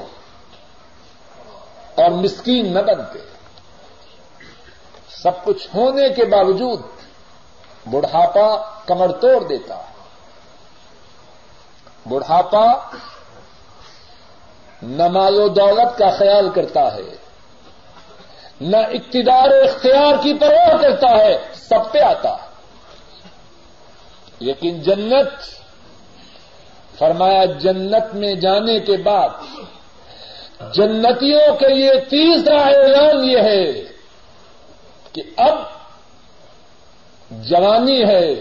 اور 1.94 2.10
مسکین 2.10 2.74
نہ 2.74 2.78
بنتے۔ 2.78 3.18
سب 5.10 5.44
کچھ 5.44 5.68
ہونے 5.74 6.08
کے 6.08 6.24
باوجود 6.24 6.80
بڑھاپا 7.90 8.56
کمر 8.86 9.12
توڑ 9.12 9.46
دیتا۔ 9.46 9.82
بڑھاپا 12.08 12.66
نہ 14.82 15.08
مال 15.08 15.34
و 15.34 15.48
دولت 15.48 15.98
کا 15.98 16.10
خیال 16.10 16.48
کرتا 16.50 16.94
ہے، 16.94 17.16
نہ 18.60 18.76
اقتدار 18.76 19.48
و 19.50 19.64
اختیار 19.64 20.14
کی 20.22 20.34
پرواہ 20.34 20.76
کرتا 20.76 21.10
ہے، 21.10 21.38
سب 21.54 21.92
پہ 21.92 21.98
آتا 21.98 22.32
ہے۔ 22.32 22.50
لیکن 24.38 24.80
جنت، 24.80 25.44
فرمایا 26.98 27.44
جنت 27.44 28.14
میں 28.14 28.34
جانے 28.34 28.80
کے 28.80 28.96
بعد، 28.96 29.28
جنتیوں 30.74 31.54
کے 31.54 31.68
لیے 31.68 32.00
تیسرا 32.00 32.62
اعلان 32.62 33.24
یہ 33.24 33.38
ہے 33.38 33.72
کہ 35.12 35.22
اب 35.36 35.54
جوانی 37.30 38.04
ہے 38.04 38.32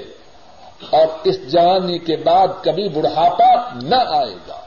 اور 0.89 1.07
اس 1.23 1.51
جوانی 1.51 1.99
کے 1.99 2.15
بعد 2.15 2.47
کبھی 2.63 2.89
بڑھاپا 2.89 3.79
نہ 3.81 3.95
آئے 3.95 4.35
گا۔ 4.47 4.58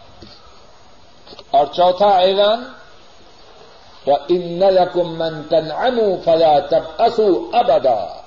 اور 1.53 1.67
چوتھا 1.67 2.09
اعلان 2.09 2.65
ان 4.07 4.41
نلکم 4.41 5.19
من 5.19 5.43
تن 5.43 5.69
فلا 6.25 6.59
تب 6.59 6.83
اسو 6.99 7.51
ابدا. 7.53 8.23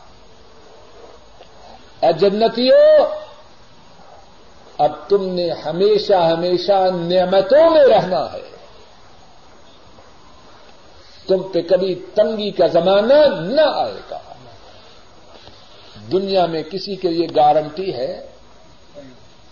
اے 2.02 2.14
جنتیوں 2.14 3.06
اب 4.78 4.92
تم 5.10 5.26
نے 5.26 5.50
ہمیشہ 5.52 6.14
ہمیشہ 6.14 6.88
نعمتوں 6.94 7.70
میں 7.70 7.84
رہنا 7.84 8.34
ہے۔ 8.34 8.50
تم 11.28 11.44
پہ 11.44 11.62
کبھی 11.62 11.96
تنگی 11.96 12.52
کا 12.52 12.68
زمانہ 12.68 13.14
نہ 13.40 13.62
آئے 13.62 14.00
گا۔ 14.12 14.20
دنیا 16.12 16.46
میں 16.46 16.64
کسی 16.64 16.96
کے 16.96 17.10
لیے 17.10 17.28
گارنٹی 17.36 17.94
ہے 17.94 18.28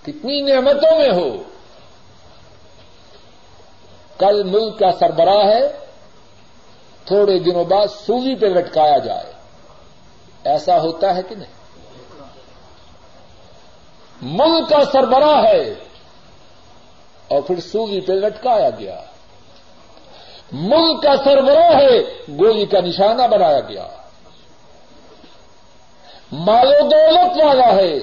کتنی 0.05 0.41
نعمتوں 0.41 0.99
میں 0.99 1.11
ہو۔ 1.11 1.43
کل 4.17 4.43
ملک 4.43 4.79
کا 4.79 4.91
سربراہ 4.99 5.47
ہے، 5.47 5.67
تھوڑے 7.05 7.39
دنوں 7.39 7.63
بعد 7.63 7.87
سوئی 7.87 8.35
پہ 8.35 8.45
لٹکایا 8.45 8.97
جائے۔ 8.97 9.33
ایسا 10.43 10.81
ہوتا 10.81 11.15
ہے 11.15 11.21
کہ 11.29 11.35
نہیں؟ 11.35 11.53
ملک 14.21 14.69
کا 14.69 14.79
سربراہ 14.93 15.43
ہے 15.43 15.73
اور 17.27 17.41
پھر 17.41 17.59
سوئی 17.59 18.01
پہ 18.01 18.13
لٹکایا 18.13 18.69
گیا۔ 18.69 19.03
ملک 20.51 21.03
کا 21.03 21.15
سربراہ 21.23 21.75
ہے، 21.75 22.01
گولی 22.39 22.65
کا 22.65 22.79
نشانہ 22.79 23.23
بنایا 23.31 23.59
گیا۔ 23.59 23.87
مال 26.31 26.67
و 26.67 26.87
دولت 26.87 27.43
والا 27.43 27.75
ہے، 27.75 27.97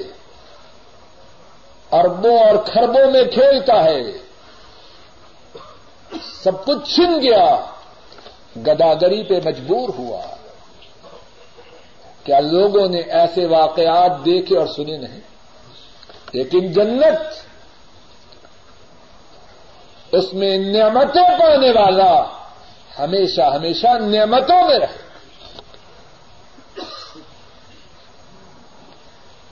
اربوں 1.93 2.39
اور 2.39 2.57
خربوں 2.57 3.11
میں 3.11 3.25
کھیلتا 3.25 3.85
ہے۔ 3.85 4.30
سب 6.43 6.65
کچھ 6.65 6.95
چھن 6.95 7.21
گیا۔ 7.23 7.65
گداگری 8.57 9.23
پہ 9.23 9.41
مجبور 9.45 9.89
ہوا 9.89 10.21
کیا 12.25 12.41
لوگوں 12.41 12.89
نے 12.89 13.01
ایسے 13.01 13.47
واقعات 13.47 14.25
دیکھے 14.25 14.59
اور 14.59 14.67
سنے 14.67 14.97
نہیں۔ 14.97 15.21
لیکن 16.33 16.73
جنت 16.73 17.45
اس 20.13 20.35
میں 20.35 20.59
نعمتیں 20.59 21.23
پانے 21.23 21.71
والا 21.71 22.25
ہمیشہ 22.99 23.41
ہمیشہ 23.41 23.87
نعمتوں 23.87 24.69
میں 24.69 24.79
رہے۔ 24.79 25.11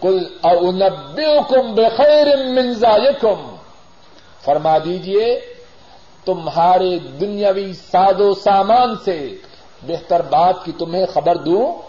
کل 0.00 0.26
اونبے 0.40 1.40
بخیر 1.74 2.36
منزا 2.36 2.96
یکم 2.96 3.56
فرما 4.44 4.78
دیجیے 4.78 5.54
تمہارے 6.24 6.98
دنیاوی 6.98 7.72
ساد 7.72 8.20
و 8.20 8.34
سامان 8.34 8.94
سے 9.04 9.36
بہتر 9.82 10.22
بات 10.22 10.54
کی 10.64 10.72
تمہیں 10.72 11.06
خبر 11.06 11.36
دوں۔ 11.36 11.82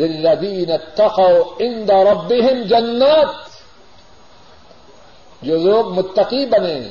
للذین 0.00 0.72
اتقوا 0.72 1.54
عند 1.60 1.90
ربهم 1.90 2.62
جنات۔ 2.62 3.50
جو 5.42 5.56
لوگ 5.58 5.92
متقی 5.92 6.46
بنے، 6.46 6.88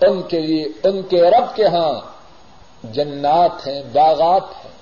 ان 0.00 0.22
کے 0.22 0.40
لیے، 0.40 0.64
ان 0.84 1.02
کے 1.02 1.22
رب 1.22 1.56
کے 1.56 1.66
ہاں 1.66 2.00
جنات 2.82 3.66
ہیں، 3.66 3.82
باغات 3.92 4.64
ہیں۔ 4.64 4.72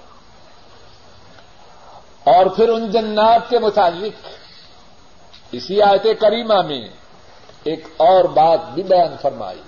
اور 2.25 2.47
پھر 2.47 2.69
ان 2.69 2.91
جنات 2.91 3.51
کے 3.51 3.59
متعلق 3.59 4.27
اسی 5.53 5.83
آیت 5.83 6.07
کریمہ 6.21 6.63
میں 6.63 6.89
ایک 7.65 7.87
اور 7.97 8.25
بات 8.25 8.59
بھی 8.75 8.83
بیان 8.83 9.17
فرمائی۔ 9.23 9.61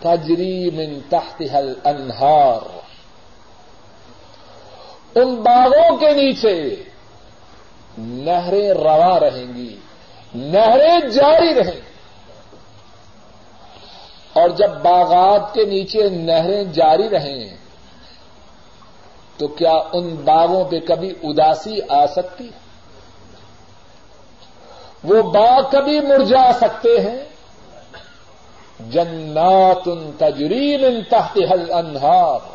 تجری 0.00 0.70
من 0.70 1.00
تحتها 1.08 1.58
الانہار۔ 1.58 2.68
ان 5.14 5.34
باغوں 5.34 5.96
کے 5.96 6.12
نیچے 6.12 6.82
نہریں 7.98 8.70
روا 8.70 9.20
رہیں 9.20 9.54
گی، 9.54 9.76
نہریں 10.34 11.08
جاری 11.08 11.54
رہیں 11.54 11.76
گی۔ 11.76 11.94
اور 14.32 14.48
جب 14.48 14.70
باغات 14.70 15.54
کے 15.54 15.64
نیچے 15.64 16.08
نہریں 16.08 16.64
جاری 16.64 17.08
رہیں، 17.08 17.56
تو 19.36 19.48
کیا 19.48 19.74
ان 19.92 20.14
باغوں 20.14 20.64
پہ 20.64 20.80
کبھی 20.88 21.10
اداسی 21.22 21.78
آ 21.88 22.06
سکتی؟ 22.06 22.50
وہ 25.04 25.22
باغ 25.22 25.62
کبھی 25.72 26.00
مرجا 26.00 26.52
سکتے 26.52 27.00
ہیں؟ 27.00 27.33
جنات 28.80 29.88
تجرین 30.18 31.02
تحت 31.10 31.38
حل 31.52 31.72
انہار 31.72 32.54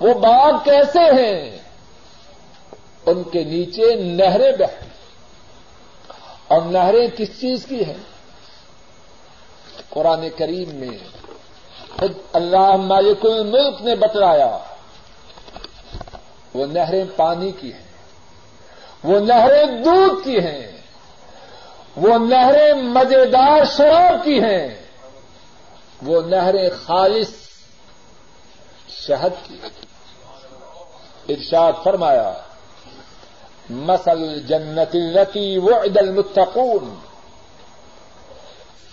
وہ 0.00 0.14
باغ 0.14 0.52
کیسے 0.64 0.98
ہیں؟ 0.98 1.58
ان 3.06 3.22
کے 3.22 3.44
نیچے 3.44 3.94
نہریں 3.94 4.52
بہ 4.52 4.66
اور 6.48 6.62
نہریں 6.62 7.06
کس 7.16 7.40
چیز 7.40 7.66
کی 7.66 7.84
ہیں؟ 7.84 8.02
قرآن 9.88 10.28
کریم 10.36 10.74
میں 10.74 10.98
خود 11.98 12.12
اللہ 12.32 12.76
مالک 12.76 13.26
الملک 13.26 13.82
نے 13.82 13.94
بتلایا، 13.94 14.58
وہ 16.54 16.66
نہریں 16.66 17.04
پانی 17.16 17.52
کی 17.52 17.72
ہیں، 17.72 17.88
وہ 19.04 19.20
نہریں 19.20 19.82
دودھ 19.82 20.24
کی 20.24 20.38
ہیں۔ 20.38 20.77
وہ 22.00 22.18
نہریں 22.18 22.72
مزیدار 22.72 23.64
شراب 23.76 24.24
کی 24.24 24.42
ہیں۔ 24.42 24.68
وہ 26.02 26.20
نہریں 26.20 26.68
خالص 26.86 27.30
شہد 28.88 29.48
کی 29.48 29.58
ارشاد 31.28 31.72
فرمایا 31.84 32.32
مسل 33.70 34.40
جنت 34.40 34.94
التی 34.94 35.58
وعد 35.58 35.96
المتقون۔ 35.96 36.94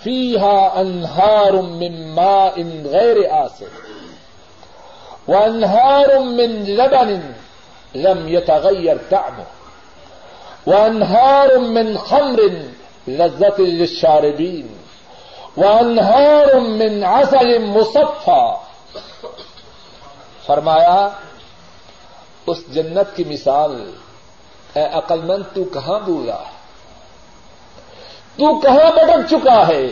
فيها 0.03 0.71
انہار 0.75 1.53
من 1.53 2.07
ماء 2.07 2.85
غير 2.85 3.31
آسن 3.31 4.01
وانهار 5.27 6.19
من 6.19 6.51
لبن 6.51 7.31
لم 7.95 8.27
يتغير 8.27 8.95
طعمه۔ 9.09 9.43
وانهار 10.67 11.57
من 11.57 11.97
خمر 11.97 12.41
لذت 13.07 13.59
للشاربین 13.59 14.77
وانہار 15.57 16.55
من 16.59 17.03
عسل 17.03 17.57
مصفا 17.57 18.55
فرمایا، 20.45 21.09
اس 22.47 22.57
جنت 22.67 23.15
کی 23.15 23.23
مثال، 23.23 23.91
اے 24.73 24.83
عقل 24.83 25.21
مند، 25.21 25.43
تو 25.55 25.63
کہاں 25.63 25.99
بولا 25.99 26.43
تو 28.37 28.59
کہاں 28.59 28.91
بٹک 28.91 29.29
چکا 29.29 29.67
ہے؟ 29.67 29.87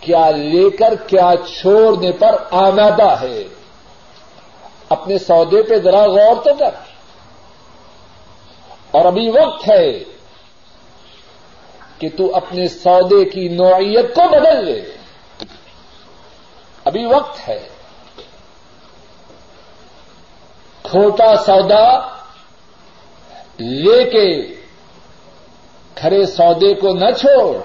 کیا 0.00 0.30
لے 0.30 0.70
کر 0.70 0.94
کیا 1.06 1.30
چھوڑنے 1.60 2.12
پر 2.12 2.34
آمادہ 2.50 3.20
ہے؟ 3.20 3.44
اپنے 4.88 5.18
سودے 5.18 5.62
پہ 5.62 5.78
ذرا 5.78 6.06
غور 6.06 6.44
تو 6.44 6.54
کر۔ 6.58 6.70
اور 8.90 9.04
ابھی 9.04 9.30
وقت 9.30 9.68
ہے 9.68 10.15
کہ 11.98 12.08
تو 12.16 12.36
اپنے 12.36 12.68
سودے 12.68 13.24
کی 13.24 13.48
نوعیت 13.48 14.14
کو 14.14 14.20
بدل 14.28 14.64
لے۔ 14.64 14.90
ابھی 16.84 17.04
وقت 17.04 17.48
ہے۔ 17.48 17.68
کھوٹا 20.82 21.36
سودا 21.36 21.98
لے 23.60 24.04
کے 24.04 24.54
کھڑے 25.94 26.26
سودے 26.26 26.74
کو 26.74 26.94
نہ 26.94 27.10
چھوڑ۔ 27.10 27.56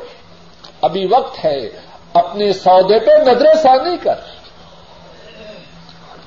ابھی 0.82 1.08
وقت 1.08 1.46
ہے۔ 1.46 1.70
اپنے 2.14 2.54
سودے 2.54 3.00
پہ 3.00 3.30
نظر 3.30 3.56
ثانی 3.64 3.98
کر۔ 3.98 4.16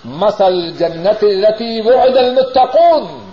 مسل 0.05 0.71
جنت 0.71 1.25
رتی 1.25 1.81
وہ 1.81 2.01
المتقون۔ 2.01 3.33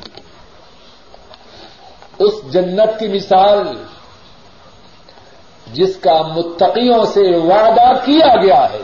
اس 2.19 2.33
جنت 2.53 2.99
کی 2.99 3.07
مثال 3.07 3.83
جس 5.73 5.95
کا 5.95 6.21
متقیوں 6.21 7.05
سے 7.05 7.37
وعدہ 7.37 8.05
کیا 8.05 8.35
گیا 8.41 8.67
ہے۔ 8.73 8.79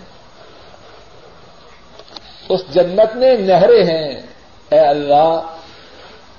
اس 2.49 2.61
جنت 2.73 3.15
میں 3.15 3.37
نہریں 3.37 3.83
ہیں۔ 3.83 4.19
اے 4.69 4.79
اللہ، 4.79 5.41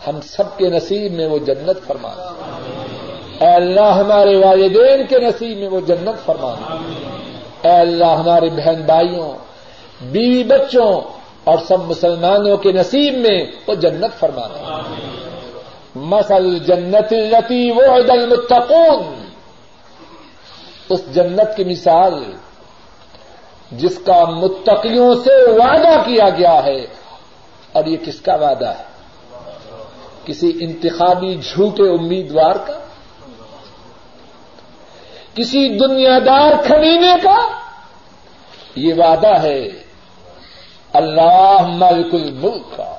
ہم 0.07 0.21
سب 0.21 0.59
کے 0.59 0.69
نصیب 0.69 1.13
میں 1.13 1.27
وہ 1.27 1.39
جنت 1.39 1.87
فرما۔ 1.87 2.09
اے 3.41 3.47
اللہ، 3.47 3.81
ہمارے 3.81 4.37
والدین 4.37 5.07
کے 5.07 5.19
نصیب 5.19 5.59
میں 5.59 5.69
وہ 5.69 5.81
جنت 5.81 6.27
فرما۔ 6.27 6.55
اے 7.63 7.77
اللہ، 7.77 8.05
ہمارے 8.05 8.49
بہن 8.49 8.83
بھائیوں، 8.83 9.33
بیوی 10.01 10.45
بچوں 10.45 11.20
اور 11.45 11.59
سب 11.69 11.85
مسلمانوں 11.85 12.57
کے 12.57 12.73
نصیب 12.73 13.15
میں 13.15 13.45
وہ 13.67 13.75
جنت 13.75 14.19
فرمانا 14.19 14.81
مسل 15.95 16.59
جنت 16.59 17.13
التی 17.13 17.71
وہ 17.71 17.83
المتقون۔ 18.09 19.29
اس 20.89 21.15
جنت 21.15 21.57
کی 21.57 21.65
مثال 21.65 22.33
جس 23.73 23.99
کا 24.07 24.25
متقیوں 24.25 25.15
سے 25.15 25.51
وعدہ 25.51 26.03
کیا 26.07 26.29
گیا 26.29 26.65
ہے۔ 26.65 26.87
اور 27.73 27.85
یہ 27.85 27.97
کس 27.97 28.21
کا 28.21 28.35
وعدہ 28.35 28.69
ہے؟ 28.69 28.83
کسی 30.25 30.59
انتخابی 30.61 31.35
جھوٹے 31.35 31.83
امیدوار 31.83 32.55
کا؟ 32.67 32.79
کسی 35.35 35.69
دنیا 35.69 36.19
دار 36.27 36.51
کھمینے 36.67 37.13
کا؟ 37.23 37.49
یہ 38.77 38.95
وعدہ 38.95 39.43
ہے 39.43 39.80
اللہ 40.93 41.59
ملک 41.67 42.15
الملک 42.15 42.77
کا۔ 42.77 42.95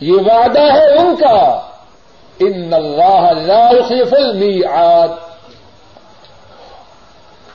یہ 0.00 0.12
وعدہ 0.12 0.60
ہے 0.60 0.98
ان 0.98 1.16
کا۔ 1.16 1.60
ان 2.38 2.74
اللہ 2.74 3.42
لا 3.42 3.70
يخلف 3.78 4.14
المیعاد۔ 4.14 5.08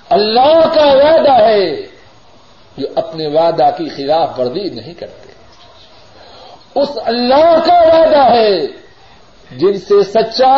اللہ 0.09 0.73
کا 0.73 0.85
وعدہ 0.85 1.43
ہے 1.43 1.75
جو 2.77 2.87
اپنے 2.95 3.27
وعدہ 3.27 3.69
کی 3.77 3.89
خلاف 3.89 4.39
ورزی 4.39 4.69
نہیں 4.69 4.93
کرتے۔ 4.93 5.33
اس 6.75 6.89
اللہ 7.05 7.55
کا 7.65 7.73
وعدہ 7.73 8.33
ہے 8.33 8.67
جن 9.51 9.79
سے 9.79 10.03
سچا 10.03 10.57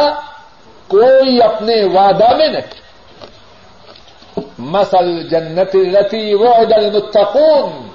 کوئی 0.88 1.44
اپنے 1.44 1.84
وعدہ 1.84 2.36
میں 2.36 2.48
نہیں 2.48 2.88
مسل 4.58 5.30
جنت 5.30 5.98
رتی 5.98 6.34
وعد 6.34 6.72
المتقون۔ 6.72 7.87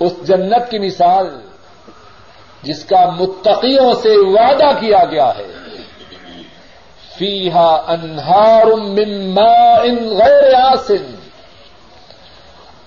اس 0.00 0.12
جنت 0.22 0.70
کی 0.70 0.78
مثال 0.78 1.40
جس 2.62 2.84
کا 2.84 3.10
متقیوں 3.10 3.94
سے 3.94 4.10
وعدہ 4.16 4.80
کیا 4.80 5.04
گیا 5.04 5.30
ہے۔ 5.38 5.46
فیحا 7.18 7.92
انہار 7.92 8.66
من 8.66 9.34
ماء 9.34 9.82
غیر 10.16 10.54
آسن۔ 10.54 11.14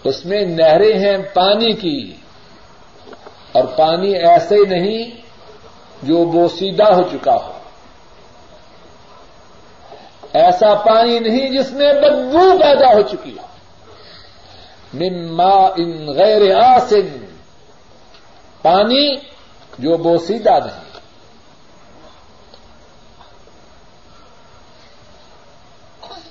اس 0.03 0.25
میں 0.25 0.41
نہریں 0.41 0.99
ہیں 0.99 1.17
پانی 1.33 1.73
کی۔ 1.73 2.15
اور 3.51 3.63
پانی 3.63 4.15
ایسے 4.15 4.55
نہیں 4.65 5.11
جو 6.03 6.25
بوسیدہ 6.25 6.93
ہو 6.93 7.01
چکا 7.11 7.35
ہو۔ 7.35 7.51
ایسا 10.33 10.73
پانی 10.73 11.19
نہیں 11.19 11.49
جس 11.49 11.71
میں 11.71 11.93
بدبو 11.93 12.57
پیدا 12.59 12.93
ہو 12.93 13.01
چکی 13.01 13.37
ہو۔ 13.41 13.52
مما 14.93 15.65
ان 15.67 16.07
غیر 16.07 16.55
آسن۔ 16.55 17.25
پانی 18.61 19.15
جو 19.79 19.97
بوسیدہ 19.97 20.49
نہیں۔ 20.49 20.83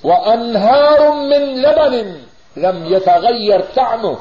وہ 0.03 0.13
انہار 0.13 0.99
من 0.99 1.41
لبن 1.41 2.23
لم 2.61 2.93
یتغیر 2.93 3.59
طعمه۔ 3.73 4.13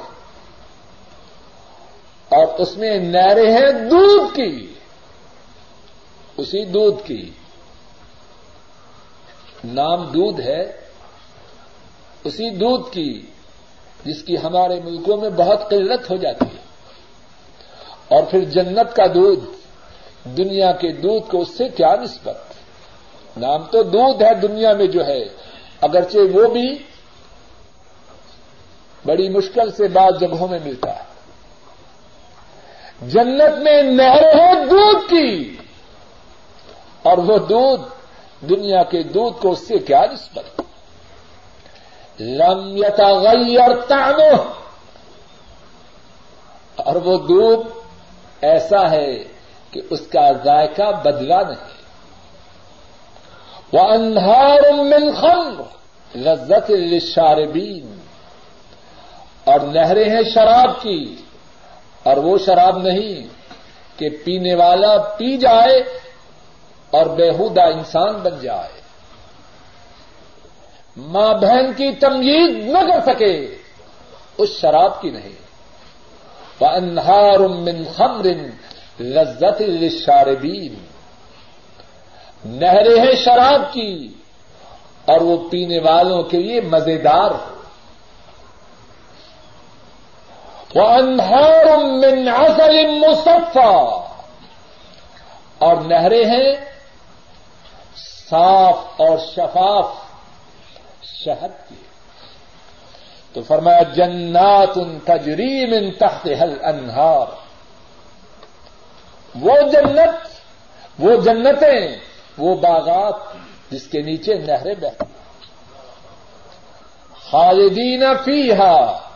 اور 2.28 2.46
اس 2.58 2.76
میں 2.76 2.98
نہریں 2.98 3.50
ہیں 3.50 3.88
دودھ 3.88 4.36
کی۔ 4.36 4.74
اسی 6.36 6.64
دودھ 6.64 7.06
کی۔ 7.06 7.30
نام 9.64 10.04
دودھ 10.04 10.40
ہے۔ 10.40 10.80
اسی 12.24 12.50
دودھ 12.50 12.92
کی۔ 12.92 13.31
جس 14.04 14.22
کی 14.22 14.36
ہمارے 14.38 14.80
ملکوں 14.84 15.16
میں 15.16 15.30
بہت 15.30 15.70
قلت 15.70 16.10
ہو 16.10 16.16
جاتی 16.16 16.44
ہے۔ 16.44 16.62
اور 18.08 18.22
پھر 18.22 18.40
جنت 18.40 18.96
کا 18.96 19.06
دودھ، 19.14 19.44
دنیا 20.28 20.72
کے 20.72 20.92
دودھ 20.92 21.30
کو 21.30 21.40
اس 21.40 21.48
سے 21.56 21.68
کیا 21.68 21.96
نسبت؟ 22.02 22.36
نام 23.36 23.62
تو 23.62 23.82
دودھ 23.82 24.22
ہے 24.22 24.34
دنیا 24.34 24.72
میں 24.72 24.86
جو 24.86 25.06
ہے۔ 25.06 25.24
اگرچہ 25.80 26.18
وہ 26.34 26.48
بھی 26.48 26.78
بڑی 29.06 29.28
مشکل 29.28 29.72
سے 29.72 29.88
بعض 29.88 30.20
جگہوں 30.20 30.48
میں 30.48 30.58
ملتا 30.64 30.96
ہے۔ 30.96 31.04
جنت 33.02 33.58
میں 33.58 33.82
نہر 33.82 34.40
ہے 34.40 34.54
دودھ 34.70 35.10
کی۔ 35.10 35.56
اور 37.02 37.18
وہ 37.18 37.38
دودھ 37.38 37.82
دنیا 38.46 38.82
کے 38.82 39.02
دودھ 39.02 39.42
کو 39.42 39.50
اس 39.50 39.66
سے 39.68 39.78
کیا 39.78 40.02
نسبت؟ 40.12 40.62
لم 42.22 42.76
یتغیر 42.76 43.80
طعمه۔ 43.88 44.42
اور 46.76 46.96
وہ 46.96 47.18
دودھ 47.18 47.68
ایسا 48.40 48.90
ہے 48.90 49.16
کہ 49.70 49.80
اس 49.90 50.00
کا 50.00 50.32
ذائقہ 50.44 50.92
بدلا 51.04 51.42
نہیں۔ 51.42 51.82
وہ 53.72 53.80
انہار 53.80 54.72
من 54.72 55.14
خمر 55.20 55.62
لذت 56.16 56.70
للشاربین 56.70 57.98
اور 59.44 59.60
نہریں 59.60 60.10
ہیں 60.10 60.22
شراب 60.34 60.82
کی۔ 60.82 61.16
اور 62.02 62.16
وہ 62.16 62.38
شراب 62.46 62.78
نہیں 62.78 63.26
کہ 63.98 64.08
پینے 64.24 64.54
والا 64.54 64.98
پی 64.98 65.36
جائے 65.36 65.76
اور 66.90 67.06
بےحودہ 67.06 67.62
انسان 67.62 68.14
بن 68.14 68.38
جائے۔ 68.42 68.81
ماں 70.96 71.34
بہن 71.34 71.72
کی 71.72 71.92
تمید 71.92 72.56
نہ 72.66 72.78
کر 72.88 73.00
سکے، 73.06 73.34
اس 74.38 74.50
شراب 74.60 75.00
کی 75.02 75.10
نہیں۔ 75.10 75.36
وہ 76.60 76.66
انہار 76.66 77.40
من 77.40 77.82
خمر 77.96 78.26
لذت 79.00 79.60
للشاربین 79.60 80.74
نہریں 82.44 82.98
ہیں 83.00 83.14
شراب 83.14 83.62
کی، 83.72 83.92
اور 85.04 85.20
وہ 85.20 85.36
پینے 85.50 85.78
والوں 85.78 86.22
کے 86.22 86.38
لیے 86.38 86.60
مزیدار۔ 86.60 87.30
ہو 90.76 90.86
انہار 90.88 91.66
من 91.76 92.28
عسل 92.28 92.76
مصفا 92.98 93.72
اور 95.58 95.76
نہریں 95.76 96.24
ہیں 96.24 96.54
صاف 97.96 99.00
اور 99.00 99.18
شفاف۔ 99.18 100.01
شہد 101.02 101.68
کی۔ 101.68 101.74
تو 103.32 103.42
فرمایا، 103.42 103.82
جنات 103.82 104.68
ان 104.76 104.98
تجریم 105.04 105.72
ان 105.72 105.90
تحت 105.90 106.26
حل 106.26 106.64
انہار 106.64 107.26
وہ 109.34 109.56
جنت، 109.72 110.26
وہ 110.98 111.16
جنتیں، 111.16 111.96
وہ 112.38 112.54
باغات 112.54 113.14
جس 113.70 113.86
کے 113.86 114.00
نیچے 114.00 114.34
نہریں 114.34 114.74
بہتی 114.74 115.04
خالدین 117.30 118.04
فیہا، 118.24 119.08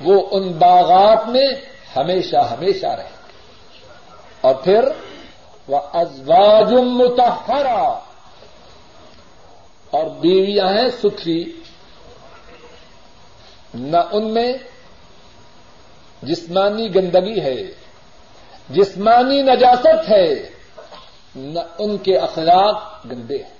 وہ 0.00 0.28
ان 0.30 0.52
باغات 0.52 1.28
میں 1.28 1.48
ہمیشہ 1.96 2.36
ہمیشہ 2.36 2.86
رہے 2.86 3.10
اور 4.40 4.54
پھر 4.54 4.88
وہ 5.68 5.80
ازواج 5.92 6.72
متحرا 6.72 7.98
اور 9.90 10.06
بیویاں 10.06 10.68
ہیں 10.68 10.88
ستھری 11.02 11.52
نہ 13.74 13.96
ان 14.12 14.34
میں 14.34 14.52
جسمانی 16.22 16.94
گندگی 16.94 17.40
ہے، 17.40 17.56
جسمانی 18.68 19.42
نجاست 19.42 20.10
ہے، 20.10 20.50
نہ 21.36 21.60
ان 21.78 21.98
کے 21.98 22.18
اخلاق 22.18 23.06
گندے 23.10 23.36
ہیں۔ 23.36 23.58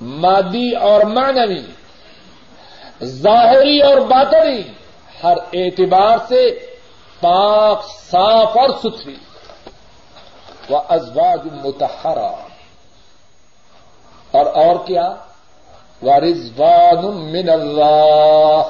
مادی 0.00 0.76
اور 0.76 1.00
معنوی، 1.00 1.66
ظاہری 3.04 3.80
اور 3.80 3.96
باطنی، 3.96 4.62
ہر 5.22 5.36
اعتبار 5.52 6.18
سے 6.28 6.66
پاک، 7.20 7.84
صاف 7.86 8.48
اور 8.48 8.70
ستھری۔ 8.78 9.16
وہ 10.68 10.80
ازواج 10.88 11.40
متحرا 11.64 12.48
اور 14.30 14.46
اور 14.46 14.86
کیا؟ 14.86 15.14
وہ 16.02 17.12
من 17.12 17.50
اللہ 17.50 18.62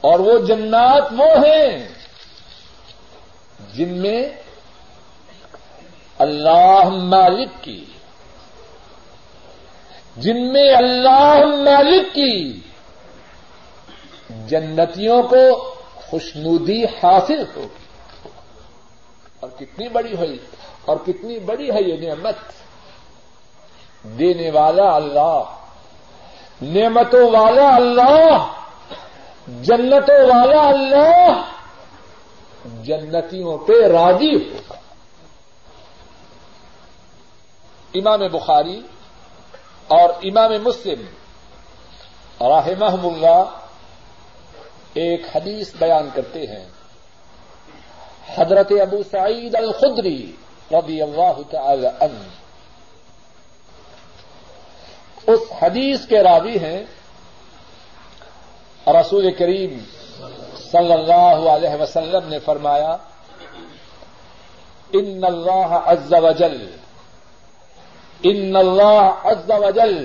اور 0.00 0.18
وہ 0.18 0.38
جنات 0.38 1.02
وہ 1.18 1.26
ہیں 1.46 1.88
جن 3.74 3.88
میں 3.88 4.28
اللہ 6.18 6.88
مالک 6.88 7.48
کی، 7.60 7.84
جن 10.16 10.52
میں 10.52 10.74
اللہ 10.74 11.34
مالک 11.44 12.14
کی 12.14 12.60
جنتیوں 14.48 15.22
کو 15.22 15.74
خوشنودی 15.94 16.84
حاصل 16.84 17.44
ہوگی۔ 17.56 18.28
اور 19.40 19.50
کتنی 19.58 19.88
بڑی 19.88 20.16
ہوئی، 20.16 20.38
اور 20.84 20.96
کتنی 20.96 21.38
بڑی 21.38 21.70
ہے 21.70 21.82
یہ 21.82 22.08
نعمت۔ 22.08 22.34
دینے 24.02 24.50
والا 24.50 24.94
اللہ، 24.94 25.42
نعمتوں 26.62 27.30
والا 27.30 27.74
اللہ، 27.74 28.46
جنتوں 29.62 30.26
والا 30.26 30.62
اللہ، 30.62 31.42
جنتیوں 32.82 33.58
پہ 33.58 33.86
راضی 33.86 34.34
ہوگا 34.34 34.74
امام 37.94 38.20
بخاری 38.32 38.80
اور 39.88 40.08
امام 40.22 40.50
مسلم 40.62 41.06
رحمہ 42.40 43.06
اللہ 43.06 43.44
ایک 44.94 45.36
حدیث 45.36 45.74
بیان 45.74 46.08
کرتے 46.14 46.46
ہیں۔ 46.46 46.66
حضرت 48.34 48.72
ابو 48.80 48.96
سعید 49.10 49.54
الخدری 49.54 50.32
رضی 50.72 51.02
اللہ 51.02 51.50
تعالی 51.50 51.86
عنہ۔ 51.86 52.39
اس 55.28 55.40
حدیث 55.62 56.06
کے 56.06 56.22
راوی 56.22 56.58
ہیں 56.58 56.82
رسول 58.86 59.30
کریم 59.38 59.78
صلی 60.62 60.92
اللہ 60.92 61.48
علیہ 61.50 61.74
وسلم 61.80 62.28
نے 62.28 62.38
فرمایا، 62.44 62.96
ان 64.92 65.24
اللہ 65.24 65.74
عز 65.86 66.12
وجل 66.22 66.58
ان 68.22 68.56
اللہ 68.56 69.26
عز 69.30 69.50
وجل 69.60 69.96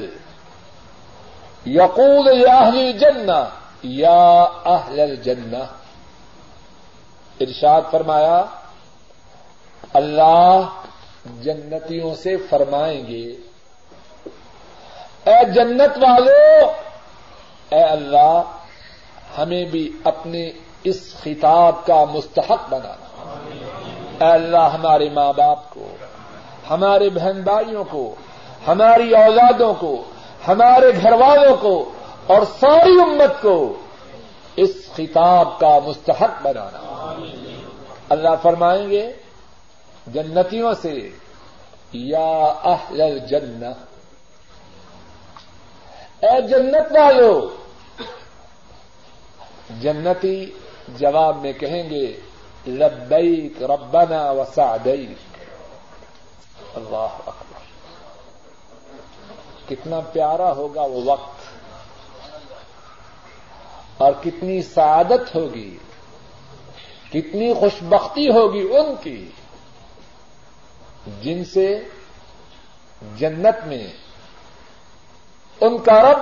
یقول 1.66 2.28
یا 2.42 2.58
اہل 2.58 2.78
الجنہ، 2.78 3.44
یا 3.84 4.44
اہل 4.66 5.00
الجنہ 5.00 5.64
ارشاد 7.42 7.82
فرمایا، 7.92 8.44
اللہ 9.94 10.68
جنتیوں 11.44 12.14
سے 12.16 12.36
فرمائیں 12.50 13.08
گے 13.08 13.26
اے 15.26 15.52
جنت 15.52 15.98
والو، 16.02 16.72
اے 17.70 17.84
اللہ، 17.84 18.42
ہمیں 19.38 19.66
بھی 19.66 19.92
اپنے 20.04 20.52
اس 20.84 21.16
خطاب 21.24 21.86
کا 21.86 22.06
مستحق 22.14 22.70
بنانا۔ 22.70 23.06
اے 24.26 24.32
اللہ، 24.32 24.58
ہمارے 24.58 25.10
ماں 25.10 25.34
باپ 25.34 25.70
کو، 25.70 25.96
ہمارے 26.70 27.10
بہن 27.10 27.42
بھائیوں 27.42 27.84
کو، 27.90 28.16
ہماری 28.68 29.16
اولادوں 29.16 29.74
کو، 29.80 30.04
ہمارے 30.48 30.92
گھر 31.02 31.12
والوں 31.12 31.56
کو 31.62 31.92
اور 32.28 32.42
ساری 32.60 33.02
امت 33.02 33.42
کو 33.42 33.74
اس 34.56 34.70
خطاب 34.96 35.60
کا 35.60 35.80
مستحق 35.86 36.42
بنانا۔ 36.42 37.14
اللہ 38.10 38.36
فرمائیں 38.42 38.90
گے، 38.90 39.14
جنتیوں 40.08 40.74
سے، 40.82 41.10
یا 41.94 42.54
اہل 42.64 43.02
الجنہ 43.02 43.95
اے 46.22 46.48
جنت 46.48 46.92
والو۔ 46.92 47.56
جنتی 49.82 50.46
جواب 50.88 51.42
میں 51.42 51.54
کہیں 51.54 51.90
گے، 51.90 52.20
لبیک 52.68 53.64
ربنا 53.64 54.32
وسعدیک۔ 54.32 55.38
اللہ 56.76 57.18
اکبر۔ 57.26 57.60
کتنا 59.70 60.00
پیارا 60.00 60.52
ہوگا 60.52 60.82
وہ 60.82 61.02
وقت۔ 61.06 61.42
اور 63.98 64.14
کتنی 64.24 64.62
سعادت 64.62 65.36
ہوگی۔ 65.36 65.78
کتنی 67.10 67.54
خوشبختی 67.54 68.28
ہوگی 68.28 68.78
ان 68.78 68.96
کی۔ 69.02 69.30
جن 71.22 71.46
سے 71.46 71.84
جنت 73.16 73.68
میں 73.68 73.88
ان 75.62 75.78
کا 75.78 76.02
رب 76.02 76.18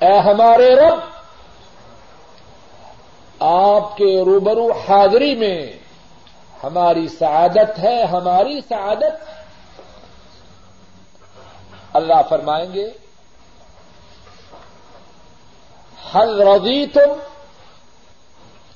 اے 0.00 0.18
ہمارے 0.18 0.74
رب، 0.76 0.98
آپ 3.42 3.96
کے 3.96 4.20
روبرو 4.24 4.72
حاضری 4.72 5.34
میں 5.34 5.72
ہماری 6.62 7.08
سعادت 7.08 7.78
ہے، 7.78 8.04
ہماری 8.04 8.60
سعادت۔ 8.68 9.38
اللہ 11.92 12.20
فرمائیں 12.28 12.72
گے 12.72 12.90
حل 16.14 16.42
رضی 16.42 16.86
تم 16.86 17.12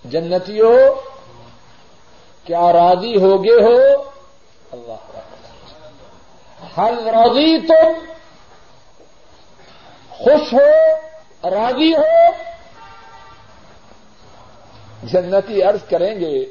جنتیوں 0.04 0.78
کیا 2.44 2.72
راضی 2.72 3.16
ہوگے 3.16 3.54
ہو؟ 3.54 4.02
اللہ۔ 4.72 5.11
حل 6.78 7.08
راضی 7.08 7.66
تم 7.66 8.12
خوش 10.10 10.52
ہو، 10.52 10.94
راضی 11.50 11.96
ہو۔ 11.96 12.32
جنتی 15.02 15.62
عرض 15.62 15.88
کریں 15.90 16.20
گے، 16.20 16.46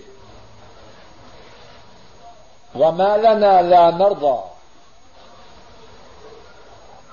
وما 2.76 3.16
لنا 3.16 3.62
لا 3.62 3.90
نرضى۔ 3.90 4.48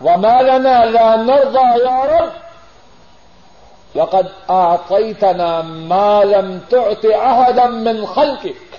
وما 0.01 0.41
لنا 0.41 0.85
لا 0.85 1.17
نرضى 1.17 1.83
يا 1.83 2.07
رب۔ 2.07 2.49
وقد 3.97 4.51
أعطيتنا 4.51 5.61
ما 5.65 6.25
لم 6.25 6.59
تعط 6.69 7.07
أحدا 7.23 7.65
من 7.65 8.07
خلقك۔ 8.15 8.77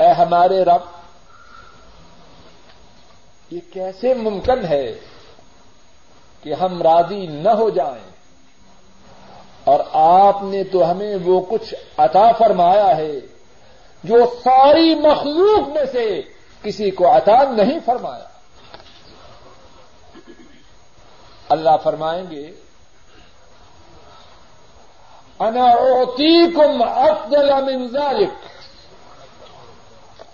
اے 0.00 0.12
ہمارے 0.12 0.64
رب 0.64 1.03
یہ 3.54 3.60
کیسے 3.72 4.14
ممکن 4.14 4.64
ہے 4.64 4.98
کہ 6.42 6.54
ہم 6.54 6.82
راضی 6.82 7.26
نہ 7.26 7.48
ہو 7.48 7.70
جائیں؟ 7.70 8.10
اور 9.64 9.80
آپ 9.92 10.42
نے 10.42 10.64
تو 10.64 10.90
ہمیں 10.90 11.16
وہ 11.24 11.40
کچھ 11.48 11.74
عطا 11.98 12.32
فرمایا 12.32 12.96
ہے 12.96 13.12
جو 14.04 14.16
ساری 14.44 14.94
مخلوق 14.94 15.68
میں 15.68 15.84
سے 15.92 16.22
کسی 16.62 16.90
کو 16.90 17.16
عطا 17.16 17.42
نہیں 17.50 17.78
فرمایا۔ 17.84 18.24
اللہ 21.48 21.76
فرمائیں 21.82 22.24
گے، 22.30 22.52
انا 25.38 25.64
اوتیکم 25.64 26.82
افضل 26.82 27.52
من 27.64 27.86
ذلك 27.86 28.48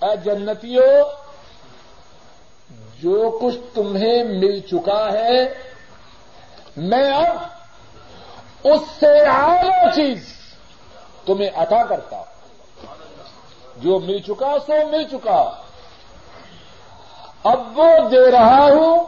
اے 0.04 0.16
جنتیوں 0.16 1.19
جو 3.02 3.38
کچھ 3.42 3.56
تمہیں 3.74 4.24
مل 4.24 4.60
چکا 4.60 5.12
ہے، 5.12 5.54
میں 6.76 7.10
اب 7.10 7.36
اس 8.64 8.80
سے 9.00 9.26
اعلی 9.26 9.90
چیز 9.94 10.32
تمہیں 11.26 11.50
عطا 11.54 11.82
کرتا 11.84 12.22
جو 13.76 13.98
مل 13.98 14.18
چکا 14.18 14.56
سو 14.66 14.86
مل 14.90 15.04
چکا۔ 15.04 15.62
اب 17.44 17.78
وہ 17.78 18.08
دے 18.08 18.30
رہا 18.30 18.64
ہوں 18.64 19.04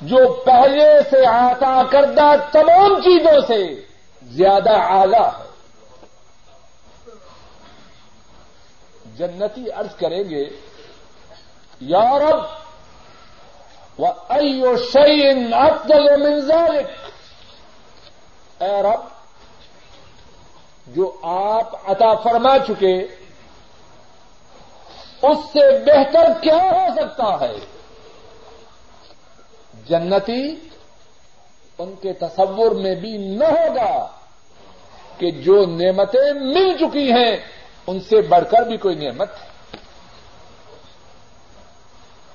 جو 0.00 0.42
پہلے 0.44 1.02
سے 1.10 1.24
عطا 1.24 1.82
کردہ 1.90 2.34
تمام 2.52 3.00
چیزوں 3.00 3.40
سے 3.46 3.86
زیادہ 4.22 4.70
اعلی 4.70 5.16
ہے۔ 5.16 5.42
جنتی 9.16 9.70
عرض 9.70 9.94
کریں 9.96 10.24
گے 10.30 10.44
یا 11.86 12.08
رب 12.18 12.40
شعین 14.92 15.54
افضل 15.54 16.04
من 16.20 16.38
ذلك 16.40 16.86
اے 18.60 18.82
رب، 18.82 19.02
جو 20.86 21.06
آپ 21.22 21.90
عطا 21.90 22.12
فرما 22.22 22.54
چکے، 22.66 22.96
اس 25.22 25.38
سے 25.52 25.64
بہتر 25.86 26.26
کیا 26.42 26.56
ہو 26.56 26.86
سکتا 26.96 27.30
ہے؟ 27.40 27.54
جنتی 29.88 30.44
ان 31.78 31.94
کے 32.02 32.12
تصور 32.12 32.70
میں 32.82 32.94
بھی 32.94 33.16
نہ 33.16 33.48
ہوگا 33.50 33.94
کہ 35.18 35.30
جو 35.44 35.56
نعمتیں 35.68 36.32
مل 36.32 36.76
چکی 36.80 37.10
ہیں، 37.12 37.34
ان 37.86 38.00
سے 38.08 38.20
بڑھ 38.28 38.44
کر 38.50 38.62
بھی 38.68 38.76
کوئی 38.76 38.96
نعمت 38.96 39.30
ہے 39.40 39.50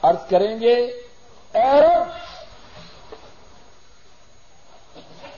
ارض 0.04 0.30
کریں 0.30 0.60
گے 0.60 0.76
ایرب 1.54 2.08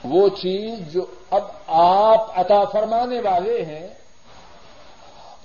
وہ 0.03 0.29
چیز 0.29 0.93
جو 0.93 1.05
اب 1.29 1.43
آپ 1.67 2.39
عطا 2.39 2.63
فرمانے 2.65 3.19
والے 3.19 3.63
ہیں 3.63 3.87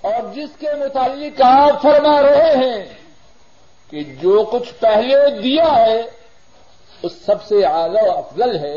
اور 0.01 0.35
جس 0.35 0.49
کے 0.59 0.75
متعلق 0.75 1.43
آپ 1.43 1.83
فرما 1.83 2.23
رہے 2.23 2.57
ہیں 2.57 2.85
کہ 3.91 4.05
جو 4.05 4.45
کچھ 4.53 4.75
پہلے 4.75 5.41
دیا 5.41 5.87
ہے، 5.87 6.03
اس 7.03 7.12
سب 7.27 7.43
سے 7.43 7.65
اعلی 7.65 8.09
افضل 8.09 8.59
ہے۔ 8.59 8.77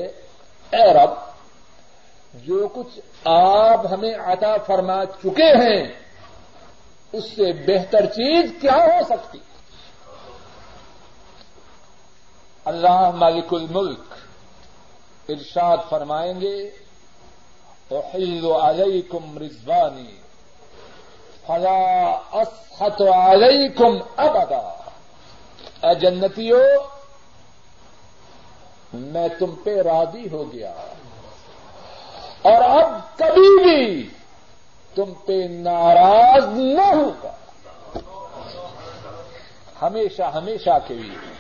اے 0.70 0.94
رب، 0.94 1.10
جو 2.34 2.68
کچھ 2.68 3.00
آپ 3.26 3.86
ہمیں 3.92 4.16
عطا 4.16 4.58
فرما 4.58 5.06
چکے 5.06 5.52
ہیں، 5.56 5.88
اس 7.12 7.24
سے 7.24 7.54
بہتر 7.54 8.06
چیز 8.06 8.52
کیا 8.62 8.76
ہو 8.76 9.04
سکتی؟ 9.06 9.38
اللہ 12.68 13.12
مالک 13.12 13.54
الملک 13.54 14.00
ارشاد 15.30 15.78
فرمائیں 15.90 16.42
گے 16.42 16.70
تو 17.90 18.58
علیکم 18.58 19.38
رضوانی 19.38 20.16
فلا 21.48 22.20
اسحت 22.34 23.02
علیکم 23.02 23.98
ابدا 24.18 24.90
اے 25.84 25.96
جنتیو، 25.96 26.60
میں 28.94 29.28
تم 29.40 29.56
پہ 29.64 29.82
راضی 29.82 30.30
ہو 30.32 30.54
گیا۔ 30.54 30.74
اور 32.42 32.84
اب 32.84 33.18
کبھی 33.18 33.64
بھی 33.64 34.10
تم 34.96 35.14
پہ 35.26 35.48
ناراض 35.50 36.44
نہ 36.48 36.96
ہوگا۔ 36.96 37.36
ہمیشہ 39.82 40.24
ہمیشہ 40.24 40.78
کے 40.88 40.94
لیے۔ 40.94 41.37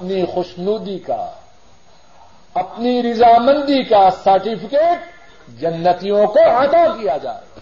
اپنی 0.00 0.26
خوشنودی 0.26 0.98
کا، 0.98 1.30
اپنی 2.54 3.02
رضامندی 3.02 3.82
کا 3.82 4.10
سرٹیفکیٹ 4.24 4.98
جنتیوں 5.60 6.26
کو 6.26 6.38
عطا 6.38 6.86
کیا 7.00 7.16
جائے۔ 7.16 7.60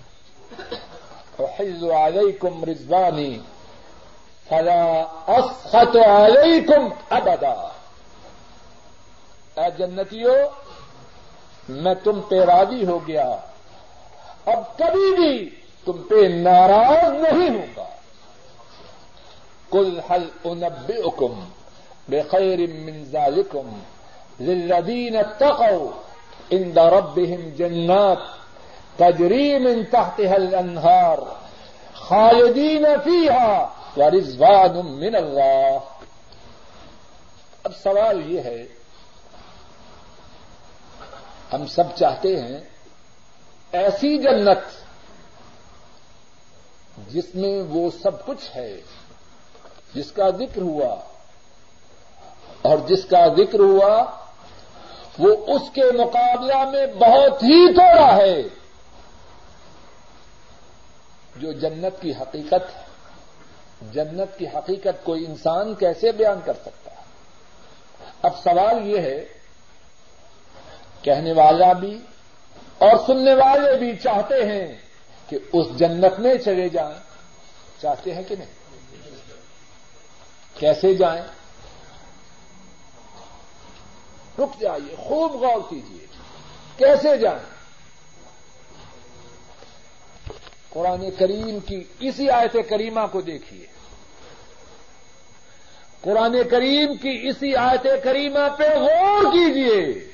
علیکم 1.92 2.64
رضوانی، 2.64 3.38
فلا 4.48 5.02
اسخط 5.26 5.96
علیکم 5.96 6.88
ابدا۔ 7.10 7.68
اے 9.56 9.70
جنتیوں، 9.78 10.36
میں 11.68 11.94
تم 12.04 12.20
پہ 12.20 12.40
راضی 12.40 12.86
ہو 12.86 12.98
گیا۔ 13.06 13.36
اب 14.46 14.78
کبھی 14.78 15.14
بھی 15.16 15.50
تم 15.84 16.02
پہ 16.02 16.28
ناراض 16.28 17.12
نہیں 17.12 17.50
ہوں 17.50 17.66
گا۔ 17.76 17.84
کل 19.70 20.00
حل 20.10 20.28
انبئکم 20.44 21.44
بخیر 22.08 22.66
من 22.66 23.04
ذالکم 23.12 23.66
للذین 24.40 25.16
اتقوا 25.16 25.90
عند 26.52 26.78
ربهم 26.78 27.42
جنات 27.58 28.18
تجری 28.98 29.58
من 29.58 29.84
تحتها 29.90 30.36
الانہار 30.36 31.18
خالدین 31.94 32.86
فیها 33.04 33.68
ورضوان 33.96 34.74
من 35.00 35.14
اللہ 35.14 35.78
اب 37.64 37.72
سوال 37.82 38.20
یہ 38.30 38.40
ہے، 38.40 38.64
ہم 41.52 41.66
سب 41.66 41.94
چاہتے 41.96 42.30
ہیں 42.40 42.60
ایسی 43.72 44.16
جنت 44.18 44.62
جس 47.12 47.34
میں 47.34 47.60
وہ 47.68 47.88
سب 48.02 48.24
کچھ 48.26 48.56
ہے، 48.56 48.72
جس 49.94 50.12
کا 50.12 50.28
ذکر 50.38 50.62
ہوا 50.62 50.94
اور 52.68 52.78
جس 52.78 53.04
کا 53.04 53.26
ذکر 53.26 53.58
ہوا 53.58 54.04
وہ 55.18 55.36
اس 55.46 55.62
کے 55.74 55.82
مقابلہ 55.98 56.70
میں 56.70 56.86
بہت 56.86 57.42
ہی 57.42 57.74
تھوڑا 57.74 58.16
ہے 58.16 58.42
جو 61.36 61.52
جنت 61.52 62.02
کی 62.02 62.12
حقیقت 62.12 62.76
ہے۔ 62.76 62.82
جنت 63.92 64.38
کی 64.38 64.46
حقیقت 64.46 65.04
کوئی 65.04 65.26
انسان 65.26 65.74
کیسے 65.74 66.12
بیان 66.12 66.40
کر 66.44 66.52
سکتا 66.54 66.90
ہے؟ 66.90 67.04
اب 68.22 68.38
سوال 68.44 68.88
یہ 68.88 68.98
ہے، 68.98 69.24
کہنے 71.02 71.32
والا 71.32 71.72
بھی 71.72 71.98
اور 72.78 72.96
سننے 73.06 73.34
والے 73.34 73.76
بھی 73.78 73.96
چاہتے 73.96 74.46
ہیں 74.46 74.76
کہ 75.28 75.38
اس 75.52 75.66
جنت 75.78 76.18
میں 76.18 76.34
چلے 76.34 76.68
جائیں، 76.68 76.98
چاہتے 77.82 78.14
ہیں 78.14 78.22
کہ 78.22 78.36
نہیں؟ 78.38 78.54
کیسے 80.54 80.94
جائیں؟ 80.94 81.37
رک 84.38 84.60
جائیے، 84.60 84.94
خوب 84.98 85.32
غور 85.32 85.60
کیجیے۔ 85.70 86.06
کیسے 86.76 87.16
جائیں؟ 87.16 87.58
قرآن 90.68 91.10
کریم 91.18 91.60
کی 91.60 91.84
اسی 92.00 92.30
آیت 92.30 92.56
کریمہ 92.68 93.00
کو 93.12 93.20
دیکھیے۔ 93.20 93.66
قرآن 96.00 96.36
کریم 96.50 96.96
کی 96.96 97.28
اسی 97.28 97.56
آیت 97.56 97.86
کریمہ 98.04 98.48
پہ 98.58 98.78
غور 98.78 99.24
کیجیے۔ 99.24 100.08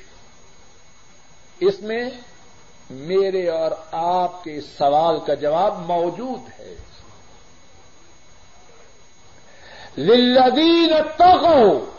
اس 1.59 1.79
میں 1.79 2.09
میرے 2.89 3.49
اور 3.49 3.71
آپ 3.91 4.43
کے 4.43 4.61
سوال 4.61 5.19
کا 5.19 5.33
جواب 5.33 5.89
موجود 5.91 6.59
ہے۔ 6.59 6.75
للذین 9.97 10.93
اتقوا 10.93 11.94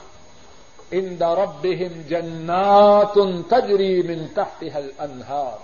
عند 0.92 1.22
ربهم 1.22 2.02
جنات 2.08 3.14
تجری 3.50 4.02
من 4.02 4.28
تحتها 4.36 4.78
الانہار 4.78 5.58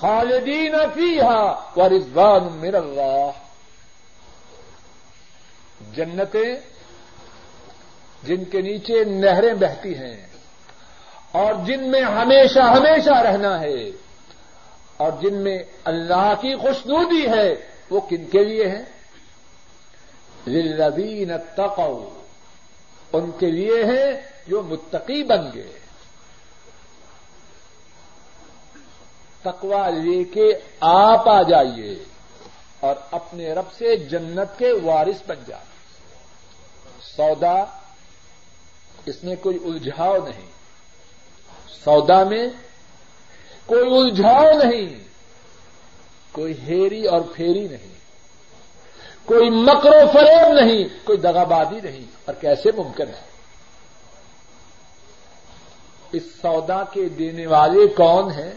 خالدین 0.00 0.76
فیها 0.94 1.58
ورضوان 1.76 2.52
من 2.62 2.74
اللہ 2.74 3.30
جنتیں 5.94 6.54
جن 8.22 8.44
کے 8.44 8.60
نیچے 8.60 9.04
نہریں 9.04 9.54
بہتی 9.60 9.96
ہیں 9.98 10.16
اور 11.32 11.52
جن 11.66 11.90
میں 11.90 12.02
ہمیشہ 12.02 12.70
ہمیشہ 12.70 13.18
رہنا 13.22 13.60
ہے 13.60 13.90
اور 14.96 15.12
جن 15.20 15.42
میں 15.42 15.58
اللہ 15.84 16.32
کی 16.40 16.54
خوشنودی 16.56 17.26
ہے 17.28 17.46
وہ 17.90 18.00
کن 18.08 18.24
کے 18.32 18.44
لیے 18.44 18.68
ہے 18.68 18.82
للذین 20.46 21.30
اتقوا. 21.30 22.19
ان 23.12 23.30
کے 23.38 23.50
لیے 23.50 23.84
ہیں 23.84 24.20
جو 24.46 24.62
متقی 24.62 25.22
بن 25.22 25.50
گئے۔ 25.54 25.78
تقوا 29.42 29.88
لے 29.88 30.24
کے 30.24 30.52
آپ 30.80 31.28
آ 31.28 31.42
جائیے 31.42 32.04
اور 32.80 32.94
اپنے 33.10 33.52
رب 33.52 33.72
سے 33.78 33.96
جنت 33.96 34.58
کے 34.58 34.72
وارث 34.72 35.22
بن 35.26 35.36
جائے 35.46 35.64
سودا، 37.16 37.64
اس 39.06 39.24
میں 39.24 39.36
کوئی 39.36 39.58
الجھاؤ 39.64 40.16
نہیں۔ 40.16 40.50
سودا 41.84 42.24
میں 42.24 42.48
کوئی 43.66 43.96
الجھاؤ 43.96 44.58
نہیں۔ 44.64 45.04
کوئی 46.32 46.54
ہیری 46.62 47.06
اور 47.06 47.20
پھیری 47.34 47.68
نہیں۔ 47.68 47.99
کوئی 49.24 49.50
مکر 49.50 49.90
و 49.90 50.10
فریب 50.12 50.52
نہیں، 50.52 51.06
کوئی 51.06 51.18
دغابادی 51.18 51.80
نہیں، 51.80 52.04
اور 52.24 52.34
کیسے 52.34 52.70
ممکن 52.76 53.08
ہے؟ 53.08 53.30
اس 56.12 56.22
سودا 56.42 56.84
کے 56.84 57.08
دینے 57.08 57.46
والے 57.46 57.86
کون 57.86 58.30
ہیں؟ 58.30 58.52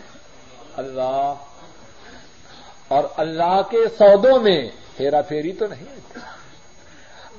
اللہ۔ 0.76 1.34
اور 2.88 3.04
اللہ 3.18 3.62
کے 3.70 3.78
سودوں 3.98 4.40
میں 4.40 4.70
ہیرا 5.00 5.22
پھیری 5.22 5.54
تو 5.54 5.68
نہیں۔ 5.68 6.20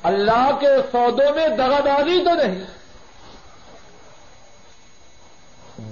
اللہ 0.02 0.50
کے 0.60 0.66
سودوں 0.92 1.34
میں 1.34 1.48
دغابازی 1.48 2.24
تو 2.24 2.34
نہیں۔ 2.34 2.64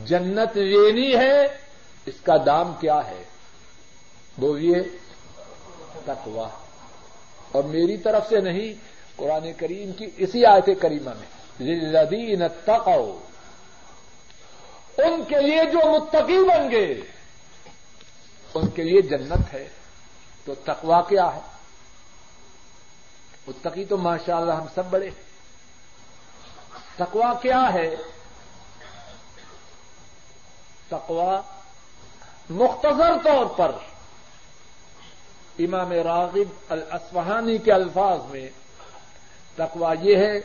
جنت 0.04 0.56
لینی 0.56 1.16
ہے، 1.16 1.40
اس 2.06 2.14
کا 2.22 2.34
دام 2.46 2.74
کیا 2.80 3.06
ہے؟ 3.06 3.24
بولیے 4.38 4.82
تکوا 6.04 6.48
اور 7.52 7.64
میری 7.64 7.96
طرف 7.96 8.28
سے 8.28 8.40
نہیں، 8.40 8.74
قرآن 9.16 9.52
کریم 9.52 9.92
کی 9.92 10.06
اسی 10.16 10.44
آیت 10.44 10.82
کریمہ 10.82 11.10
میں۔ 11.10 11.42
للذین 11.60 12.42
اتقوا۔ 12.42 13.32
ان 14.98 15.24
کے 15.24 15.42
لیے 15.42 15.64
جو 15.64 15.78
متقی 15.78 16.44
بن 16.44 16.70
گئے، 16.70 17.00
ان 18.54 18.70
کے 18.70 18.82
لیے 18.82 19.02
جنت 19.02 19.54
ہے۔ 19.54 19.68
تو 20.44 20.54
تقوا 20.54 21.02
کیا 21.02 21.34
ہے؟ 21.34 21.40
متقی 23.46 23.84
تو 23.84 23.96
ماشاء 23.96 24.36
اللہ 24.36 24.52
ہم 24.52 24.66
سب 24.74 24.86
بڑے 24.90 25.10
تقوا 26.96 27.34
کیا 27.42 27.72
ہے؟ 27.74 27.96
تقوا 30.88 31.40
مختصر 32.50 33.16
طور 33.24 33.46
پر۔ 33.46 33.91
امام 35.58 35.92
راغب 35.92 36.52
الاسفہانی 36.68 37.58
کے 37.58 37.72
الفاظ 37.72 38.18
میں 38.30 38.50
تقوا 39.56 39.94
یہ 40.00 40.16
ہے، 40.16 40.38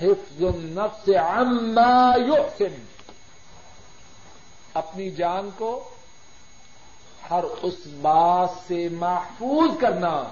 حفظ 0.00 0.42
النفس 0.42 1.08
عما 1.08 2.14
یحسن۔ 2.16 2.84
اپنی 4.74 5.10
جان 5.10 5.50
کو 5.56 5.88
ہر 7.30 7.44
اس 7.62 7.74
بات 7.86 8.48
سے 8.68 8.88
محفوظ 8.88 9.70
کرنا 9.80 10.24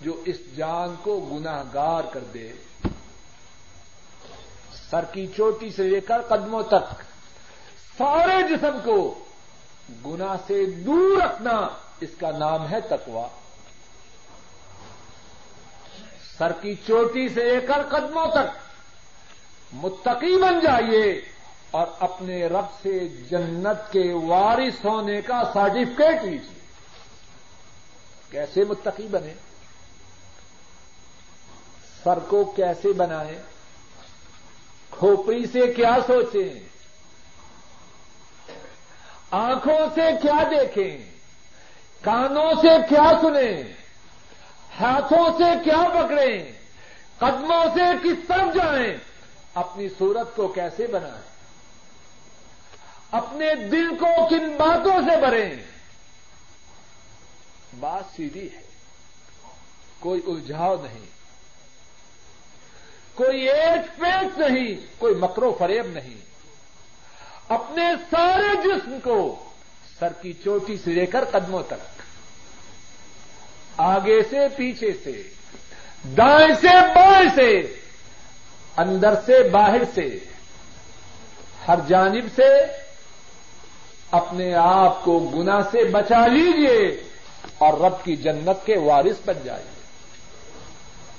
جو 0.00 0.22
اس 0.24 0.36
جان 0.56 0.94
کو 1.02 1.20
گناہ 1.20 1.62
گار 1.74 2.04
کر 2.04 2.20
دے۔ 2.20 2.52
سر 4.90 5.04
کی 5.04 5.26
چوٹی 5.36 5.70
سے 5.70 5.82
لے 5.82 6.00
کر 6.00 6.20
قدموں 6.20 6.62
تک، 6.62 7.02
سارے 7.98 8.42
جسم 8.42 8.78
کو 8.84 9.14
گنا 10.06 10.36
سے 10.46 10.66
دور 10.66 11.22
رکھنا۔ 11.22 11.68
اس 12.00 12.10
کا 12.20 12.30
نام 12.30 12.68
ہے 12.70 12.80
تکوا 12.80 13.28
سر 16.38 16.52
کی 16.60 16.74
چوٹی 16.86 17.28
سے 17.28 17.44
لے 17.44 17.60
کر 17.60 17.82
قدموں 17.88 18.26
تک 18.26 18.56
متقی 19.72 20.36
بن 20.42 20.60
جائیے 20.60 21.20
اور 21.70 21.86
اپنے 22.00 22.46
رب 22.46 22.66
سے 22.82 23.08
جنت 23.08 23.92
کے 23.92 24.12
وارث 24.12 24.84
ہونے 24.84 25.22
کا 25.22 25.42
سرٹیفکیٹ 25.54 26.24
لیجیے 26.24 26.58
کیسے 28.30 28.64
متقی 28.64 29.06
بنے؟ 29.06 29.34
سر 32.04 32.18
کو 32.28 32.44
کیسے 32.44 32.92
بنائیں؟ 32.92 33.38
کھوپڑی 34.90 35.46
سے 35.46 35.72
کیا 35.72 35.96
سوچیں؟ 36.06 36.68
آنکھوں 39.30 39.78
سے 39.94 40.00
کیا 40.22 40.42
دیکھیں؟ 40.50 41.17
کانوں 42.02 42.52
سے 42.62 42.68
کیا 42.88 43.12
سنیں؟ 43.20 43.62
ہاتھوں 44.80 45.38
سے 45.38 45.44
کیا 45.64 45.88
پکڑیں؟ 45.88 46.52
قدموں 47.18 47.64
سے 47.74 47.80
کس 48.04 48.28
طرف 48.28 48.54
جائیں؟ 48.54 48.96
اپنی 49.54 49.88
صورت 49.98 50.36
کو 50.36 50.48
کیسے 50.48 50.86
بنائیں؟ 50.86 51.28
اپنے 53.10 53.54
دل 53.54 53.96
کو 53.98 54.28
کن 54.28 54.56
باتوں 54.56 55.00
سے 55.10 55.16
بھریں؟ 55.20 55.54
بات 57.80 58.16
سیدھی 58.16 58.48
ہے۔ 58.54 58.60
کوئی 59.98 60.20
الجھاؤ 60.26 60.76
نہیں۔ 60.82 61.04
کوئی 63.14 63.48
ایک 63.48 64.00
پیٹ 64.00 64.38
نہیں، 64.38 64.86
کوئی 64.98 65.14
مکرو 65.14 65.56
فریب 65.58 65.86
نہیں۔ 65.86 66.20
اپنے 67.48 67.82
سارے 68.10 68.56
جسم 68.56 68.98
کو 69.04 69.47
سر 70.00 70.12
کی 70.12 70.32
چوٹی 70.32 70.76
سے 70.84 70.90
لے 70.90 71.06
کر 71.06 71.24
قدموں 71.24 71.62
تک۔ 71.66 72.02
آگے 73.76 74.22
سے 74.30 74.36
پیچھے 74.56 74.92
سے، 75.04 75.22
دائیں 76.16 76.54
سے 76.60 76.76
بائیں 76.94 77.28
سے، 77.34 77.60
اندر 78.76 79.14
سے 79.26 79.48
باہر 79.48 79.82
سے، 79.94 80.18
ہر 81.68 81.78
جانب 81.88 82.24
سے 82.36 82.64
اپنے 84.10 84.54
آپ 84.54 85.04
کو 85.04 85.18
گنا 85.18 85.60
سے 85.60 85.84
بچا 85.84 86.26
لیجیے 86.26 87.02
اور 87.58 87.80
رب 87.80 88.04
کی 88.04 88.16
جنت 88.16 88.66
کے 88.66 88.78
وارث 88.78 89.16
بن 89.24 89.34
جائیے۔ 89.44 89.78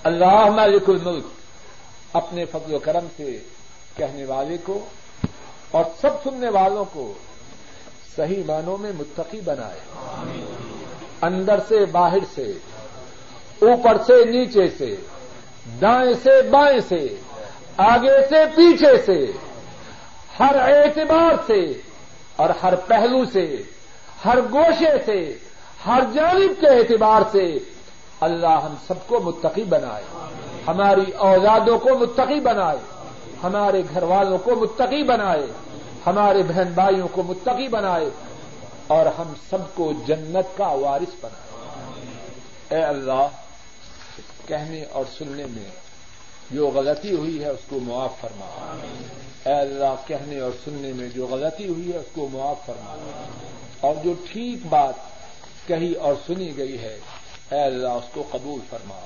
اللہ 0.03 0.45
مالک 0.45 0.89
الملک، 0.89 1.25
اپنے 2.13 2.45
فضل 2.45 2.73
و 2.73 2.79
کرم 2.79 3.07
سے 3.17 3.39
کہنے 3.97 4.25
والے 4.25 4.57
کو 4.63 4.85
اور 5.71 5.83
سب 6.01 6.23
سننے 6.23 6.49
والوں 6.49 6.85
کو 6.85 7.13
صحیح 8.19 8.43
معنوں 8.47 8.77
میں 8.77 8.91
متقی 8.99 9.41
بنائے۔ 9.41 9.79
اندر 11.21 11.59
سے، 11.67 11.85
باہر 11.85 12.17
سے، 12.35 12.51
اوپر 13.61 13.97
سے، 14.07 14.25
نیچے 14.25 14.67
سے، 14.77 14.95
دائیں 15.81 16.13
سے، 16.23 16.41
بائیں 16.41 16.79
سے، 16.79 17.15
آگے 17.77 18.27
سے، 18.29 18.35
پیچھے 18.55 18.97
سے، 19.05 19.31
ہر 20.39 20.55
اعتبار 20.55 21.31
سے 21.47 21.81
اور 22.35 22.49
ہر 22.63 22.75
پہلو 22.75 23.25
سے، 23.25 23.55
ہر 24.25 24.39
گوشے 24.51 25.03
سے، 25.05 25.37
ہر 25.85 25.99
جانب 26.13 26.61
کے 26.61 26.67
اعتبار 26.67 27.21
سے 27.31 27.57
اللہ 28.21 28.59
ہم 28.63 28.75
سب 28.87 29.07
کو 29.07 29.19
متقی 29.19 29.63
بنائے۔ 29.63 30.03
ہماری 30.67 31.11
اوزادوں 31.11 31.79
کو 31.79 31.89
متقی 31.99 32.39
بنائے۔ 32.39 32.77
ہمارے 33.43 33.81
گھر 33.93 34.03
والوں 34.03 34.37
کو 34.37 34.55
متقی 34.55 35.03
بنائے۔ 35.03 35.47
ہمارے 36.09 36.43
بہن 36.43 36.71
بھائیوں 36.73 37.07
کو 37.11 37.23
متقی 37.23 37.67
بنائے 37.67 38.05
اور 38.87 39.05
ہم 39.05 39.33
سب 39.49 39.75
کو 39.75 39.93
جنت 40.07 40.57
کا 40.57 40.67
وارث 40.67 41.15
بنائے۔ 41.21 41.49
اے 42.69 42.83
اللہ، 42.83 43.27
کہنے 44.45 44.83
اور 44.83 45.05
سننے 45.17 45.45
میں 45.45 45.69
جو 46.51 46.69
غلطی 46.69 47.15
ہوئی 47.15 47.39
ہے 47.39 47.49
اس 47.49 47.59
کو 47.69 47.79
معاف 47.79 48.21
فرما۔ 48.21 48.77
اے 49.45 49.53
اللہ، 49.53 49.95
کہنے 50.07 50.39
اور 50.39 50.51
سننے 50.65 50.93
میں 50.93 51.07
جو 51.07 51.27
غلطی 51.27 51.67
ہوئی 51.67 51.93
ہے 51.93 51.97
اس 51.97 52.15
کو 52.15 52.27
معاف 52.31 52.65
فرما۔ 52.65 52.95
اور 53.79 53.95
جو 54.03 54.13
ٹھیک 54.31 54.65
بات 54.69 54.93
کہی 55.67 55.93
اور 55.93 56.13
سنی 56.27 56.57
گئی 56.57 56.79
ہے، 56.79 56.99
اے 57.51 57.61
اللہ، 57.61 57.87
اس 57.87 58.13
کو 58.13 58.23
قبول 58.31 58.59
فرما۔ 58.69 58.99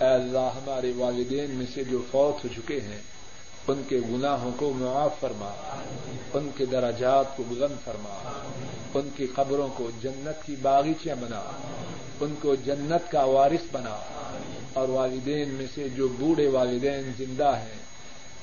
اے 0.00 0.14
اللہ، 0.14 0.38
ہمارے 0.38 0.92
والدین 0.96 1.50
میں 1.50 1.66
سے 1.74 1.84
جو 1.84 1.98
فوت 2.10 2.44
ہو 2.44 2.48
چکے 2.56 2.80
ہیں 2.80 2.98
ان 3.68 3.82
کے 3.88 4.00
گناہوں 4.10 4.50
کو 4.56 4.72
معاف 4.76 5.20
فرما، 5.20 5.80
ان 6.34 6.50
کے 6.56 6.66
دراجات 6.66 7.36
کو 7.36 7.42
بلند 7.48 7.84
فرما، 7.84 8.42
ان 8.94 9.08
کی 9.16 9.26
قبروں 9.26 9.68
کو 9.74 9.90
جنت 10.02 10.46
کی 10.46 10.56
باغیچیاں 10.62 11.16
بنا، 11.20 11.42
ان 12.20 12.34
کو 12.42 12.54
جنت 12.54 13.10
کا 13.10 13.24
وارث 13.24 13.66
بنا۔ 13.72 13.98
اور 14.72 14.88
والدین 14.88 15.48
میں 15.48 15.66
سے 15.74 15.88
جو 15.88 16.08
بوڑھے 16.08 16.48
والدین 16.48 17.12
زندہ 17.18 17.56
ہیں، 17.56 17.82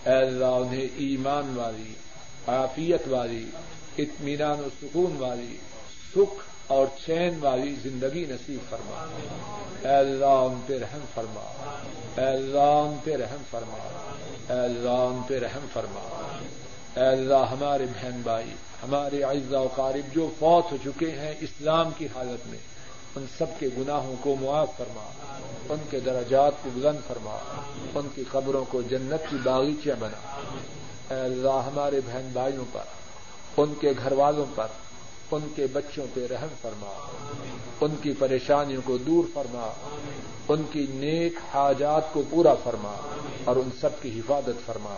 اے 0.05 0.25
اللہ 0.25 0.45
انہیں 0.45 0.87
ایمان 0.95 1.57
والی، 1.57 1.93
عافیت 2.47 3.07
والی، 3.07 3.45
اطمینان 3.97 4.59
و 4.59 4.67
سکون 4.81 5.15
والی، 5.17 5.57
سکھ 6.15 6.48
اور 6.69 6.85
چین 7.05 7.39
والی 7.41 7.75
زندگی 7.83 8.25
نصیب 8.29 8.69
فرما۔ 8.69 9.05
اے 9.89 9.95
اللہ 9.95 10.25
ان 10.25 10.61
پہ 10.67 10.77
رحم 10.77 11.05
فرما۔ 11.13 11.73
اے 12.17 12.25
اللہ 12.25 12.57
ان 12.57 12.97
پہ 13.03 13.15
رحم 13.15 13.43
فرما۔ 13.51 13.77
اے 14.53 14.59
اللہ 14.59 14.89
ان 14.89 15.21
پہ 15.27 15.39
رحم 15.39 15.65
فرما۔ 15.73 16.31
اے 16.95 17.05
اللہ، 17.05 17.45
ہمارے 17.51 17.85
بہن 17.85 18.21
بھائی، 18.23 18.49
ہمارے 18.83 19.23
اعزا 19.23 19.59
و 19.59 19.67
قارب 19.75 20.15
جو 20.15 20.29
فوت 20.39 20.71
ہو 20.71 20.77
چکے 20.83 21.11
ہیں 21.11 21.33
اسلام 21.39 21.89
کی 21.97 22.07
حالت 22.15 22.47
میں، 22.47 22.57
ان 23.15 23.25
سب 23.37 23.45
کے 23.59 23.69
گناہوں 23.77 24.15
کو 24.21 24.35
معاف 24.41 24.77
فرما۔ 24.77 25.09
ان 25.69 25.79
کے 25.89 25.99
درجات 25.99 26.51
کو 26.63 26.69
بلند 26.73 27.07
فرما۔ 27.07 27.37
ان 27.95 28.07
کی 28.15 28.23
قبروں 28.31 28.65
کو 28.65 28.81
جنت 28.81 29.29
کی 29.29 29.37
باغیچیاں 29.43 29.95
بنا۔ 29.99 30.39
اے 31.13 31.21
اللہ، 31.21 31.61
ہمارے 31.65 32.01
بہن 32.05 32.29
بھائیوں 32.33 32.65
پر، 32.73 32.83
ان 33.57 33.73
کے 33.81 33.93
گھر 34.03 34.11
والوں 34.11 34.45
پر 34.55 34.67
ان 35.31 35.47
کے 35.55 35.67
بچوں 35.73 36.05
پہ 36.13 36.27
رحم 36.27 36.47
فرما۔ 36.61 36.93
ان 37.81 37.95
کی 38.01 38.13
پریشانیوں 38.19 38.81
کو 38.85 38.97
دور 38.97 39.23
فرما۔ 39.33 39.71
ان 40.47 40.61
کی 40.71 40.87
نیک 40.89 41.33
حاجات 41.53 42.13
کو 42.13 42.23
پورا 42.29 42.53
فرما۔ 42.53 42.95
اور 43.45 43.55
ان 43.55 43.69
سب 43.81 43.89
کی 44.01 44.19
حفاظت 44.19 44.65
فرما۔ 44.65 44.95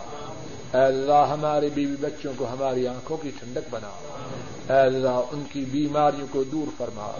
اے 0.78 0.84
اللہ، 0.84 1.26
ہمارے 1.30 1.68
بیوی 1.74 1.96
بچوں 2.00 2.32
کو 2.36 2.46
ہماری 2.52 2.86
آنکھوں 2.86 3.16
کی 3.16 3.30
ٹھنڈک 3.30 3.68
بنا۔ 3.70 3.90
اے 4.74 4.80
اللہ، 4.80 5.20
ان 5.32 5.42
کی 5.52 5.64
بیماریوں 5.64 6.26
کو 6.30 6.44
دور 6.44 6.70
فرما۔ 6.76 7.12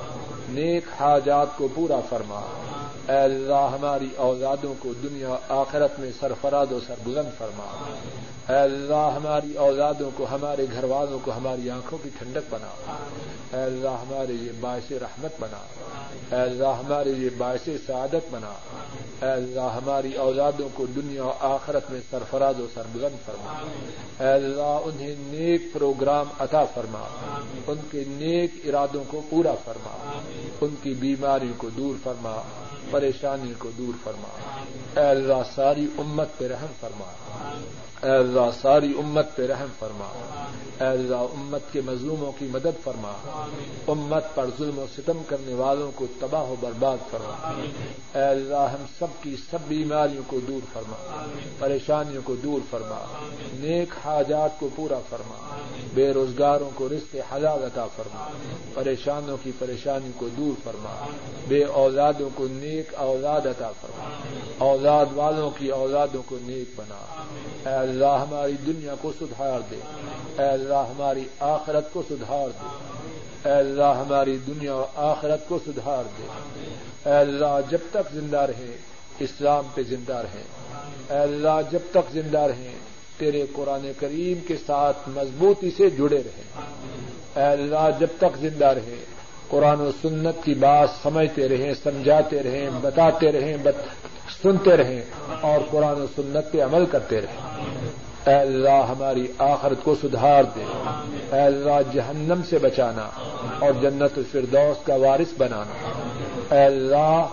نیک 0.48 0.84
حاجات 1.00 1.46
کو 1.56 1.68
پورا 1.74 2.00
فرما۔ 2.08 2.40
اے 3.08 3.18
اللہ، 3.18 3.68
ہماری 3.72 4.08
اوزادوں 4.16 4.74
کو 4.78 4.92
دنیا 4.92 5.36
آخرت 5.48 6.00
میں 6.00 6.10
سرفراد 6.20 6.72
و 6.72 6.78
سر 6.86 6.94
بلند 7.04 7.38
فرما۔ 7.38 7.94
اے 8.48 8.56
اللہ 8.56 9.10
ہماری 9.16 9.54
اوزادوں 9.54 10.10
کو، 10.16 10.26
ہمارے 10.30 10.66
گھر 10.72 10.84
والوں 10.84 11.18
کو، 11.24 11.32
ہماری 11.36 11.70
آنکھوں 11.70 11.98
کی 12.02 12.10
ٹھنڈک 12.18 12.40
بنا۔ 12.50 12.92
اے 13.56 13.62
اللہ 13.62 13.88
ہمارے 13.88 14.32
یہ 14.32 14.52
باعث 14.60 14.92
رحمت 14.92 15.30
بنا۔ 15.40 15.56
اے 16.36 16.42
اللہ 16.42 16.66
ہمارے 16.66 17.10
یہ 17.10 17.28
باعث 17.38 17.68
سعادت 17.86 18.26
بنا۔ 18.30 18.52
اے 19.22 19.32
اللہ 19.32 19.60
ہماری 19.60 20.14
اوزادوں 20.14 20.68
کو 20.74 20.86
دنیا 20.86 21.24
و 21.24 21.32
آخرت 21.40 21.90
میں 21.90 22.00
سرفراز 22.10 22.60
و 22.60 22.66
سربلند 22.74 23.26
فرما۔ 23.26 23.62
اے 24.20 24.32
اللہ 24.32 24.80
انہیں 24.84 25.14
نیک 25.18 25.62
پروگرام 25.72 26.26
عطا 26.38 26.64
فرما۔ 26.64 27.08
ان 27.66 27.76
کے 27.90 28.04
نیک 28.06 28.50
ارادوں 28.64 29.04
کو 29.08 29.20
پورا 29.30 29.54
فرما۔ 29.64 30.20
ان 30.60 30.74
کی 30.82 30.90
بیماری 30.90 31.52
کو 31.56 31.68
دور 31.68 31.94
فرما۔ 32.02 32.42
پریشانی 32.90 33.52
کو 33.58 33.70
دور 33.78 33.94
فرما۔ 34.04 34.28
اے 35.00 35.06
اللہ 35.06 35.42
ساری 35.54 35.86
امت 35.98 36.28
پہ 36.38 36.48
رحم 36.48 36.72
فرما۔ 36.80 37.12
اے 38.02 38.10
اللہ 38.10 38.50
ساری 38.62 38.92
امت 38.98 39.36
پہ 39.36 39.46
رحم 39.46 39.66
فرما۔ 39.78 40.06
اے 40.80 40.86
اللہ 40.86 41.16
امت 41.16 41.72
کے 41.72 41.80
مظلوموں 41.86 42.32
کی 42.38 42.46
مدد 42.46 42.84
فرما۔ 42.84 43.12
امت 43.88 44.24
پر 44.34 44.46
ظلم 44.58 44.78
و 44.78 44.86
ستم 44.96 45.22
کرنے 45.26 45.54
والوں 45.54 45.92
کو 45.94 46.06
تباہ 46.20 46.42
و 46.42 46.54
برباد 46.60 46.96
فرما۔ 47.10 47.52
اے 48.14 48.22
اللہ 48.22 48.68
ہم 48.72 48.84
سب 48.98 49.06
کی 49.22 49.36
سب 49.50 49.58
بیماریوں 49.68 50.22
کو 50.26 50.40
دور 50.40 50.66
فرما۔ 50.72 51.26
پریشانیوں 51.58 52.22
کو 52.24 52.34
دور 52.34 52.60
فرما۔ 52.70 53.06
نیک 53.52 53.88
حاجات 54.04 54.60
کو 54.60 54.68
پورا 54.76 54.98
فرما۔ 55.10 55.58
بے 55.94 56.12
روزگاروں 56.12 56.70
کو 56.74 56.88
رزق 56.88 57.16
حلال 57.32 57.64
عطا 57.64 57.86
فرما۔ 57.86 58.30
پریشانوں 58.74 59.36
کی 59.42 59.52
پریشانی 59.58 60.10
کو 60.16 60.28
دور 60.28 60.60
فرما۔ 60.64 61.06
بے 61.48 61.64
اولادوں 61.64 62.30
کو 62.34 62.46
نیک 62.50 62.94
اولاد 62.94 63.40
عطا 63.40 63.70
فرما۔ 63.80 64.08
اولاد 64.58 65.06
والوں 65.14 65.50
کی 65.58 65.68
اولادوں 65.68 66.22
کو 66.26 66.38
نیک 66.42 66.70
بنا۔ 66.76 67.22
اے 67.66 67.91
اللہ 67.92 68.24
ہماری 68.30 68.52
دنیا 68.66 68.94
کو 69.00 69.12
سدھار 69.20 69.60
دے۔ 69.70 69.76
اے 70.42 70.48
اللہ 70.48 70.74
ہماری 70.74 71.24
آخرت 71.40 71.92
کو 71.92 72.02
سدھار 72.10 72.48
دے۔ 72.48 72.66
اے 73.48 73.54
اللہ 73.54 74.04
ہماری 74.06 74.38
دنیا 74.46 74.72
اور 74.72 74.86
آخرت 74.94 75.48
کو 75.48 75.58
سدھار 75.66 76.04
دے۔ 76.18 76.26
اے 77.10 77.16
اللہ 77.16 77.60
جب 77.70 77.78
تک 77.90 78.14
زندہ 78.14 78.40
رہے 78.40 78.76
اسلام 79.18 79.64
پہ 79.74 79.82
زندہ 79.82 80.14
رہے 80.14 80.42
اے 81.10 81.18
اللہ 81.18 81.60
جب 81.70 81.78
تک 81.90 82.12
زندہ 82.12 82.38
رہے 82.38 82.72
تیرے 83.18 83.46
قرآن 83.52 83.92
کریم 84.00 84.46
کے 84.46 84.56
ساتھ 84.66 85.08
مضبوطی 85.08 85.70
سے 85.70 85.90
جڑے 85.90 86.22
رہے 86.22 86.42
اے 87.36 87.52
اللہ 87.52 87.88
جب 88.00 88.06
تک 88.18 88.38
زندہ 88.40 88.66
رہے 88.66 89.04
قرآن 89.48 89.80
و 89.80 89.90
سنت 90.02 90.44
کی 90.44 90.54
بات 90.54 90.88
سمجھتے 91.02 91.48
رہیں، 91.48 91.74
سمجھاتے 91.82 92.42
رہیں، 92.42 92.70
بتاتے 92.80 93.32
رہیں 93.32 93.56
سنتے 94.42 94.76
رہیں 94.76 95.02
اور 95.40 95.60
قرآن 95.70 96.00
و 96.00 96.06
سنت 96.16 96.52
پہ 96.52 96.62
عمل 96.62 96.86
کرتے 96.86 97.20
رہیں۔ 97.20 97.40
اے 98.26 98.34
اللہ 98.34 98.86
ہماری 98.88 99.26
آخرت 99.38 99.84
کو 99.84 99.94
سدھار 99.94 100.44
دے۔ 100.44 100.64
اے 101.32 101.40
اللہ 101.40 101.92
جہنم 101.92 102.40
سے 102.48 102.58
بچانا 102.58 103.08
اور 103.60 103.72
جنت 103.82 104.18
الفردوس 104.18 104.86
کا 104.86 104.94
وارث 104.94 105.32
بنانا۔ 105.38 105.88
اے 106.54 106.64
اللہ 106.64 107.26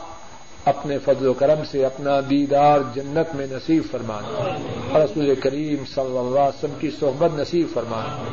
اپنے 0.66 0.98
فضل 0.98 1.28
و 1.28 1.34
کرم 1.34 1.60
سے 1.72 1.86
اپنا 1.86 2.20
دیدار 2.30 2.80
جنت 2.94 3.36
میں 3.36 3.48
نصیب 3.52 3.84
فرمانا۔ 3.92 4.56
رسول 5.00 5.36
کریم 5.36 5.84
صلی 5.86 6.18
اللہ 6.18 6.40
علیہ 6.40 6.64
وسلم 6.64 6.80
کی 6.80 6.92
صحبت 7.00 7.40
نصیب 7.40 7.68
فرمانا۔ 7.74 8.24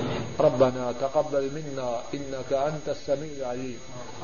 ربنا 0.47 0.91
تقبل 0.99 1.49
منا 1.53 2.01
انك 2.13 2.55
انت 2.55 2.89
السميع 2.89 3.47
العليم 3.47 3.77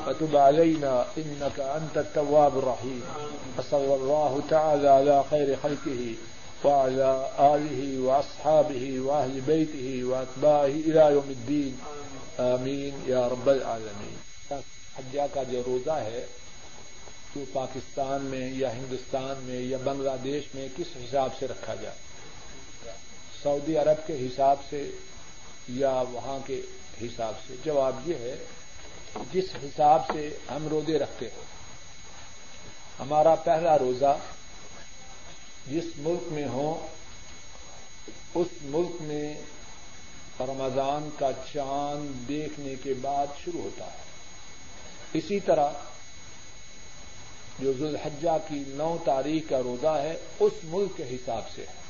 وتب 0.07 0.37
علينا 0.37 1.03
انك 1.15 1.61
انت 1.61 1.97
التواب 1.97 2.57
الرحيم 2.57 2.99
وصلى 3.57 3.93
الله 3.93 4.39
تعالى 4.49 4.87
على 4.87 5.19
خير 5.29 5.55
خلقه 5.61 6.32
وعلى 6.65 7.29
آله 7.37 7.99
وأصحابه 7.99 8.99
وأهل 8.99 9.39
بيته 9.45 10.03
وأتباعه 10.03 10.75
إلى 10.87 11.13
يوم 11.13 11.29
الدين. 11.29 11.71
آمين. 12.37 13.09
يا 13.09 13.29
رب 13.29 13.49
العالمين. 13.49 14.33
حجہ 14.97 15.21
کا 15.33 15.43
جو 15.43 15.61
روزہ 15.65 15.91
ہے 15.91 16.25
وہ 17.35 17.45
پاکستان 17.53 18.21
میں 18.21 18.51
یا 18.53 18.73
ہندوستان 18.73 19.43
میں 19.43 19.59
یا 19.59 19.77
بنگلہ 19.83 20.09
دیش 20.23 20.43
میں 20.53 20.67
کس 20.77 20.87
حساب 20.95 21.29
سے 21.39 21.47
رکھا 21.47 21.75
جائے؟ 21.75 21.95
سعودی 23.43 23.77
عرب 23.77 24.07
کے 24.07 24.27
حساب 24.27 24.57
سے 24.69 24.91
یا 25.67 26.03
وہاں 26.11 26.39
کے 26.47 26.61
حساب 27.01 27.33
سے؟ 27.47 27.55
جواب 27.65 27.95
یہ 28.05 28.15
ہے، 28.15 28.35
جس 29.31 29.45
حساب 29.63 30.01
سے 30.13 30.29
ہم 30.51 30.67
روزے 30.67 30.99
رکھتے 30.99 31.25
ہیں، 31.25 31.43
ہمارا 32.99 33.35
پہلا 33.35 33.79
روزہ 33.79 34.17
جس 35.67 35.83
ملک 35.97 36.31
میں 36.31 36.47
ہوں، 36.47 36.87
اس 38.35 38.47
ملک 38.61 39.01
میں 39.01 39.33
رمضان 40.39 41.09
کا 41.19 41.31
چاند 41.53 42.27
دیکھنے 42.27 42.75
کے 42.83 42.93
بعد 43.01 43.27
شروع 43.43 43.61
ہوتا 43.61 43.85
ہے۔ 43.85 44.01
اسی 45.13 45.39
طرح 45.39 45.69
جو 47.59 47.73
ذوالحجہ 47.73 48.37
کی 48.47 48.63
نو 48.67 48.97
تاریخ 49.05 49.49
کا 49.49 49.61
روزہ 49.63 49.95
ہے، 50.03 50.17
اس 50.39 50.53
ملک 50.63 50.97
کے 50.97 51.03
حساب 51.03 51.49
سے 51.55 51.61
ہے 51.61 51.81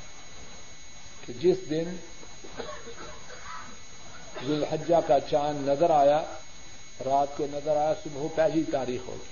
کہ 1.26 1.34
جس 1.40 1.58
دن 1.70 1.96
ذوالحجہ 4.48 4.96
کا 5.08 5.20
چاند 5.20 5.70
نظر 5.70 5.90
آیا، 5.90 6.24
رات 7.06 7.38
کو 7.38 7.48
نظر 7.54 7.76
آیا، 7.76 7.94
صبح 8.04 8.28
پہلی 8.36 8.64
تاریخ 8.72 9.08
ہوگی۔ 9.08 9.32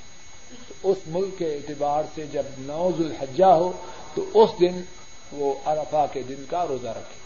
اس 0.84 0.98
ملک 1.08 1.38
کے 1.38 1.54
اعتبار 1.54 2.04
سے 2.16 2.26
جب 2.32 2.44
نو 2.58 2.92
ذوالحجہ 2.98 3.46
ہو 3.46 3.72
تو 4.16 4.26
اس 4.34 4.50
دن 4.60 4.82
وہ 5.32 5.54
ارفا 5.66 6.06
کے 6.06 6.22
دن 6.22 6.44
کا 6.50 6.68
روزہ 6.68 6.88
رکھے۔ 6.88 7.21